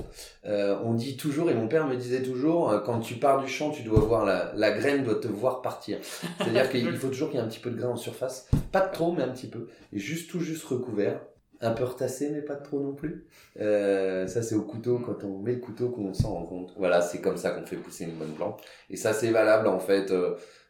Euh, 0.44 0.78
on 0.84 0.94
dit 0.94 1.16
toujours, 1.16 1.50
et 1.50 1.54
mon 1.54 1.66
père 1.66 1.86
me 1.86 1.96
disait 1.96 2.22
toujours, 2.22 2.70
euh, 2.70 2.80
quand 2.80 3.00
tu 3.00 3.14
pars 3.14 3.42
du 3.42 3.48
champ, 3.48 3.70
tu 3.70 3.82
dois 3.82 4.00
voir 4.00 4.24
la, 4.24 4.52
la 4.54 4.70
graine 4.72 5.02
doit 5.02 5.16
te 5.16 5.28
voir 5.28 5.62
partir. 5.62 5.98
C'est-à-dire 6.38 6.68
qu'il 6.70 6.96
faut 6.96 7.08
toujours 7.08 7.30
qu'il 7.30 7.38
y 7.38 7.42
ait 7.42 7.44
un 7.44 7.48
petit 7.48 7.60
peu 7.60 7.70
de 7.70 7.76
grain 7.76 7.88
en 7.88 7.96
surface, 7.96 8.48
pas 8.70 8.82
trop, 8.82 9.12
mais 9.12 9.22
un 9.22 9.28
petit 9.28 9.48
peu, 9.48 9.68
et 9.92 9.98
juste 9.98 10.30
tout 10.30 10.40
juste 10.40 10.64
recouvert, 10.64 11.20
un 11.64 11.72
peu 11.72 11.84
retassé, 11.84 12.30
mais 12.30 12.42
pas 12.42 12.56
trop 12.56 12.80
non 12.80 12.94
plus. 12.94 13.26
Euh, 13.60 14.26
ça, 14.26 14.42
c'est 14.42 14.54
au 14.54 14.62
couteau, 14.62 14.98
quand 14.98 15.24
on 15.24 15.38
met 15.38 15.52
le 15.52 15.60
couteau 15.60 15.88
qu'on 15.88 16.14
s'en 16.14 16.34
rend 16.34 16.44
compte. 16.44 16.74
Voilà, 16.76 17.00
c'est 17.00 17.20
comme 17.20 17.36
ça 17.36 17.50
qu'on 17.50 17.66
fait 17.66 17.76
pousser 17.76 18.04
une 18.04 18.14
bonne 18.14 18.32
plante. 18.32 18.62
Et 18.90 18.96
ça, 18.96 19.12
c'est 19.12 19.30
valable 19.30 19.68
en 19.68 19.80
fait. 19.80 20.12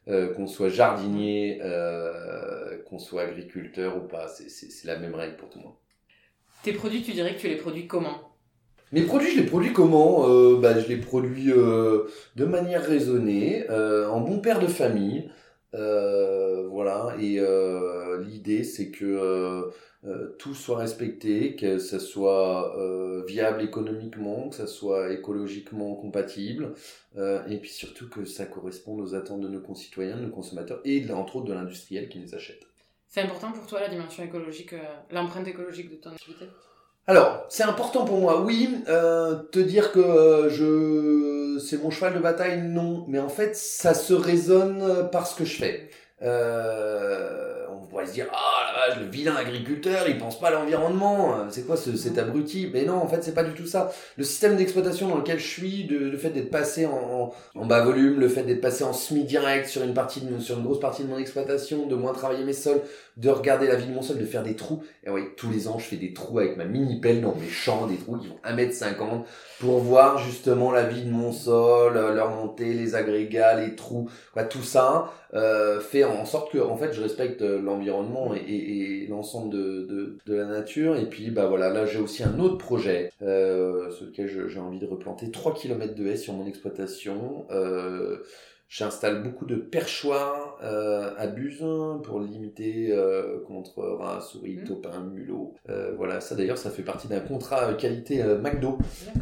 qu'on 0.06 0.46
soit 0.46 0.68
jardinier, 0.68 1.60
qu'on 2.86 2.98
soit 2.98 3.22
agriculteur 3.22 3.96
ou 3.96 4.06
pas, 4.06 4.28
c'est 4.28 4.86
la 4.86 4.98
même 4.98 5.14
règle 5.14 5.36
pour 5.36 5.48
tout 5.48 5.58
le 5.58 5.64
monde. 5.64 5.74
Tes 6.62 6.72
produits, 6.72 7.02
tu 7.02 7.12
dirais 7.12 7.34
que 7.34 7.40
tu 7.40 7.48
les 7.48 7.56
produis 7.56 7.86
comment? 7.86 8.34
Mes 8.94 9.02
produits, 9.02 9.32
je 9.32 9.40
les 9.40 9.46
produis 9.46 9.72
comment? 9.72 10.28
Euh, 10.28 10.56
bah, 10.60 10.78
Je 10.78 10.86
les 10.86 10.96
produis 10.98 11.50
euh, 11.50 12.04
de 12.36 12.44
manière 12.44 12.82
raisonnée, 12.82 13.66
euh, 13.68 14.08
en 14.08 14.20
bon 14.20 14.38
père 14.38 14.60
de 14.60 14.66
famille. 14.66 15.28
Voilà, 16.70 17.16
et 17.20 17.40
l'idée 18.24 18.64
c'est 18.64 18.90
que 18.90 19.70
tout 20.38 20.54
soit 20.54 20.78
respecté, 20.78 21.56
que 21.56 21.78
ça 21.78 21.98
soit 21.98 22.76
viable 23.26 23.62
économiquement, 23.62 24.48
que 24.48 24.56
ça 24.56 24.66
soit 24.66 25.12
écologiquement 25.12 25.94
compatible, 25.94 26.74
et 27.16 27.58
puis 27.58 27.70
surtout 27.70 28.08
que 28.08 28.24
ça 28.24 28.46
corresponde 28.46 29.00
aux 29.00 29.14
attentes 29.14 29.40
de 29.40 29.48
nos 29.48 29.60
concitoyens, 29.60 30.16
de 30.16 30.22
nos 30.22 30.30
consommateurs, 30.30 30.80
et 30.84 31.10
entre 31.10 31.36
autres 31.36 31.46
de 31.46 31.54
l'industriel 31.54 32.08
qui 32.08 32.18
nous 32.18 32.34
achète. 32.34 32.62
C'est 33.14 33.20
important 33.20 33.52
pour 33.52 33.64
toi 33.68 33.78
la 33.78 33.88
dimension 33.88 34.24
écologique, 34.24 34.72
euh, 34.72 34.82
l'empreinte 35.12 35.46
écologique 35.46 35.88
de 35.88 35.94
ton 35.94 36.10
activité? 36.10 36.46
Alors, 37.06 37.46
c'est 37.48 37.62
important 37.62 38.04
pour 38.04 38.18
moi, 38.18 38.40
oui. 38.40 38.68
Euh, 38.88 39.36
te 39.52 39.60
dire 39.60 39.92
que 39.92 40.00
euh, 40.00 40.50
je 40.50 41.43
c'est 41.58 41.82
mon 41.82 41.90
cheval 41.90 42.14
de 42.14 42.18
bataille, 42.18 42.62
non. 42.62 43.04
Mais 43.08 43.18
en 43.18 43.28
fait, 43.28 43.56
ça 43.56 43.94
se 43.94 44.14
résonne 44.14 45.08
par 45.10 45.26
ce 45.26 45.36
que 45.36 45.44
je 45.44 45.56
fais. 45.56 45.90
Euh, 46.22 47.66
on 47.70 47.86
pourrait 47.86 48.06
se 48.06 48.12
dire, 48.12 48.26
ah 48.32 48.72
la 48.72 48.94
vache, 48.94 49.00
le 49.00 49.10
vilain 49.10 49.34
agriculteur, 49.34 50.08
il 50.08 50.16
pense 50.16 50.38
pas 50.38 50.48
à 50.48 50.50
l'environnement. 50.52 51.46
C'est 51.50 51.66
quoi 51.66 51.76
ce, 51.76 51.96
cet 51.96 52.18
abruti? 52.18 52.70
Mais 52.72 52.84
non, 52.84 52.94
en 52.94 53.08
fait, 53.08 53.22
c'est 53.22 53.34
pas 53.34 53.44
du 53.44 53.52
tout 53.52 53.66
ça. 53.66 53.92
Le 54.16 54.24
système 54.24 54.56
d'exploitation 54.56 55.08
dans 55.08 55.18
lequel 55.18 55.38
je 55.38 55.46
suis, 55.46 55.84
le 55.84 56.16
fait 56.16 56.30
d'être 56.30 56.50
passé 56.50 56.86
en, 56.86 57.32
en, 57.54 57.66
bas 57.66 57.84
volume, 57.84 58.20
le 58.20 58.28
fait 58.28 58.42
d'être 58.42 58.60
passé 58.60 58.84
en 58.84 58.92
semi 58.92 59.24
direct 59.24 59.68
sur 59.68 59.82
une 59.82 59.94
partie, 59.94 60.20
de, 60.20 60.38
sur 60.38 60.56
une 60.56 60.64
grosse 60.64 60.80
partie 60.80 61.02
de 61.02 61.08
mon 61.08 61.18
exploitation, 61.18 61.86
de 61.86 61.94
moins 61.94 62.12
travailler 62.12 62.44
mes 62.44 62.52
sols, 62.52 62.80
de 63.16 63.30
regarder 63.30 63.66
la 63.66 63.76
vie 63.76 63.86
de 63.86 63.92
mon 63.92 64.02
sol, 64.02 64.18
de 64.18 64.24
faire 64.24 64.42
des 64.42 64.56
trous. 64.56 64.82
Et 65.04 65.10
oui, 65.10 65.22
tous 65.36 65.50
les 65.50 65.68
ans, 65.68 65.78
je 65.78 65.84
fais 65.84 65.96
des 65.96 66.12
trous 66.12 66.38
avec 66.38 66.56
ma 66.56 66.64
mini 66.64 67.00
pelle 67.00 67.20
dans 67.20 67.34
mes 67.34 67.48
champs, 67.48 67.86
des 67.86 67.96
trous 67.96 68.18
qui 68.18 68.28
vont 68.28 68.38
1m50 68.44 69.24
pour 69.60 69.78
voir 69.78 70.18
justement 70.18 70.72
la 70.72 70.84
vie 70.84 71.02
de 71.02 71.10
mon 71.10 71.32
sol, 71.32 71.96
euh, 71.96 72.14
leur 72.14 72.30
montée, 72.30 72.72
les 72.72 72.94
agrégats, 72.94 73.60
les 73.60 73.76
trous, 73.76 74.08
quoi, 74.32 74.44
tout 74.44 74.62
ça 74.62 75.12
euh, 75.34 75.80
fait 75.80 76.04
en 76.04 76.24
sorte 76.24 76.52
que 76.52 76.58
en 76.58 76.76
fait 76.76 76.92
je 76.92 77.02
respecte 77.02 77.42
euh, 77.42 77.60
l'environnement 77.60 78.34
et, 78.34 78.38
et, 78.38 79.06
l'ensemble 79.08 79.50
de, 79.52 79.84
de, 79.84 80.18
de, 80.26 80.34
la 80.34 80.44
nature. 80.44 80.96
Et 80.96 81.06
puis 81.06 81.30
bah 81.30 81.46
voilà, 81.46 81.70
là 81.70 81.86
j'ai 81.86 81.98
aussi 81.98 82.22
un 82.22 82.38
autre 82.38 82.58
projet 82.58 83.12
euh, 83.22 83.90
sur 83.90 84.06
lequel 84.06 84.48
j'ai 84.48 84.60
envie 84.60 84.78
de 84.78 84.86
replanter 84.86 85.30
3 85.30 85.54
km 85.54 85.94
de 85.94 86.06
haies 86.06 86.16
sur 86.16 86.34
mon 86.34 86.46
exploitation. 86.46 87.46
Euh, 87.50 88.18
J'installe 88.68 89.22
beaucoup 89.22 89.44
de 89.44 89.56
perchoirs 89.56 90.58
euh, 90.62 91.14
à 91.16 91.26
buse 91.26 91.64
pour 92.02 92.18
limiter 92.20 92.90
euh, 92.90 93.40
contre 93.40 93.82
rats, 93.82 94.20
souris, 94.20 94.56
mmh. 94.56 94.64
taupins, 94.64 95.00
mulots. 95.00 95.54
Euh, 95.68 95.94
voilà, 95.96 96.20
ça 96.20 96.34
d'ailleurs, 96.34 96.58
ça 96.58 96.70
fait 96.70 96.82
partie 96.82 97.06
d'un 97.06 97.20
contrat 97.20 97.74
qualité 97.74 98.24
McDo. 98.24 98.78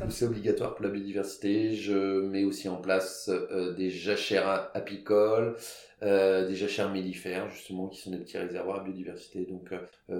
C'est 0.09 0.25
obligatoire 0.25 0.75
pour 0.75 0.85
la 0.85 0.91
biodiversité. 0.91 1.75
Je 1.75 2.21
mets 2.23 2.45
aussi 2.45 2.69
en 2.69 2.77
place 2.77 3.31
des 3.77 3.91
jachères 3.91 4.71
apicoles. 4.75 5.57
des 6.01 6.55
jachères 6.55 6.91
mellifères 6.91 7.51
justement 7.51 7.89
qui 7.89 8.01
sont 8.01 8.11
des 8.11 8.19
petits 8.19 8.39
réservoirs 8.39 8.81
à 8.81 8.85
biodiversité 8.85 9.47
donc 9.47 9.73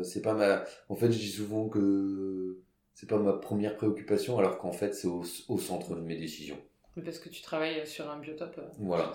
c'est 0.05 0.23
pas 0.23 0.35
ma 0.35 0.63
en 0.89 0.95
fait 0.95 1.11
je 1.11 1.19
dis 1.19 1.29
souvent 1.29 1.69
que 1.69 2.61
c'est 2.95 3.09
pas 3.09 3.19
ma 3.19 3.33
première 3.33 3.75
préoccupation 3.75 4.39
alors 4.39 4.59
qu'en 4.59 4.71
fait 4.71 4.95
c'est 4.95 5.09
au, 5.09 5.25
au 5.49 5.59
centre 5.59 5.97
de 5.97 6.01
mes 6.01 6.17
décisions 6.17 6.59
parce 7.01 7.19
que 7.19 7.29
tu 7.29 7.43
travailles 7.43 7.87
sur 7.87 8.11
un 8.11 8.19
biotope. 8.19 8.59
Euh, 8.59 8.69
voilà. 8.79 9.13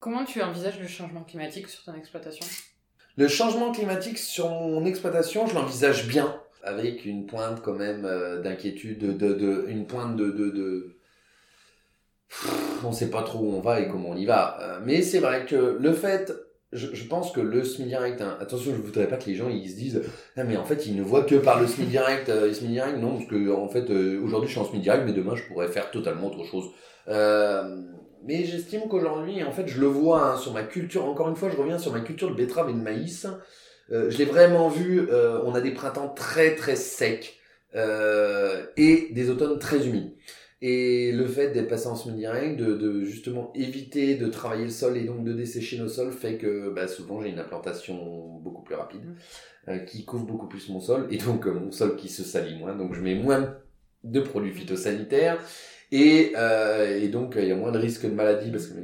Comment 0.00 0.24
tu 0.24 0.42
envisages 0.42 0.80
le 0.80 0.86
changement 0.86 1.22
climatique 1.22 1.68
sur 1.68 1.84
ton 1.84 1.94
exploitation? 1.94 2.44
Le 3.16 3.28
changement 3.28 3.70
climatique 3.72 4.18
sur 4.18 4.50
mon 4.50 4.84
exploitation, 4.84 5.46
je 5.46 5.54
l'envisage 5.54 6.08
bien, 6.08 6.42
avec 6.62 7.04
une 7.04 7.26
pointe 7.26 7.62
quand 7.62 7.74
même 7.74 8.04
euh, 8.04 8.42
d'inquiétude, 8.42 9.16
de, 9.16 9.32
de, 9.32 9.66
une 9.68 9.86
pointe 9.86 10.16
de, 10.16 10.30
de, 10.30 10.50
de... 10.50 10.98
on 12.84 12.92
sait 12.92 13.10
pas 13.10 13.22
trop 13.22 13.38
où 13.38 13.54
on 13.54 13.60
va 13.60 13.80
et 13.80 13.88
comment 13.88 14.10
on 14.10 14.16
y 14.16 14.26
va. 14.26 14.58
Euh, 14.60 14.80
mais 14.84 15.00
c'est 15.02 15.20
vrai 15.20 15.46
que 15.46 15.78
le 15.80 15.92
fait 15.92 16.32
je, 16.74 17.04
pense 17.04 17.32
que 17.32 17.40
le 17.40 17.64
SMI 17.64 17.86
direct, 17.86 18.20
hein, 18.20 18.36
attention, 18.40 18.72
je 18.72 18.82
voudrais 18.82 19.06
pas 19.06 19.16
que 19.16 19.26
les 19.26 19.36
gens 19.36 19.48
ils 19.48 19.70
se 19.70 19.76
disent, 19.76 20.02
ah, 20.36 20.44
mais 20.44 20.56
en 20.56 20.64
fait 20.64 20.86
ils 20.86 20.96
ne 20.96 21.02
voient 21.02 21.22
que 21.22 21.36
par 21.36 21.60
le 21.60 21.66
SMI 21.66 21.86
direct, 21.86 22.28
euh, 22.28 22.52
SMI 22.52 22.72
direct, 22.72 22.98
non, 22.98 23.16
parce 23.16 23.30
que 23.30 23.52
en 23.52 23.68
fait 23.68 23.88
euh, 23.90 24.20
aujourd'hui 24.22 24.48
je 24.48 24.54
suis 24.54 24.60
en 24.60 24.64
SMI 24.64 24.80
direct, 24.80 25.04
mais 25.06 25.12
demain 25.12 25.36
je 25.36 25.44
pourrais 25.44 25.68
faire 25.68 25.90
totalement 25.90 26.26
autre 26.26 26.44
chose. 26.44 26.70
Euh, 27.08 27.82
mais 28.26 28.44
j'estime 28.44 28.88
qu'aujourd'hui, 28.88 29.44
en 29.44 29.52
fait, 29.52 29.68
je 29.68 29.78
le 29.78 29.86
vois 29.86 30.32
hein, 30.32 30.36
sur 30.38 30.54
ma 30.54 30.62
culture. 30.62 31.04
Encore 31.04 31.28
une 31.28 31.36
fois, 31.36 31.50
je 31.50 31.56
reviens 31.58 31.76
sur 31.76 31.92
ma 31.92 32.00
culture 32.00 32.30
de 32.30 32.34
betterave 32.34 32.70
et 32.70 32.72
de 32.72 32.78
maïs. 32.78 33.26
Euh, 33.92 34.08
je 34.08 34.16
l'ai 34.16 34.24
vraiment 34.24 34.70
vu. 34.70 35.06
On 35.44 35.54
a 35.54 35.60
des 35.60 35.72
printemps 35.72 36.08
très 36.08 36.54
très 36.54 36.74
secs 36.74 37.38
et 37.74 39.08
des 39.10 39.30
automnes 39.30 39.58
très 39.58 39.86
humides. 39.86 40.12
Et 40.66 41.12
le 41.12 41.26
fait 41.26 41.50
d'être 41.50 41.68
passé 41.68 41.88
en 41.88 41.94
semi-direct, 41.94 42.58
de, 42.58 42.72
de, 42.72 43.04
justement 43.04 43.52
éviter 43.54 44.14
de 44.14 44.26
travailler 44.28 44.64
le 44.64 44.70
sol 44.70 44.96
et 44.96 45.04
donc 45.04 45.22
de 45.22 45.34
dessécher 45.34 45.76
nos 45.76 45.90
sols 45.90 46.10
fait 46.10 46.38
que 46.38 46.70
bah, 46.70 46.88
souvent 46.88 47.20
j'ai 47.20 47.28
une 47.28 47.38
implantation 47.38 48.38
beaucoup 48.42 48.62
plus 48.62 48.74
rapide, 48.74 49.02
euh, 49.68 49.80
qui 49.80 50.06
couvre 50.06 50.24
beaucoup 50.24 50.46
plus 50.46 50.70
mon 50.70 50.80
sol, 50.80 51.06
et 51.10 51.18
donc 51.18 51.46
euh, 51.46 51.52
mon 51.52 51.70
sol 51.70 51.96
qui 51.96 52.08
se 52.08 52.22
salit 52.22 52.56
moins, 52.56 52.74
donc 52.74 52.94
je 52.94 53.02
mets 53.02 53.14
moins 53.14 53.54
de 54.04 54.20
produits 54.20 54.52
phytosanitaires, 54.52 55.38
et, 55.92 56.32
euh, 56.34 57.06
donc 57.10 57.34
il 57.36 57.46
y 57.46 57.52
a 57.52 57.56
moins 57.56 57.70
de 57.70 57.78
risques 57.78 58.06
de 58.06 58.14
maladie 58.14 58.50
parce 58.50 58.68
que 58.68 58.78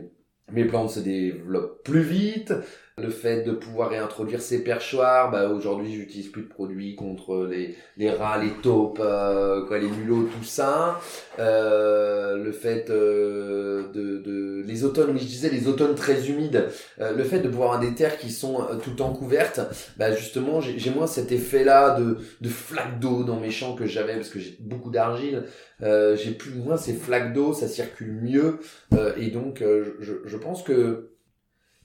mes 0.53 0.67
plantes 0.67 0.91
se 0.91 1.01
développent 1.01 1.83
plus 1.83 2.03
vite, 2.03 2.53
le 2.99 3.09
fait 3.09 3.43
de 3.43 3.53
pouvoir 3.53 3.91
réintroduire 3.91 4.41
ces 4.41 4.63
perchoirs, 4.63 5.31
bah 5.31 5.49
aujourd'hui 5.49 5.93
j'utilise 5.93 6.29
plus 6.29 6.43
de 6.43 6.49
produits 6.49 6.95
contre 6.95 7.47
les, 7.51 7.77
les 7.97 8.11
rats, 8.11 8.39
les 8.43 8.51
taupes, 8.63 9.01
euh, 9.01 9.65
quoi, 9.67 9.79
les 9.79 9.89
mulots, 9.89 10.25
tout 10.25 10.45
ça. 10.45 11.01
Euh, 11.39 12.37
le 12.37 12.53
fait 12.53 12.91
euh, 12.91 13.91
de, 13.93 14.19
de, 14.19 14.63
les 14.67 14.85
automnes, 14.85 15.17
je 15.19 15.25
disais 15.25 15.49
les 15.49 15.69
automnes 15.69 15.95
très 15.95 16.29
humides, 16.29 16.67
euh, 17.01 17.15
le 17.15 17.25
fait 17.25 17.41
de 17.41 17.49
pouvoir 17.49 17.75
avoir 17.75 17.81
des 17.81 17.95
terres 17.95 18.19
qui 18.19 18.31
sont 18.31 18.61
euh, 18.61 18.77
tout 18.77 18.91
le 18.91 18.97
temps 18.97 19.13
couvertes, 19.13 19.61
bah 19.97 20.15
justement 20.15 20.61
j'ai 20.61 20.91
moins 20.91 21.07
cet 21.07 21.33
effet-là 21.33 21.99
de, 21.99 22.19
de 22.41 22.49
flaques 22.49 22.99
d'eau 23.01 23.25
dans 23.25 23.39
mes 23.39 23.51
champs 23.51 23.75
que 23.75 23.87
j'avais 23.87 24.15
parce 24.15 24.29
que 24.29 24.39
j'ai 24.39 24.57
beaucoup 24.61 24.91
d'argile. 24.91 25.45
j'ai 25.81 26.33
plus 26.33 26.53
moins 26.53 26.77
ces 26.77 26.93
flaques 26.93 27.33
d'eau, 27.33 27.53
ça 27.53 27.69
circule 27.69 28.13
mieux 28.13 28.59
et 29.17 29.31
donc 29.31 29.63
je, 29.63 30.13
je 30.25 30.37
pense 30.37 30.63
que 30.63 31.10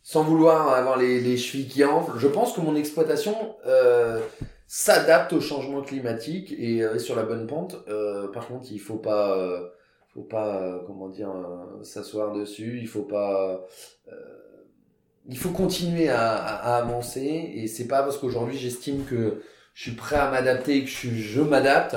sans 0.06 0.24
vouloir 0.24 0.72
avoir 0.72 0.98
les, 1.00 1.20
les 1.20 1.36
chevilles 1.36 1.68
qui 1.68 1.84
enflent, 1.84 2.20
je 2.20 2.28
pense 2.28 2.54
que 2.54 2.62
mon 2.62 2.76
exploitation 2.76 3.36
euh, 3.65 4.22
s'adapte 4.68 5.34
au 5.34 5.41
changement 5.41 5.82
climatique 5.82 6.52
et 6.52 6.78
est 6.78 7.00
sur 7.00 7.15
la 7.15 7.24
bonne 7.24 7.48
pente. 7.48 7.78
Euh, 7.88 8.28
par 8.28 8.48
contre, 8.48 8.72
il 8.72 8.78
faut 8.78 9.00
pas, 9.00 9.36
euh, 9.36 9.68
faut 10.13 10.22
pas, 10.22 10.62
euh, 10.62 10.80
comment 10.86 11.10
dire, 11.10 11.32
euh, 11.32 11.82
s'asseoir 11.82 12.34
dessus. 12.34 12.78
Il 12.80 12.88
faut 12.88 13.02
pas, 13.02 13.65
il 15.28 15.39
faut 15.39 15.50
continuer 15.50 16.10
à, 16.10 16.36
à, 16.36 16.78
avancer. 16.78 17.52
Et 17.56 17.65
c'est 17.65 17.88
pas 17.88 18.04
parce 18.04 18.20
qu'aujourd'hui 18.20 18.60
j'estime 18.60 19.06
que 19.06 19.41
je 19.74 19.82
suis 19.89 19.96
prêt 19.96 20.18
à 20.18 20.30
m'adapter 20.30 20.78
et 20.78 20.84
que 20.84 20.89
je, 20.91 21.10
je 21.10 21.41
m'adapte 21.41 21.95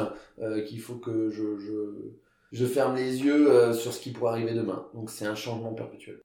qu'il 0.67 0.81
faut 0.81 0.95
que 0.95 1.29
je, 1.29 1.59
je, 1.59 2.15
je 2.53 2.65
ferme 2.65 2.97
les 2.97 3.23
yeux 3.23 3.75
sur 3.75 3.93
ce 3.93 4.01
qui 4.01 4.13
pourrait 4.13 4.33
arriver 4.33 4.55
demain. 4.55 4.89
Donc 4.95 5.11
c'est 5.11 5.27
un 5.27 5.35
changement 5.35 5.75
perpétuel. 5.75 6.23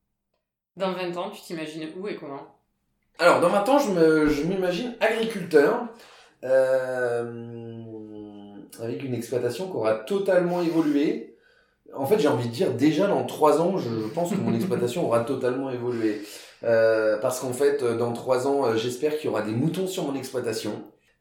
Dans 0.75 0.91
20 0.91 1.17
ans, 1.17 1.29
tu 1.29 1.41
t'imagines 1.41 1.89
où 1.97 2.07
et 2.07 2.15
comment? 2.15 2.41
Alors, 3.19 3.39
dans 3.41 3.49
20 3.49 3.69
ans, 3.69 3.79
je, 3.79 3.91
me, 3.91 4.27
je 4.27 4.43
m'imagine 4.43 4.95
agriculteur. 4.99 5.87
Euh, 6.43 7.31
avec 8.81 9.03
une 9.03 9.13
exploitation 9.13 9.69
qui 9.69 9.77
aura 9.77 9.95
totalement 9.95 10.61
évolué. 10.61 11.37
En 11.95 12.05
fait, 12.05 12.19
j'ai 12.19 12.27
envie 12.27 12.47
de 12.47 12.53
dire, 12.53 12.73
déjà 12.73 13.07
dans 13.07 13.23
trois 13.25 13.61
ans, 13.61 13.77
je 13.77 14.07
pense 14.13 14.31
que 14.31 14.35
mon 14.35 14.53
exploitation 14.55 15.05
aura 15.05 15.21
totalement 15.21 15.69
évolué. 15.69 16.21
Euh, 16.63 17.19
parce 17.19 17.39
qu'en 17.39 17.53
fait, 17.53 17.83
dans 17.83 18.13
trois 18.13 18.47
ans, 18.47 18.75
j'espère 18.75 19.17
qu'il 19.17 19.25
y 19.25 19.29
aura 19.29 19.43
des 19.43 19.51
moutons 19.51 19.87
sur 19.87 20.03
mon 20.03 20.15
exploitation. 20.15 20.71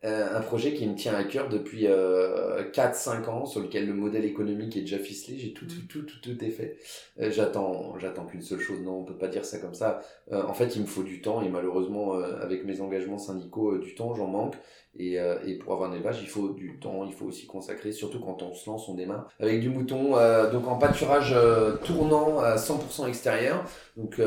Euh, 0.05 0.37
un 0.37 0.41
projet 0.41 0.75
qui 0.75 0.87
me 0.89 0.97
tient 0.97 1.15
à 1.15 1.23
cœur 1.23 1.49
depuis 1.49 1.87
euh, 1.87 2.69
4-5 2.73 3.29
ans, 3.29 3.47
sur 3.47 3.61
lequel 3.61 3.87
le 3.87 3.95
modèle 3.95 4.25
économique 4.25 4.77
est 4.77 4.81
déjà 4.81 4.99
ficelé. 4.99 5.39
J'ai 5.39 5.53
tout, 5.53 5.67
tout, 5.67 5.87
tout, 5.89 6.03
tout, 6.03 6.21
tout 6.21 6.45
est 6.45 6.51
fait. 6.51 6.77
Euh, 7.21 7.31
j'attends, 7.31 7.97
j'attends 7.99 8.27
qu'une 8.27 8.43
seule 8.43 8.59
chose. 8.59 8.81
Non, 8.83 8.99
on 8.99 9.05
peut 9.05 9.17
pas 9.17 9.29
dire 9.29 9.45
ça 9.45 9.59
comme 9.59 9.75
ça. 9.75 10.01
Euh, 10.33 10.43
en 10.43 10.55
fait, 10.55 10.75
il 10.75 10.83
me 10.83 10.87
faut 10.87 11.05
du 11.05 11.21
temps 11.21 11.41
et 11.43 11.49
malheureusement, 11.49 12.15
avec 12.15 12.65
mes 12.65 12.81
engagements 12.81 13.19
syndicaux, 13.19 13.79
du 13.79 13.95
temps, 13.95 14.15
j'en 14.15 14.27
manque. 14.27 14.57
Et, 14.99 15.19
euh, 15.19 15.37
et, 15.47 15.55
pour 15.55 15.73
avoir 15.73 15.91
un 15.91 15.95
élevage, 15.95 16.19
il 16.21 16.29
faut 16.29 16.51
du 16.51 16.79
temps, 16.79 17.05
il 17.07 17.15
faut 17.15 17.25
aussi 17.25 17.47
consacrer, 17.47 17.93
surtout 17.93 18.21
quand 18.21 18.43
on 18.43 18.53
se 18.53 18.69
lance, 18.69 18.89
on 18.91 18.95
démarre 18.95 19.31
avec 19.41 19.61
du 19.61 19.71
mouton, 19.71 20.19
euh, 20.19 20.51
donc 20.51 20.69
en 20.69 20.77
pâturage 20.77 21.33
euh, 21.35 21.77
tournant 21.77 22.41
à 22.41 22.57
100% 22.57 23.09
extérieur, 23.09 23.65
donc 23.97 24.21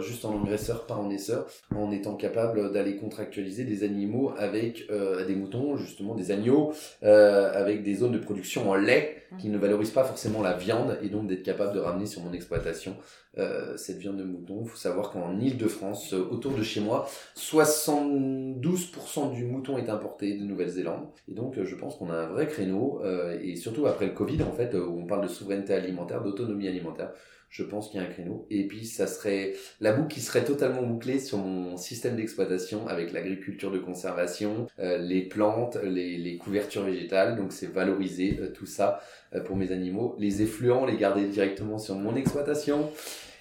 juste 0.00 0.24
en 0.24 0.34
engraisseur, 0.34 0.86
pas 0.86 0.94
en 0.94 1.10
esseur, 1.10 1.46
en 1.76 1.90
étant 1.90 2.14
capable 2.14 2.72
d'aller 2.72 2.96
contractualiser 2.96 3.64
des 3.64 3.84
animaux 3.84 4.32
avec 4.38 4.88
des 4.90 5.34
moutons, 5.34 5.76
justement 5.76 6.14
des 6.14 6.30
agneaux, 6.30 6.72
avec 7.02 7.82
des 7.82 7.94
zones 7.94 8.12
de 8.12 8.18
production 8.18 8.70
en 8.70 8.74
lait 8.74 9.21
qui 9.38 9.48
ne 9.48 9.58
valorisent 9.58 9.90
pas 9.90 10.04
forcément 10.04 10.42
la 10.42 10.54
viande, 10.54 10.98
et 11.02 11.08
donc 11.08 11.26
d'être 11.26 11.42
capable 11.42 11.72
de 11.72 11.80
ramener 11.80 12.06
sur 12.06 12.22
mon 12.22 12.32
exploitation 12.32 12.96
euh, 13.38 13.76
cette 13.76 13.98
viande 13.98 14.18
de 14.18 14.24
mouton. 14.24 14.62
Il 14.64 14.68
faut 14.68 14.76
savoir 14.76 15.10
qu'en 15.10 15.38
Ile-de-France, 15.38 16.12
euh, 16.12 16.28
autour 16.30 16.52
de 16.52 16.62
chez 16.62 16.80
moi, 16.80 17.08
72% 17.36 19.32
du 19.32 19.44
mouton 19.44 19.78
est 19.78 19.88
importé 19.88 20.36
de 20.36 20.44
Nouvelle-Zélande. 20.44 21.08
Et 21.28 21.34
donc, 21.34 21.56
euh, 21.58 21.64
je 21.64 21.74
pense 21.74 21.96
qu'on 21.96 22.10
a 22.10 22.16
un 22.16 22.28
vrai 22.28 22.46
créneau, 22.46 23.02
et 23.42 23.56
surtout 23.56 23.86
après 23.86 24.06
le 24.06 24.12
Covid, 24.12 24.42
en 24.42 24.52
fait, 24.52 24.74
où 24.74 24.98
on 24.98 25.06
parle 25.06 25.22
de 25.22 25.28
souveraineté 25.28 25.74
alimentaire, 25.74 26.22
d'autonomie 26.22 26.68
alimentaire. 26.68 27.12
Je 27.52 27.62
pense 27.62 27.88
qu'il 27.90 28.00
y 28.00 28.02
a 28.02 28.06
un 28.06 28.10
créneau. 28.10 28.46
Et 28.50 28.66
puis, 28.66 28.84
ça 28.86 29.06
serait 29.06 29.52
la 29.80 29.92
boucle 29.92 30.08
qui 30.08 30.20
serait 30.20 30.44
totalement 30.44 30.82
bouclée 30.82 31.20
sur 31.20 31.38
mon 31.38 31.76
système 31.76 32.16
d'exploitation 32.16 32.88
avec 32.88 33.12
l'agriculture 33.12 33.70
de 33.70 33.78
conservation, 33.78 34.66
les 34.78 35.20
plantes, 35.20 35.76
les, 35.84 36.38
couvertures 36.38 36.84
végétales. 36.84 37.36
Donc, 37.36 37.52
c'est 37.52 37.70
valoriser 37.70 38.40
tout 38.54 38.66
ça 38.66 39.00
pour 39.44 39.56
mes 39.56 39.70
animaux. 39.70 40.16
Les 40.18 40.40
effluents, 40.40 40.86
les 40.86 40.96
garder 40.96 41.26
directement 41.26 41.78
sur 41.78 41.94
mon 41.94 42.16
exploitation. 42.16 42.90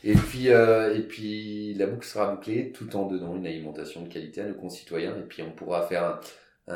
Et 0.03 0.13
puis, 0.13 0.49
euh, 0.49 0.95
et 0.95 1.01
puis 1.01 1.75
la 1.75 1.85
boucle 1.85 2.07
sera 2.07 2.33
bouclée 2.33 2.71
tout 2.71 2.95
en 2.95 3.05
donnant 3.05 3.35
une 3.35 3.45
alimentation 3.45 4.01
de 4.01 4.09
qualité 4.09 4.41
à 4.41 4.47
nos 4.47 4.55
concitoyens. 4.55 5.15
Et 5.17 5.27
puis 5.27 5.43
on 5.43 5.51
pourra 5.51 5.83
faire 5.83 6.19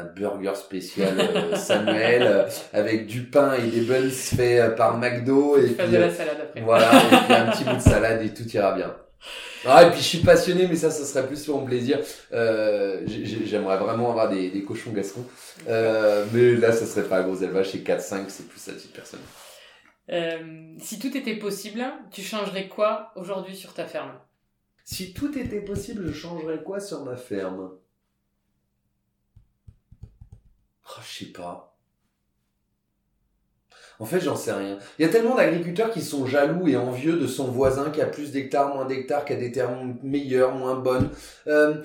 burger 0.04 0.56
spécial 0.56 1.20
euh, 1.20 1.56
Samuel 1.56 2.24
euh, 2.24 2.44
avec 2.74 3.08
du 3.08 3.24
pain 3.24 3.54
et 3.54 3.68
des 3.68 3.82
buns 3.82 4.10
faits 4.10 4.62
euh, 4.62 4.70
par 4.72 4.98
McDo. 4.98 5.58
Et 5.58 5.70
puis, 5.70 5.88
de 5.88 5.98
la 5.98 6.10
salade 6.10 6.38
après. 6.42 6.62
Voilà, 6.62 6.92
et 6.94 7.26
puis 7.26 7.34
un 7.34 7.52
petit 7.52 7.64
bout 7.64 7.76
de 7.76 7.82
salade 7.82 8.22
et 8.22 8.34
tout 8.34 8.48
ira 8.50 8.74
bien. 8.74 8.96
Ah, 9.68 9.84
et 9.84 9.90
puis 9.90 10.00
je 10.00 10.06
suis 10.06 10.18
passionné, 10.20 10.68
mais 10.68 10.76
ça, 10.76 10.92
ça 10.92 11.04
serait 11.06 11.26
plus 11.26 11.44
pour 11.44 11.60
mon 11.60 11.66
plaisir. 11.66 12.00
Euh, 12.32 13.02
J'aimerais 13.08 13.78
vraiment 13.78 14.12
avoir 14.12 14.30
des, 14.30 14.52
des 14.52 14.64
cochons 14.64 14.92
gascons. 14.92 15.26
Euh, 15.68 16.26
mais 16.34 16.56
là, 16.56 16.72
ça 16.72 16.86
serait 16.86 17.08
pas 17.08 17.20
un 17.20 17.24
gros 17.24 17.36
élevage, 17.36 17.72
c'est 17.72 17.80
4-5, 17.80 18.26
c'est 18.28 18.48
plus 18.48 18.68
à 18.70 18.74
titre 18.74 18.94
personnel. 18.94 19.26
Euh, 20.12 20.76
si 20.78 21.00
tout 21.00 21.16
était 21.18 21.36
possible, 21.36 21.84
tu 22.12 22.22
changerais 22.22 22.68
quoi 22.68 23.12
aujourd'hui 23.16 23.56
sur 23.56 23.74
ta 23.74 23.86
ferme? 23.86 24.14
Si 24.84 25.14
tout 25.14 25.36
était 25.36 25.62
possible, 25.62 26.06
je 26.08 26.14
changerais 26.14 26.62
quoi 26.62 26.80
sur 26.80 27.04
ma 27.04 27.16
ferme? 27.16 27.72
Oh, 30.90 31.02
Je 31.02 31.26
sais 31.26 31.32
pas. 31.32 31.76
En 34.00 34.06
fait, 34.06 34.20
j'en 34.20 34.36
sais 34.36 34.52
rien. 34.52 34.78
Il 35.00 35.06
y 35.06 35.06
a 35.06 35.12
tellement 35.12 35.36
d'agriculteurs 35.36 35.90
qui 35.90 36.02
sont 36.02 36.26
jaloux 36.26 36.68
et 36.68 36.76
envieux 36.76 37.18
de 37.18 37.28
son 37.28 37.46
voisin 37.46 37.92
qui 37.92 38.02
a 38.02 38.06
plus 38.06 38.32
d'hectares, 38.32 38.76
moins 38.76 38.86
d'hectares, 38.86 39.24
qui 39.24 39.34
a 39.34 39.38
des 39.38 39.52
terres 39.52 39.72
meilleures, 40.04 40.54
moins 40.54 40.76
bonnes. 40.76 41.10
Euh, 41.48 41.76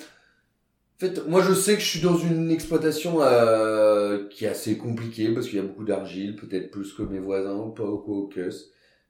en 1.02 1.06
fait, 1.06 1.26
moi 1.28 1.40
je 1.40 1.54
sais 1.54 1.76
que 1.76 1.80
je 1.80 1.86
suis 1.86 2.00
dans 2.00 2.18
une 2.18 2.50
exploitation 2.50 3.22
euh, 3.22 4.28
qui 4.28 4.44
est 4.44 4.48
assez 4.48 4.76
compliquée 4.76 5.32
parce 5.32 5.46
qu'il 5.46 5.56
y 5.56 5.60
a 5.60 5.64
beaucoup 5.64 5.84
d'argile, 5.84 6.36
peut-être 6.36 6.70
plus 6.70 6.92
que 6.92 7.02
mes 7.02 7.20
voisins 7.20 7.56
ou 7.56 7.70
pas 7.70 7.84
ou 7.84 7.98
quoi 7.98 8.16
au 8.16 8.30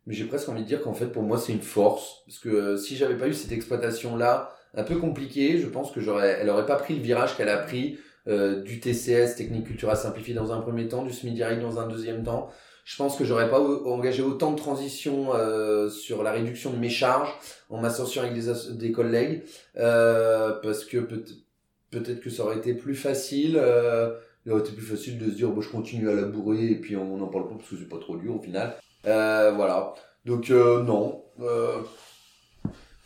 Mais 0.06 0.14
j'ai 0.14 0.26
presque 0.26 0.48
envie 0.48 0.62
de 0.62 0.68
dire 0.68 0.82
qu'en 0.82 0.94
fait 0.94 1.06
pour 1.06 1.24
moi 1.24 1.36
c'est 1.36 1.52
une 1.52 1.62
force 1.62 2.22
parce 2.26 2.38
que 2.38 2.48
euh, 2.48 2.76
si 2.76 2.94
j'avais 2.94 3.16
pas 3.16 3.26
eu 3.26 3.34
cette 3.34 3.50
exploitation 3.50 4.16
là 4.16 4.54
un 4.74 4.84
peu 4.84 4.98
compliquée, 4.98 5.58
je 5.58 5.66
pense 5.66 5.90
que 5.90 6.00
j'aurais, 6.00 6.38
elle 6.40 6.48
aurait 6.48 6.66
pas 6.66 6.76
pris 6.76 6.94
le 6.94 7.02
virage 7.02 7.36
qu'elle 7.36 7.48
a 7.48 7.58
pris 7.58 7.98
euh, 8.30 8.62
du 8.62 8.78
TCS, 8.78 9.34
technique 9.34 9.66
culturelle 9.66 9.96
simplifiée 9.96 10.34
dans 10.34 10.52
un 10.52 10.60
premier 10.60 10.86
temps, 10.86 11.04
du 11.04 11.12
semi 11.12 11.32
direct 11.32 11.60
dans 11.60 11.80
un 11.80 11.88
deuxième 11.88 12.22
temps. 12.22 12.48
Je 12.84 12.96
pense 12.96 13.16
que 13.16 13.24
j'aurais 13.24 13.50
pas 13.50 13.60
engagé 13.60 14.22
autant 14.22 14.52
de 14.52 14.56
transition 14.56 15.34
euh, 15.34 15.88
sur 15.88 16.22
la 16.22 16.30
réduction 16.30 16.70
de 16.70 16.76
mes 16.76 16.88
charges 16.88 17.32
en 17.68 17.80
m'associant 17.80 18.22
avec 18.22 18.34
des, 18.78 18.92
collègues 18.92 19.42
euh, 19.76 20.52
parce 20.62 20.84
que 20.84 20.98
peut-être 20.98 22.20
que 22.20 22.30
ça 22.30 22.44
aurait 22.44 22.58
été 22.58 22.74
plus 22.74 22.94
facile. 22.94 23.60
Il 24.46 24.52
aurait 24.52 24.62
été 24.62 24.72
plus 24.72 24.86
facile 24.86 25.18
de 25.18 25.28
se 25.30 25.34
dire, 25.34 25.50
bon, 25.50 25.60
je 25.60 25.68
continue 25.68 26.08
à 26.08 26.14
labourer 26.14 26.66
et 26.66 26.76
puis 26.76 26.96
on 26.96 27.16
n'en 27.16 27.26
parle 27.26 27.48
pas 27.48 27.56
parce 27.56 27.68
que 27.68 27.76
c'est 27.76 27.88
pas 27.88 27.98
trop 27.98 28.16
dur 28.16 28.36
au 28.36 28.40
final. 28.40 28.76
Voilà. 29.04 29.94
Donc 30.24 30.50
non. 30.50 31.24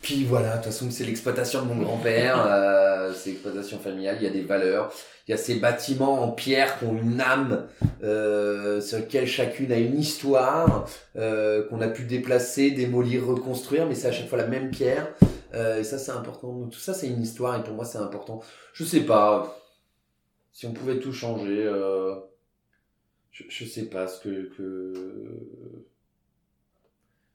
Puis 0.05 0.23
voilà, 0.23 0.51
de 0.51 0.55
toute 0.57 0.65
façon, 0.65 0.91
c'est 0.91 1.03
l'exploitation 1.03 1.63
de 1.63 1.73
mon 1.73 1.81
grand-père, 1.83 2.45
euh, 2.45 3.11
c'est 3.11 3.31
l'exploitation 3.31 3.79
familiale, 3.79 4.17
il 4.19 4.23
y 4.23 4.27
a 4.27 4.29
des 4.29 4.43
valeurs, 4.43 4.93
il 5.27 5.31
y 5.31 5.33
a 5.33 5.37
ces 5.37 5.55
bâtiments 5.55 6.21
en 6.21 6.31
pierre 6.31 6.77
qui 6.77 6.85
ont 6.85 6.95
une 6.95 7.19
âme, 7.19 7.67
euh, 8.03 8.81
sur 8.81 8.99
lesquels 8.99 9.25
chacune 9.25 9.71
a 9.71 9.79
une 9.79 9.97
histoire, 9.97 10.87
euh, 11.15 11.67
qu'on 11.67 11.81
a 11.81 11.87
pu 11.87 12.03
déplacer, 12.03 12.69
démolir, 12.69 13.25
reconstruire, 13.25 13.87
mais 13.87 13.95
c'est 13.95 14.07
à 14.07 14.11
chaque 14.11 14.27
fois 14.27 14.37
la 14.37 14.45
même 14.45 14.69
pierre. 14.69 15.11
Et 15.79 15.85
ça, 15.85 15.97
c'est 15.97 16.11
important. 16.11 16.67
Tout 16.67 16.79
ça, 16.79 16.93
c'est 16.93 17.07
une 17.07 17.21
histoire 17.21 17.57
et 17.57 17.63
pour 17.63 17.75
moi, 17.75 17.85
c'est 17.85 17.97
important. 17.97 18.41
Je 18.73 18.83
sais 18.83 19.05
pas 19.05 19.57
si 20.51 20.65
on 20.65 20.73
pouvait 20.73 20.99
tout 20.99 21.13
changer. 21.13 21.63
Je, 23.31 23.43
je 23.47 23.63
sais 23.63 23.85
pas 23.85 24.09
ce 24.09 24.19
que. 24.19 24.49
que... 24.57 24.93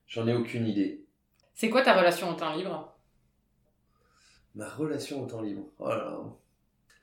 J'en 0.06 0.28
ai 0.28 0.34
aucune 0.34 0.66
idée. 0.66 1.06
C'est 1.54 1.70
quoi 1.70 1.82
ta 1.82 1.96
relation 1.96 2.30
au 2.30 2.34
temps 2.34 2.54
libre? 2.54 2.96
Ma 4.54 4.68
relation 4.68 5.22
au 5.22 5.26
temps 5.26 5.42
libre. 5.42 5.64
Oh 5.78 5.90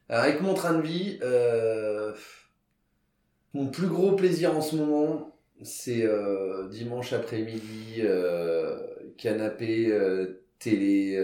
avec 0.10 0.42
mon 0.42 0.54
train 0.54 0.78
de 0.78 0.82
vie, 0.82 1.20
euh, 1.22 2.14
mon 3.54 3.68
plus 3.68 3.88
gros 3.88 4.16
plaisir 4.16 4.56
en 4.56 4.62
ce 4.62 4.76
moment, 4.76 5.36
c'est 5.64 6.06
euh, 6.06 6.68
dimanche 6.70 7.12
après-midi, 7.14 7.96
euh, 8.00 8.78
canapé 9.18 9.94
télé, 10.60 11.22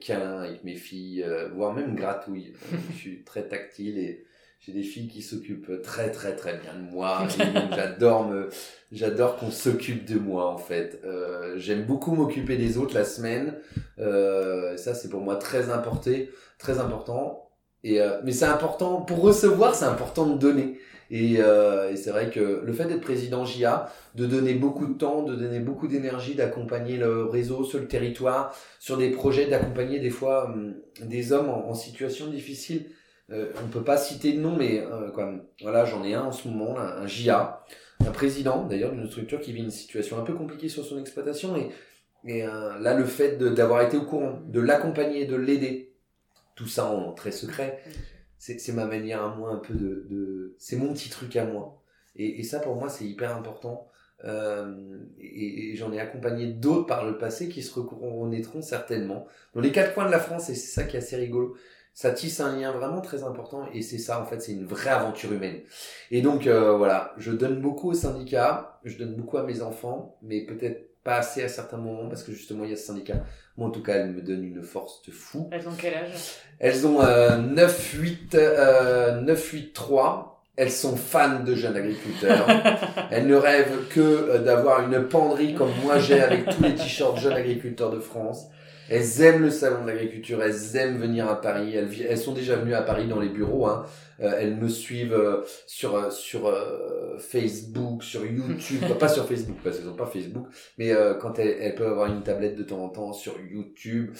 câlin 0.00 0.42
avec 0.42 0.62
mes 0.62 0.74
filles, 0.74 1.26
voire 1.54 1.72
même 1.72 1.94
gratouille. 1.94 2.52
je 2.90 2.96
suis 2.96 3.24
très 3.24 3.48
tactile 3.48 3.98
et 3.98 4.24
j'ai 4.64 4.72
des 4.72 4.82
filles 4.82 5.08
qui 5.08 5.22
s'occupent 5.22 5.82
très 5.82 6.10
très 6.10 6.36
très 6.36 6.56
bien 6.58 6.74
de 6.74 6.90
moi. 6.90 7.26
j'adore 7.74 8.28
me, 8.28 8.48
j'adore 8.92 9.36
qu'on 9.36 9.50
s'occupe 9.50 10.04
de 10.04 10.18
moi 10.18 10.48
en 10.48 10.58
fait. 10.58 11.00
Euh, 11.04 11.54
j'aime 11.56 11.84
beaucoup 11.84 12.14
m'occuper 12.14 12.56
des 12.56 12.78
autres 12.78 12.94
la 12.94 13.04
semaine. 13.04 13.58
Euh, 13.98 14.76
ça 14.76 14.94
c'est 14.94 15.08
pour 15.08 15.20
moi 15.20 15.36
très 15.36 15.70
important, 15.70 16.10
très 16.58 16.78
important. 16.78 17.50
Et 17.84 18.00
euh, 18.00 18.20
mais 18.24 18.32
c'est 18.32 18.44
important 18.44 19.00
pour 19.00 19.20
recevoir, 19.20 19.74
c'est 19.74 19.84
important 19.84 20.26
de 20.26 20.38
donner. 20.38 20.78
Et, 21.10 21.36
euh, 21.40 21.90
et 21.92 21.96
c'est 21.96 22.10
vrai 22.10 22.30
que 22.30 22.62
le 22.64 22.72
fait 22.72 22.86
d'être 22.86 23.02
président 23.02 23.44
JA, 23.44 23.92
de 24.14 24.24
donner 24.24 24.54
beaucoup 24.54 24.86
de 24.86 24.94
temps, 24.94 25.22
de 25.22 25.36
donner 25.36 25.60
beaucoup 25.60 25.86
d'énergie, 25.86 26.34
d'accompagner 26.34 26.96
le 26.96 27.24
réseau 27.24 27.64
sur 27.64 27.78
le 27.80 27.86
territoire, 27.86 28.56
sur 28.80 28.96
des 28.96 29.10
projets, 29.10 29.46
d'accompagner 29.46 30.00
des 30.00 30.08
fois 30.08 30.46
hum, 30.46 30.74
des 31.02 31.32
hommes 31.32 31.50
en, 31.50 31.74
situation 31.74 32.28
difficile. 32.28 32.86
Euh, 33.30 33.52
on 33.64 33.68
peut 33.68 33.84
pas 33.84 33.96
citer 33.96 34.32
de 34.32 34.40
nom, 34.40 34.56
mais 34.56 34.80
euh, 34.80 35.10
voilà, 35.60 35.84
j'en 35.84 36.04
ai 36.04 36.14
un 36.14 36.24
en 36.24 36.32
ce 36.32 36.48
moment, 36.48 36.78
un, 36.78 37.06
JA, 37.06 37.64
un 38.00 38.10
président 38.10 38.66
d'ailleurs 38.66 38.92
d'une 38.92 39.06
structure 39.06 39.40
qui 39.40 39.52
vit 39.52 39.62
une 39.62 39.70
situation 39.70 40.18
un 40.18 40.22
peu 40.22 40.34
compliquée 40.34 40.68
sur 40.68 40.84
son 40.84 41.00
exploitation. 41.00 41.56
Et, 42.26 42.44
euh, 42.44 42.78
là, 42.78 42.94
le 42.94 43.04
fait 43.04 43.38
d'avoir 43.38 43.82
été 43.82 43.96
au 43.96 44.04
courant, 44.04 44.40
de 44.46 44.60
l'accompagner, 44.60 45.26
de 45.26 45.36
l'aider, 45.36 45.94
tout 46.54 46.66
ça 46.66 46.86
en 46.86 47.12
très 47.12 47.32
secret, 47.32 47.82
c'est 48.38 48.72
ma 48.72 48.86
manière 48.86 49.22
à 49.22 49.34
moi 49.34 49.50
un 49.50 49.58
peu 49.58 49.74
de, 49.74 50.56
c'est 50.58 50.76
mon 50.76 50.92
petit 50.92 51.08
truc 51.08 51.36
à 51.36 51.44
moi 51.44 51.80
et, 52.16 52.40
et 52.40 52.42
ça 52.42 52.58
pour 52.58 52.74
moi 52.74 52.88
c'est 52.88 53.04
hyper 53.04 53.36
important 53.36 53.88
euh, 54.24 54.98
et, 55.20 55.70
et 55.70 55.76
j'en 55.76 55.92
ai 55.92 56.00
accompagné 56.00 56.46
d'autres 56.46 56.86
par 56.86 57.06
le 57.06 57.18
passé 57.18 57.48
qui 57.48 57.62
se 57.62 57.72
reconnaîtront 57.72 58.60
certainement 58.60 59.26
dans 59.54 59.60
les 59.60 59.70
quatre 59.70 59.94
coins 59.94 60.06
de 60.06 60.10
la 60.10 60.18
France 60.18 60.50
et 60.50 60.56
c'est 60.56 60.74
ça 60.74 60.84
qui 60.84 60.96
est 60.96 60.98
assez 60.98 61.16
rigolo 61.16 61.56
ça 61.94 62.10
tisse 62.10 62.40
un 62.40 62.56
lien 62.56 62.72
vraiment 62.72 63.00
très 63.00 63.22
important 63.22 63.66
et 63.72 63.82
c'est 63.82 63.98
ça 63.98 64.20
en 64.20 64.24
fait 64.24 64.40
c'est 64.40 64.52
une 64.52 64.64
vraie 64.64 64.90
aventure 64.90 65.32
humaine 65.32 65.60
et 66.10 66.22
donc 66.22 66.46
euh, 66.46 66.76
voilà 66.76 67.12
je 67.18 67.32
donne 67.32 67.60
beaucoup 67.60 67.90
au 67.90 67.94
syndicat 67.94 68.80
je 68.84 68.96
donne 68.96 69.14
beaucoup 69.14 69.38
à 69.38 69.42
mes 69.42 69.62
enfants 69.62 70.16
mais 70.22 70.40
peut-être 70.46 70.92
pas 71.04 71.16
assez 71.16 71.42
à 71.42 71.48
certains 71.48 71.78
moments 71.78 72.08
parce 72.08 72.22
que 72.22 72.32
justement 72.32 72.64
il 72.64 72.70
y 72.70 72.72
a 72.72 72.76
ce 72.76 72.86
syndicat. 72.86 73.24
Moi 73.56 73.68
en 73.68 73.70
tout 73.70 73.82
cas, 73.82 73.94
elles 73.94 74.12
me 74.12 74.22
donnent 74.22 74.44
une 74.44 74.62
force 74.62 75.02
de 75.02 75.10
fou. 75.10 75.48
Elles 75.50 75.68
ont 75.68 75.74
quel 75.76 75.94
âge? 75.94 76.12
Elles 76.58 76.86
ont 76.86 77.02
euh, 77.02 77.36
9, 77.38 77.92
8, 77.94 78.34
euh, 78.34 79.20
9, 79.20 79.50
8, 79.50 79.72
3 79.72 80.28
elles 80.54 80.70
sont 80.70 80.96
fans 80.96 81.40
de 81.40 81.54
jeunes 81.54 81.76
agriculteurs. 81.76 82.46
elles 83.10 83.26
ne 83.26 83.34
rêvent 83.34 83.88
que 83.88 84.00
euh, 84.00 84.38
d'avoir 84.38 84.82
une 84.82 85.08
penderie 85.08 85.54
comme 85.54 85.70
moi 85.82 85.98
j'ai 85.98 86.20
avec 86.20 86.44
tous 86.44 86.62
les 86.62 86.74
t-shirts 86.74 87.18
jeunes 87.18 87.32
agriculteurs 87.32 87.90
de 87.90 88.00
France. 88.00 88.48
Elles 88.92 89.22
aiment 89.22 89.40
le 89.40 89.50
salon 89.50 89.84
de 89.84 89.86
l'agriculture, 89.86 90.42
elles 90.42 90.76
aiment 90.76 90.98
venir 90.98 91.26
à 91.26 91.40
Paris, 91.40 91.74
elles, 91.74 92.18
sont 92.18 92.34
déjà 92.34 92.56
venues 92.56 92.74
à 92.74 92.82
Paris 92.82 93.06
dans 93.06 93.20
les 93.20 93.30
bureaux, 93.30 93.66
hein. 93.66 93.86
Euh, 94.22 94.38
elles 94.38 94.56
me 94.56 94.68
suivent 94.68 95.14
euh, 95.14 95.42
sur 95.66 95.96
euh, 95.96 96.10
sur 96.10 96.52
Facebook, 97.18 98.02
sur 98.02 98.24
YouTube, 98.24 98.82
pas 98.98 99.08
sur 99.08 99.26
Facebook 99.26 99.58
parce 99.62 99.78
qu'elles 99.78 99.86
n'ont 99.86 99.96
pas 99.96 100.06
Facebook, 100.06 100.46
mais 100.78 100.92
quand 101.20 101.38
elles, 101.38 101.56
elles, 101.60 101.74
peuvent 101.74 101.92
avoir 101.92 102.06
une 102.06 102.22
tablette 102.22 102.56
de 102.56 102.62
temps 102.62 102.82
en 102.84 102.88
temps 102.88 103.12
sur 103.12 103.38
YouTube, 103.40 104.14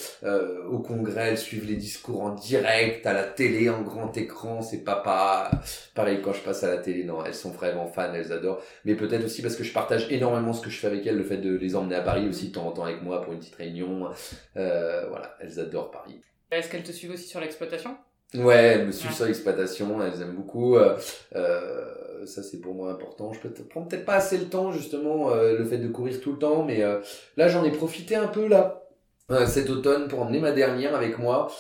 au 0.71 0.79
congrès, 0.81 1.31
elles 1.31 1.39
suivent 1.39 1.67
les 1.67 1.77
discours 1.77 2.23
en 2.23 2.35
direct, 2.35 3.07
à 3.07 3.13
la 3.13 3.25
télé, 3.25 3.71
en 3.71 3.83
grand 3.83 4.17
écran, 4.17 4.63
c'est 4.63 4.85
papa. 4.85 5.51
Pareil 5.95 6.21
quand 6.23 6.33
je 6.33 6.41
passe 6.41 6.65
à 6.65 6.69
la 6.69 6.79
télé, 6.79 7.05
non, 7.05 7.25
elles 7.25 7.35
sont 7.35 7.51
vraiment 7.51 7.87
fans, 7.87 8.13
elles 8.15 8.33
adorent. 8.33 8.63
Mais 8.85 8.95
peut-être 8.95 9.25
aussi 9.25 9.43
parce 9.43 9.57
que 9.57 9.65
je 9.65 9.73
partage 9.73 10.11
énormément 10.11 10.53
ce 10.53 10.63
que 10.63 10.71
je 10.71 10.79
fais 10.79 10.87
avec 10.87 11.07
elles, 11.07 11.17
le 11.17 11.25
fait 11.25 11.39
de 11.39 11.55
les 11.57 11.77
emmener 11.77 11.97
à 11.97 12.03
Paris 12.03 12.29
aussi 12.29 12.49
de 12.49 12.53
temps 12.53 12.67
en 12.67 12.73
temps 12.73 12.85
avec 12.85 13.03
moi 13.03 13.21
pour 13.23 13.33
une 13.33 13.39
petite 13.39 13.57
réunion. 13.57 14.11
voilà, 14.55 15.37
elles 15.41 15.61
adorent 15.61 15.91
Paris. 15.91 16.21
Est-ce 16.51 16.69
qu'elles 16.69 16.83
te 16.83 16.93
suivent 16.93 17.13
aussi 17.13 17.29
sur 17.29 17.41
l'exploitation? 17.41 17.97
Ouais, 18.35 18.83
me 18.85 18.93
suivent 18.93 19.13
sur 19.13 19.27
l'exploitation, 19.27 20.03
elles 20.03 20.23
aiment 20.23 20.37
beaucoup. 20.37 20.77
Euh, 20.77 20.97
euh, 21.37 22.25
ça, 22.25 22.43
c'est 22.43 22.61
pour 22.61 22.75
moi 22.75 22.91
important. 22.91 23.33
Je 23.33 23.41
peux 23.41 23.51
prendre 23.65 23.89
peut-être 23.89 24.07
pas 24.07 24.15
assez 24.15 24.39
le 24.39 24.47
temps, 24.47 24.73
justement, 24.73 25.31
euh, 25.33 25.59
le 25.59 25.65
fait 25.67 25.77
de 25.77 25.89
courir 25.89 26.19
tout 26.21 26.33
le 26.33 26.39
temps, 26.39 26.65
mais 26.65 26.83
euh, 26.83 27.01
là, 27.37 27.49
j'en 27.49 27.63
ai 27.63 27.71
profité 27.71 28.17
un 28.17 28.29
peu, 28.29 28.49
là, 28.49 28.79
cet 29.47 29.71
automne, 29.71 30.09
pour 30.09 30.21
emmener 30.21 30.41
ma 30.41 30.53
dernière 30.53 30.95
avec 30.95 31.19
moi, 31.19 31.51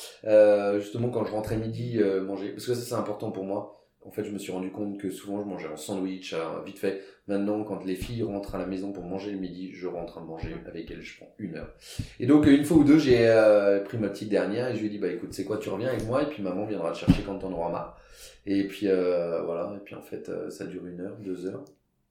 justement, 0.78 1.08
quand 1.10 1.24
je 1.24 1.32
rentrais 1.32 1.56
midi 1.56 1.98
manger. 2.22 2.50
Parce 2.50 2.66
que 2.66 2.74
ça, 2.74 2.80
c'est 2.82 2.94
important 2.94 3.30
pour 3.30 3.44
moi 3.44 3.81
en 4.04 4.10
fait, 4.10 4.24
je 4.24 4.30
me 4.30 4.38
suis 4.38 4.50
rendu 4.50 4.70
compte 4.70 4.98
que 4.98 5.10
souvent 5.10 5.40
je 5.40 5.46
mangeais 5.46 5.68
en 5.68 5.76
sandwich, 5.76 6.32
euh, 6.32 6.60
vite 6.64 6.78
fait. 6.78 7.02
Maintenant, 7.28 7.62
quand 7.62 7.84
les 7.84 7.94
filles 7.94 8.24
rentrent 8.24 8.56
à 8.56 8.58
la 8.58 8.66
maison 8.66 8.92
pour 8.92 9.04
manger 9.04 9.30
le 9.30 9.38
midi, 9.38 9.70
je 9.72 9.86
rentre 9.86 10.18
à 10.18 10.20
manger 10.20 10.56
avec 10.66 10.90
elles, 10.90 11.02
je 11.02 11.18
prends 11.18 11.32
une 11.38 11.56
heure. 11.56 11.72
Et 12.18 12.26
donc, 12.26 12.46
une 12.46 12.64
fois 12.64 12.78
ou 12.78 12.84
deux, 12.84 12.98
j'ai 12.98 13.28
euh, 13.28 13.80
pris 13.80 13.98
ma 13.98 14.08
petite 14.08 14.28
dernière 14.28 14.68
et 14.68 14.74
je 14.74 14.80
lui 14.80 14.86
ai 14.86 14.90
dit, 14.90 14.98
bah 14.98 15.08
écoute, 15.08 15.32
c'est 15.32 15.44
quoi, 15.44 15.58
tu 15.58 15.68
reviens 15.68 15.88
avec 15.88 16.04
moi? 16.04 16.22
Et 16.22 16.26
puis 16.26 16.42
maman 16.42 16.64
viendra 16.66 16.90
te 16.90 16.98
chercher 16.98 17.22
quand 17.22 17.38
t'en 17.38 17.52
auras 17.52 17.70
marre. 17.70 17.98
Et 18.44 18.66
puis, 18.66 18.88
euh, 18.88 19.42
voilà. 19.42 19.72
Et 19.76 19.84
puis, 19.84 19.94
en 19.94 20.02
fait, 20.02 20.30
ça 20.50 20.66
dure 20.66 20.84
une 20.86 21.00
heure, 21.00 21.16
deux 21.18 21.46
heures. 21.46 21.64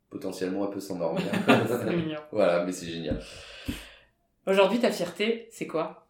Potentiellement, 0.09 0.65
elle 0.65 0.73
peut 0.73 0.79
s'endormir. 0.79 1.25
c'est 1.47 1.95
mignon. 1.95 2.19
Voilà, 2.31 2.63
mais 2.63 2.71
c'est 2.71 2.87
génial. 2.87 3.19
Aujourd'hui, 4.47 4.79
ta 4.79 4.91
fierté, 4.91 5.49
c'est 5.51 5.67
quoi? 5.67 6.07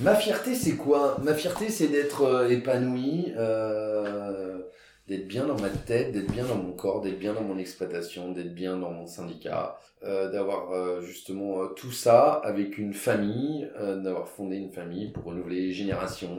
Ma 0.00 0.14
fierté, 0.14 0.54
c'est 0.54 0.76
quoi? 0.76 1.18
Ma 1.22 1.34
fierté, 1.34 1.68
c'est 1.68 1.88
d'être 1.88 2.50
épanoui. 2.50 3.32
Euh 3.36 4.58
d'être 5.08 5.26
bien 5.26 5.46
dans 5.46 5.58
ma 5.58 5.70
tête, 5.70 6.12
d'être 6.12 6.30
bien 6.30 6.44
dans 6.44 6.56
mon 6.56 6.72
corps, 6.72 7.00
d'être 7.00 7.18
bien 7.18 7.32
dans 7.32 7.42
mon 7.42 7.58
exploitation, 7.58 8.30
d'être 8.30 8.54
bien 8.54 8.76
dans 8.76 8.90
mon 8.90 9.06
syndicat, 9.06 9.80
euh, 10.04 10.30
d'avoir 10.30 10.70
euh, 10.72 11.00
justement 11.00 11.62
euh, 11.62 11.66
tout 11.68 11.92
ça 11.92 12.32
avec 12.44 12.76
une 12.78 12.92
famille, 12.92 13.68
d'avoir 13.78 14.28
fondé 14.28 14.56
une 14.56 14.70
famille 14.70 15.10
pour 15.10 15.24
renouveler 15.24 15.60
les 15.60 15.72
générations. 15.72 16.38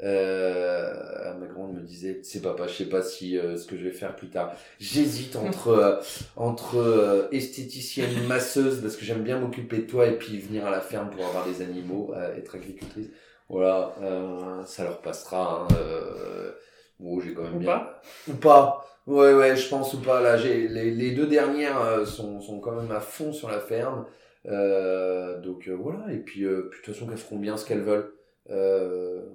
ma 0.00 1.46
grande 1.46 1.74
me 1.74 1.82
disait, 1.82 2.18
c'est 2.24 2.42
papa, 2.42 2.66
je 2.66 2.72
sais 2.72 2.88
pas 2.88 3.02
si 3.02 3.36
ce 3.36 3.64
que 3.64 3.76
je 3.76 3.84
vais 3.84 3.92
faire 3.92 4.16
plus 4.16 4.28
tard. 4.28 4.52
J'hésite 4.80 5.36
entre 5.36 6.00
entre 6.36 7.28
esthéticienne, 7.30 8.26
masseuse 8.26 8.80
parce 8.82 8.96
que 8.96 9.04
j'aime 9.04 9.22
bien 9.22 9.38
m'occuper 9.38 9.78
de 9.78 9.86
toi 9.86 10.08
et 10.08 10.18
puis 10.18 10.38
venir 10.38 10.66
à 10.66 10.70
la 10.70 10.80
ferme 10.80 11.10
pour 11.10 11.24
avoir 11.24 11.46
des 11.46 11.62
animaux, 11.62 12.12
être 12.36 12.56
agricultrice. 12.56 13.06
Voilà, 13.48 13.94
ça 14.66 14.82
leur 14.82 15.00
passera. 15.00 15.68
Hein, 15.70 15.74
Oh, 17.00 17.20
j'ai 17.20 17.34
quand 17.34 17.42
même 17.42 17.56
ou 17.56 17.58
bien. 17.58 17.68
Pas 17.68 18.00
ou 18.28 18.34
pas. 18.34 18.86
Ouais, 19.06 19.34
ouais, 19.34 19.56
je 19.56 19.68
pense 19.68 19.92
ou 19.94 20.00
pas. 20.00 20.20
Là, 20.20 20.36
j'ai 20.36 20.68
les, 20.68 20.90
les 20.90 21.10
deux 21.12 21.26
dernières 21.26 21.80
euh, 21.80 22.04
sont, 22.06 22.40
sont 22.40 22.60
quand 22.60 22.72
même 22.72 22.90
à 22.90 23.00
fond 23.00 23.32
sur 23.32 23.50
la 23.50 23.60
ferme. 23.60 24.06
Euh, 24.46 25.40
donc 25.40 25.68
euh, 25.68 25.72
voilà. 25.72 26.12
Et 26.12 26.18
puis, 26.18 26.44
euh, 26.44 26.68
puis 26.70 26.80
de 26.80 26.84
toute 26.84 26.94
façon, 26.94 27.06
qu'elles 27.06 27.18
feront 27.18 27.38
bien 27.38 27.56
ce 27.56 27.66
qu'elles 27.66 27.82
veulent. 27.82 28.12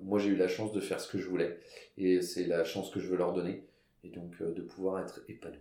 moi, 0.04 0.20
j'ai 0.20 0.30
eu 0.30 0.36
la 0.36 0.48
chance 0.48 0.72
de 0.72 0.80
faire 0.80 1.00
ce 1.00 1.12
que 1.12 1.18
je 1.18 1.28
voulais, 1.28 1.60
et 1.98 2.22
c'est 2.22 2.46
la 2.46 2.64
chance 2.64 2.90
que 2.92 3.00
je 3.00 3.08
veux 3.08 3.18
leur 3.18 3.34
donner, 3.34 3.64
et 4.04 4.10
donc 4.10 4.42
de 4.42 4.62
pouvoir 4.62 5.00
être 5.02 5.22
épanoui. 5.28 5.60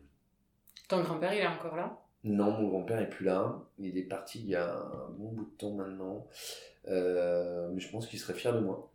Ton 0.88 1.02
grand-père, 1.02 1.32
il 1.34 1.40
est 1.40 1.46
encore 1.46 1.76
là? 1.76 1.98
Non, 2.24 2.50
mon 2.50 2.68
grand-père 2.68 2.98
est 3.00 3.08
plus 3.08 3.24
là. 3.24 3.62
Il 3.78 3.96
est 3.96 4.02
parti 4.02 4.40
il 4.40 4.48
y 4.48 4.54
a 4.54 4.74
un 4.74 5.10
bon 5.10 5.32
bout 5.32 5.44
de 5.44 5.56
temps 5.56 5.72
maintenant. 5.72 6.26
mais 6.86 7.80
je 7.80 7.90
pense 7.90 8.06
qu'il 8.06 8.18
serait 8.18 8.34
fier 8.34 8.54
de 8.54 8.60
moi. 8.60 8.90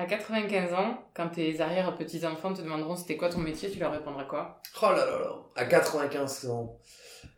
À 0.00 0.06
95 0.06 0.72
ans, 0.72 0.98
quand 1.12 1.28
tes 1.28 1.60
arrière-petits-enfants 1.60 2.54
te 2.54 2.62
demanderont 2.62 2.96
c'était 2.96 3.18
quoi 3.18 3.28
ton 3.28 3.40
métier, 3.40 3.70
tu 3.70 3.78
leur 3.78 3.92
répondras 3.92 4.24
quoi? 4.24 4.62
Oh 4.80 4.86
là 4.86 5.04
là 5.04 5.18
là, 5.18 5.34
à 5.56 5.66
95 5.66 6.48
ans. 6.48 6.78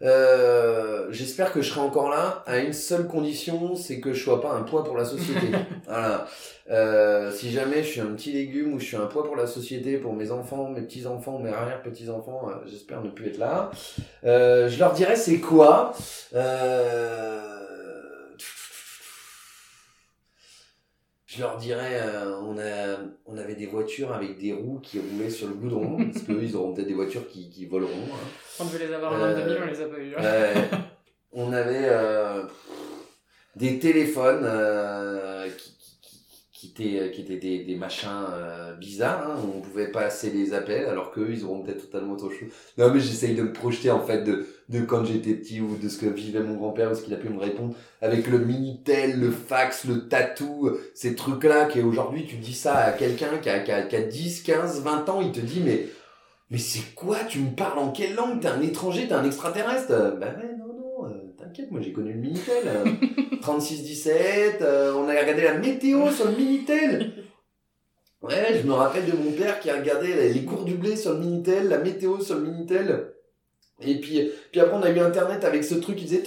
Euh, 0.01 1.09
J'espère 1.11 1.53
que 1.53 1.61
je 1.61 1.71
serai 1.71 1.81
encore 1.81 2.09
là 2.09 2.45
à 2.47 2.59
une 2.59 2.73
seule 2.73 3.09
condition, 3.09 3.75
c'est 3.75 3.99
que 3.99 4.13
je 4.13 4.23
sois 4.23 4.41
pas 4.41 4.53
un 4.53 4.63
poids 4.63 4.85
pour 4.85 4.97
la 4.97 5.05
société. 5.05 5.49
voilà. 5.89 6.29
Euh, 6.71 7.33
si 7.33 7.51
jamais 7.51 7.83
je 7.83 7.89
suis 7.89 8.01
un 8.01 8.15
petit 8.15 8.31
légume 8.31 8.75
ou 8.75 8.79
je 8.79 8.85
suis 8.85 8.97
un 8.97 9.07
poids 9.07 9.25
pour 9.25 9.35
la 9.35 9.49
société, 9.49 9.99
pour 9.99 10.13
mes 10.13 10.31
enfants, 10.31 10.69
mes 10.69 10.83
petits 10.83 11.09
enfants, 11.09 11.41
mes 11.41 11.51
arrière 11.51 11.83
petits 11.83 12.11
enfants, 12.11 12.49
euh, 12.49 12.65
j'espère 12.67 13.03
ne 13.03 13.11
plus 13.11 13.27
être 13.27 13.39
là. 13.39 13.73
Je 14.23 14.79
leur 14.79 14.93
dirais 14.93 15.17
c'est 15.17 15.41
quoi 15.41 15.95
euh, 16.33 17.52
je 21.35 21.41
leur 21.41 21.57
dirais, 21.57 21.99
euh, 22.03 22.37
on, 22.43 22.59
a, 22.59 22.99
on 23.25 23.39
avait 23.39 23.55
des 23.55 23.67
voitures 23.67 24.13
avec 24.13 24.39
des 24.39 24.53
roues 24.53 24.81
qui 24.83 24.99
roulaient 24.99 25.31
sur 25.31 25.49
le 25.49 25.55
goudron, 25.55 25.97
parce 26.13 26.25
qu'eux, 26.27 26.41
ils 26.43 26.57
auront 26.57 26.75
peut-être 26.75 26.89
des 26.89 26.95
voitures 26.95 27.27
qui, 27.27 27.49
qui 27.49 27.65
voleront. 27.65 27.91
Hein. 27.91 28.61
On 28.61 28.65
devait 28.67 28.87
les 28.87 28.93
avoir 28.93 29.15
en 29.15 29.21
euh, 29.21 29.47
2000, 29.47 29.63
on 29.63 29.67
les 29.67 29.81
a 29.81 29.87
pas 29.87 29.99
eu. 29.99 30.15
Hein. 30.15 30.85
on 31.33 31.53
avait 31.53 31.89
euh, 31.89 32.43
des 33.57 33.79
téléphones 33.79 34.45
euh, 34.45 35.49
qui, 35.57 35.73
qui 36.53 36.69
étaient, 36.69 37.11
qui 37.11 37.23
étaient 37.23 37.39
des, 37.39 37.65
des 37.65 37.77
machins 37.77 38.27
euh, 38.31 38.75
bizarres, 38.75 39.31
hein, 39.31 39.37
où 39.43 39.57
on 39.57 39.61
pouvait 39.61 39.91
passer 39.91 40.31
les 40.31 40.53
appels, 40.53 40.85
alors 40.85 41.13
qu'eux, 41.13 41.31
ils 41.31 41.45
auront 41.45 41.63
peut-être 41.63 41.91
totalement 41.91 42.13
autre 42.13 42.31
chose. 42.31 42.51
Non, 42.77 42.93
mais 42.93 43.01
j'essaye 43.01 43.35
de 43.35 43.43
me 43.43 43.53
projeter, 43.53 43.91
en 43.91 44.03
fait, 44.03 44.23
de, 44.23 44.47
de 44.73 44.81
quand 44.81 45.05
j'étais 45.05 45.35
petit, 45.35 45.61
ou 45.61 45.77
de 45.77 45.89
ce 45.89 45.99
que 45.99 46.07
vivait 46.07 46.41
mon 46.41 46.55
grand-père, 46.55 46.91
ou 46.91 46.95
ce 46.95 47.03
qu'il 47.03 47.13
a 47.13 47.19
pu 47.19 47.29
me 47.29 47.39
répondre, 47.39 47.75
avec 48.01 48.27
le 48.27 48.39
Minitel, 48.39 49.21
le 49.21 49.31
fax, 49.31 49.85
le 49.85 50.09
tatou, 50.09 50.71
ces 50.95 51.15
trucs-là, 51.15 51.67
qui 51.67 51.83
aujourd'hui, 51.83 52.25
tu 52.27 52.37
dis 52.37 52.55
ça 52.55 52.79
à 52.79 52.93
quelqu'un 52.93 53.39
qui 53.43 53.51
a, 53.51 53.61
qui, 53.61 53.71
a, 53.71 53.83
qui 53.83 53.97
a 53.97 54.03
10, 54.03 54.43
15, 54.43 54.83
20 54.83 55.09
ans, 55.11 55.21
il 55.21 55.33
te 55.33 55.41
dit, 55.41 55.61
mais, 55.65 55.87
mais 56.51 56.59
c'est 56.59 56.95
quoi? 56.95 57.19
Tu 57.29 57.41
me 57.41 57.55
parles 57.55 57.79
en 57.79 57.91
quelle 57.91 58.15
langue? 58.15 58.41
T'es 58.41 58.49
un 58.49 58.63
étranger, 58.63 59.07
t'es 59.07 59.15
un 59.15 59.25
extraterrestre? 59.25 60.17
Bah 60.19 60.35
ouais, 60.37 60.57
non, 60.59 60.75
non, 60.75 61.07
euh, 61.07 61.35
t'inquiète, 61.39 61.71
moi 61.71 61.81
j'ai 61.83 61.93
connu 61.93 62.15
le 62.15 62.21
Minitel. 62.21 62.65
36-17, 63.43 64.63
euh, 64.63 64.95
on 64.95 65.09
a 65.09 65.21
regardé 65.21 65.43
la 65.43 65.59
météo 65.59 66.11
sur 66.11 66.27
le 66.27 66.37
Minitel. 66.37 67.13
Ouais, 68.23 68.61
je 68.61 68.67
me 68.67 68.73
rappelle 68.73 69.05
de 69.05 69.17
mon 69.17 69.33
père 69.33 69.59
qui 69.59 69.69
a 69.69 69.77
regardé 69.77 70.33
les 70.33 70.45
cours 70.45 70.65
du 70.65 70.75
blé 70.75 70.97
sur 70.97 71.13
le 71.13 71.19
Minitel, 71.19 71.69
la 71.69 71.79
météo 71.79 72.21
sur 72.21 72.37
le 72.37 72.43
Minitel. 72.43 73.13
Et 73.81 74.01
puis, 74.01 74.31
puis 74.51 74.61
après, 74.61 74.77
on 74.77 74.83
a 74.83 74.91
eu 74.91 75.01
Internet 75.01 75.45
avec 75.45 75.65
ce 75.65 75.75
truc 75.75 75.97
qui 75.97 76.05
faisait... 76.05 76.23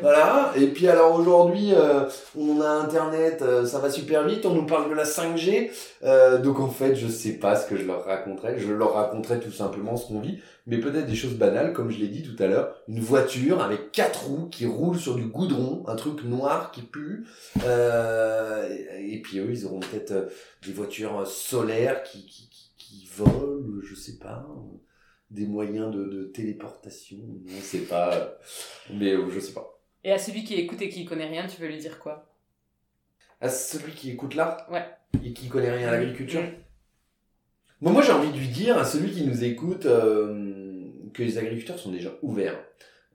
Voilà. 0.00 0.52
Et 0.56 0.66
puis 0.68 0.88
alors 0.88 1.18
aujourd'hui, 1.18 1.72
euh, 1.74 2.04
on 2.36 2.60
a 2.60 2.68
Internet, 2.68 3.42
euh, 3.42 3.66
ça 3.66 3.78
va 3.78 3.90
super 3.90 4.26
vite. 4.26 4.46
On 4.46 4.54
nous 4.54 4.66
parle 4.66 4.90
de 4.90 4.94
la 4.94 5.04
5G. 5.04 5.70
Euh, 6.04 6.38
donc 6.38 6.60
en 6.60 6.68
fait, 6.68 6.94
je 6.94 7.08
sais 7.08 7.34
pas 7.34 7.56
ce 7.56 7.68
que 7.68 7.76
je 7.76 7.84
leur 7.84 8.04
raconterai. 8.04 8.58
Je 8.58 8.72
leur 8.72 8.94
raconterai 8.94 9.40
tout 9.40 9.52
simplement 9.52 9.96
ce 9.96 10.06
qu'on 10.08 10.20
vit, 10.20 10.38
mais 10.66 10.78
peut-être 10.78 11.06
des 11.06 11.14
choses 11.14 11.34
banales, 11.34 11.72
comme 11.72 11.90
je 11.90 11.98
l'ai 11.98 12.08
dit 12.08 12.22
tout 12.22 12.40
à 12.42 12.46
l'heure. 12.46 12.74
Une 12.88 13.00
voiture 13.00 13.62
avec 13.62 13.92
quatre 13.92 14.26
roues 14.26 14.48
qui 14.48 14.66
roule 14.66 14.98
sur 14.98 15.16
du 15.16 15.24
goudron, 15.24 15.84
un 15.86 15.96
truc 15.96 16.24
noir 16.24 16.70
qui 16.70 16.82
pue. 16.82 17.26
et 17.56 19.22
puis 19.22 19.38
eux, 19.38 19.50
ils 19.50 19.66
auront 19.66 19.80
peut-être 19.80 20.28
des 20.66 20.72
voitures 20.72 21.26
solaires 21.26 22.02
qui, 22.02 22.26
qui, 22.26 22.48
qui, 22.92 23.06
volent, 23.06 23.80
je 23.82 23.94
sais 23.94 24.18
pas 24.18 24.46
des 25.30 25.46
moyens 25.46 25.90
de, 25.90 26.04
de 26.04 26.24
téléportation. 26.24 27.16
On 27.46 27.60
sait 27.60 27.86
pas. 27.86 28.38
Mais 28.92 29.12
euh, 29.12 29.30
je 29.30 29.40
sais 29.40 29.54
pas. 29.54 29.80
Et 30.04 30.12
à 30.12 30.18
celui 30.18 30.44
qui 30.44 30.54
écoute 30.54 30.82
et 30.82 30.90
qui 30.90 31.06
connaît 31.06 31.28
rien, 31.28 31.46
tu 31.46 31.60
veux 31.60 31.68
lui 31.68 31.78
dire 31.78 31.98
quoi? 31.98 32.34
À 33.40 33.48
celui 33.48 33.92
qui 33.92 34.10
écoute 34.10 34.34
là? 34.34 34.66
Ouais. 34.70 34.84
Et 35.24 35.32
qui 35.32 35.48
connaît 35.48 35.70
rien 35.70 35.88
à 35.88 35.92
l'agriculture? 35.92 36.42
Bon, 37.80 37.92
moi 37.92 38.02
j'ai 38.02 38.12
envie 38.12 38.30
de 38.30 38.36
lui 38.36 38.48
dire 38.48 38.76
à 38.76 38.84
celui 38.84 39.10
qui 39.10 39.26
nous 39.26 39.42
écoute 39.42 39.86
euh, 39.86 40.84
que 41.14 41.22
les 41.22 41.38
agriculteurs 41.38 41.78
sont 41.78 41.90
déjà 41.90 42.10
ouverts. 42.20 42.62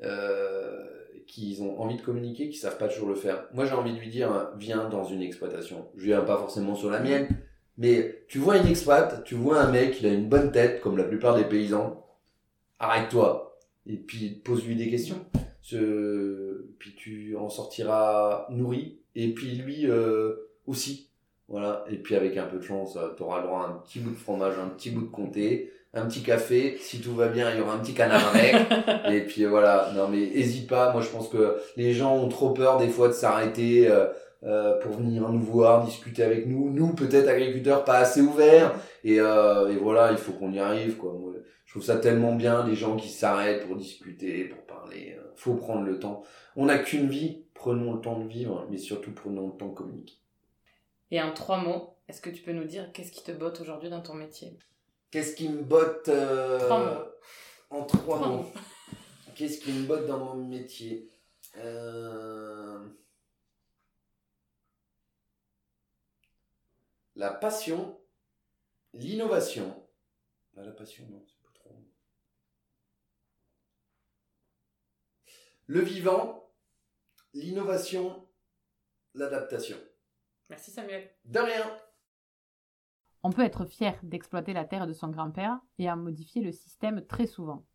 Euh, 0.03 0.85
qu'ils 1.27 1.61
ont 1.61 1.79
envie 1.79 1.97
de 1.97 2.01
communiquer, 2.01 2.49
qu'ils 2.49 2.59
savent 2.59 2.77
pas 2.77 2.87
toujours 2.87 3.09
le 3.09 3.15
faire. 3.15 3.45
Moi 3.53 3.65
j'ai 3.65 3.73
envie 3.73 3.93
de 3.93 3.99
lui 3.99 4.09
dire 4.09 4.51
viens 4.57 4.89
dans 4.89 5.03
une 5.03 5.21
exploitation. 5.21 5.87
Je 5.95 6.05
viens 6.05 6.21
pas 6.21 6.37
forcément 6.37 6.73
sur 6.73 6.89
la 6.89 6.99
mienne, 6.99 7.27
mais 7.77 8.23
tu 8.27 8.39
vois 8.39 8.57
une 8.57 8.67
exploite, 8.67 9.23
tu 9.23 9.35
vois 9.35 9.59
un 9.59 9.71
mec, 9.71 9.97
il 10.01 10.07
a 10.07 10.13
une 10.13 10.27
bonne 10.27 10.51
tête, 10.51 10.81
comme 10.81 10.97
la 10.97 11.03
plupart 11.03 11.35
des 11.35 11.43
paysans, 11.43 12.05
arrête-toi 12.79 13.47
et 13.87 13.97
puis 13.97 14.29
pose-lui 14.29 14.75
des 14.75 14.89
questions. 14.89 15.25
Ce... 15.61 16.65
Puis 16.79 16.95
tu 16.95 17.35
en 17.35 17.49
sortiras 17.49 18.47
nourri 18.49 18.99
et 19.15 19.33
puis 19.33 19.55
lui 19.55 19.89
euh, 19.89 20.49
aussi. 20.65 21.09
Voilà. 21.47 21.85
Et 21.89 21.97
puis 21.97 22.15
avec 22.15 22.37
un 22.37 22.45
peu 22.45 22.57
de 22.57 22.63
chance, 22.63 22.97
tu 23.15 23.23
auras 23.23 23.41
le 23.41 23.47
droit 23.47 23.61
à 23.61 23.69
un 23.69 23.73
petit 23.73 23.99
bout 23.99 24.11
de 24.11 24.17
fromage, 24.17 24.55
un 24.59 24.67
petit 24.67 24.89
bout 24.89 25.01
de 25.01 25.11
comté, 25.11 25.71
un 25.93 26.05
petit 26.05 26.21
café. 26.21 26.77
Si 26.79 26.99
tout 26.99 27.15
va 27.15 27.29
bien, 27.29 27.51
il 27.51 27.57
y 27.57 27.61
aura 27.61 27.75
un 27.75 27.79
petit 27.79 27.93
canard 27.93 28.27
avec. 28.33 28.55
et 29.09 29.21
puis 29.21 29.45
voilà. 29.45 29.91
Non 29.95 30.09
mais 30.09 30.21
hésite 30.21 30.69
pas. 30.69 30.91
Moi 30.91 31.01
je 31.01 31.09
pense 31.09 31.29
que 31.29 31.57
les 31.77 31.93
gens 31.93 32.15
ont 32.15 32.29
trop 32.29 32.51
peur 32.51 32.77
des 32.77 32.89
fois 32.89 33.07
de 33.07 33.13
s'arrêter. 33.13 33.89
Euh, 33.89 34.07
euh, 34.43 34.79
pour 34.79 34.93
venir 34.93 35.29
nous 35.29 35.41
voir, 35.41 35.85
discuter 35.85 36.23
avec 36.23 36.47
nous. 36.47 36.69
Nous, 36.69 36.93
peut-être 36.93 37.27
agriculteurs, 37.27 37.83
pas 37.83 37.97
assez 37.97 38.21
ouverts. 38.21 38.73
Et, 39.03 39.19
euh, 39.19 39.69
et 39.69 39.75
voilà, 39.75 40.11
il 40.11 40.17
faut 40.17 40.33
qu'on 40.33 40.51
y 40.51 40.59
arrive. 40.59 40.97
Quoi. 40.97 41.15
je 41.65 41.71
trouve 41.71 41.83
ça 41.83 41.97
tellement 41.97 42.35
bien, 42.35 42.65
les 42.65 42.75
gens 42.75 42.95
qui 42.95 43.09
s'arrêtent 43.09 43.65
pour 43.65 43.75
discuter, 43.75 44.45
pour 44.45 44.63
parler. 44.65 45.17
faut 45.35 45.55
prendre 45.55 45.83
le 45.83 45.99
temps. 45.99 46.23
On 46.55 46.65
n'a 46.65 46.77
qu'une 46.79 47.09
vie, 47.09 47.45
prenons 47.53 47.93
le 47.93 48.01
temps 48.01 48.19
de 48.19 48.27
vivre, 48.27 48.67
mais 48.69 48.77
surtout 48.77 49.11
prenons 49.11 49.47
le 49.47 49.57
temps 49.57 49.67
de 49.67 49.75
communiquer. 49.75 50.17
Et 51.11 51.21
en 51.21 51.33
trois 51.33 51.57
mots, 51.57 51.97
est-ce 52.07 52.21
que 52.21 52.29
tu 52.29 52.41
peux 52.41 52.53
nous 52.53 52.65
dire 52.65 52.91
qu'est-ce 52.93 53.11
qui 53.11 53.23
te 53.23 53.31
botte 53.31 53.59
aujourd'hui 53.61 53.89
dans 53.89 54.01
ton 54.01 54.13
métier? 54.13 54.57
Qu'est-ce 55.11 55.35
qui 55.35 55.49
me 55.49 55.61
botte 55.61 56.09
euh, 56.09 56.59
trois 56.59 56.79
mots. 56.79 57.01
En 57.69 57.83
trois, 57.83 58.27
mots. 58.27 58.45
Qu'est-ce 59.35 59.59
qui 59.59 59.71
me 59.71 59.85
botte 59.85 60.07
dans 60.07 60.19
mon 60.19 60.35
métier? 60.35 61.09
Euh, 61.57 62.56
La 67.17 67.33
passion, 67.33 67.99
l'innovation. 68.93 69.89
Ah, 70.55 70.61
la 70.61 70.71
passion, 70.71 71.03
non, 71.09 71.25
c'est 71.25 71.41
pas 71.41 71.49
trop. 71.51 71.75
Le 75.65 75.79
vivant, 75.81 76.53
l'innovation, 77.33 78.29
l'adaptation. 79.15 79.77
Merci 80.51 80.69
Samuel. 80.69 81.11
De 81.25 81.39
rien. 81.39 81.65
On 83.23 83.31
peut 83.31 83.41
être 83.41 83.65
fier 83.65 83.99
d'exploiter 84.03 84.53
la 84.53 84.65
terre 84.65 84.85
de 84.85 84.93
son 84.93 85.07
grand-père 85.07 85.59
et 85.79 85.89
en 85.89 85.97
modifier 85.97 86.43
le 86.43 86.51
système 86.51 87.03
très 87.07 87.25
souvent. 87.25 87.65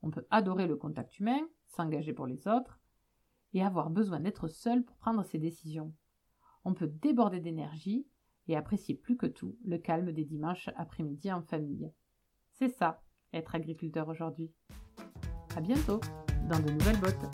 On 0.00 0.10
peut 0.10 0.26
adorer 0.30 0.66
le 0.66 0.76
contact 0.76 1.18
humain, 1.18 1.46
s'engager 1.66 2.14
pour 2.14 2.26
les 2.26 2.48
autres, 2.48 2.80
et 3.52 3.62
avoir 3.62 3.90
besoin 3.90 4.20
d'être 4.20 4.48
seul 4.48 4.82
pour 4.82 4.96
prendre 4.96 5.24
ses 5.24 5.38
décisions. 5.38 5.94
On 6.64 6.72
peut 6.72 6.88
déborder 6.88 7.40
d'énergie 7.40 8.08
et 8.48 8.56
apprécier 8.56 8.94
plus 8.94 9.16
que 9.16 9.26
tout 9.26 9.56
le 9.64 9.78
calme 9.78 10.12
des 10.12 10.24
dimanches 10.24 10.68
après-midi 10.76 11.32
en 11.32 11.42
famille. 11.42 11.90
C'est 12.52 12.68
ça, 12.68 13.02
être 13.32 13.54
agriculteur 13.54 14.08
aujourd'hui. 14.08 14.52
À 15.56 15.60
bientôt 15.60 16.00
dans 16.48 16.60
de 16.60 16.70
nouvelles 16.70 17.00
bottes. 17.00 17.30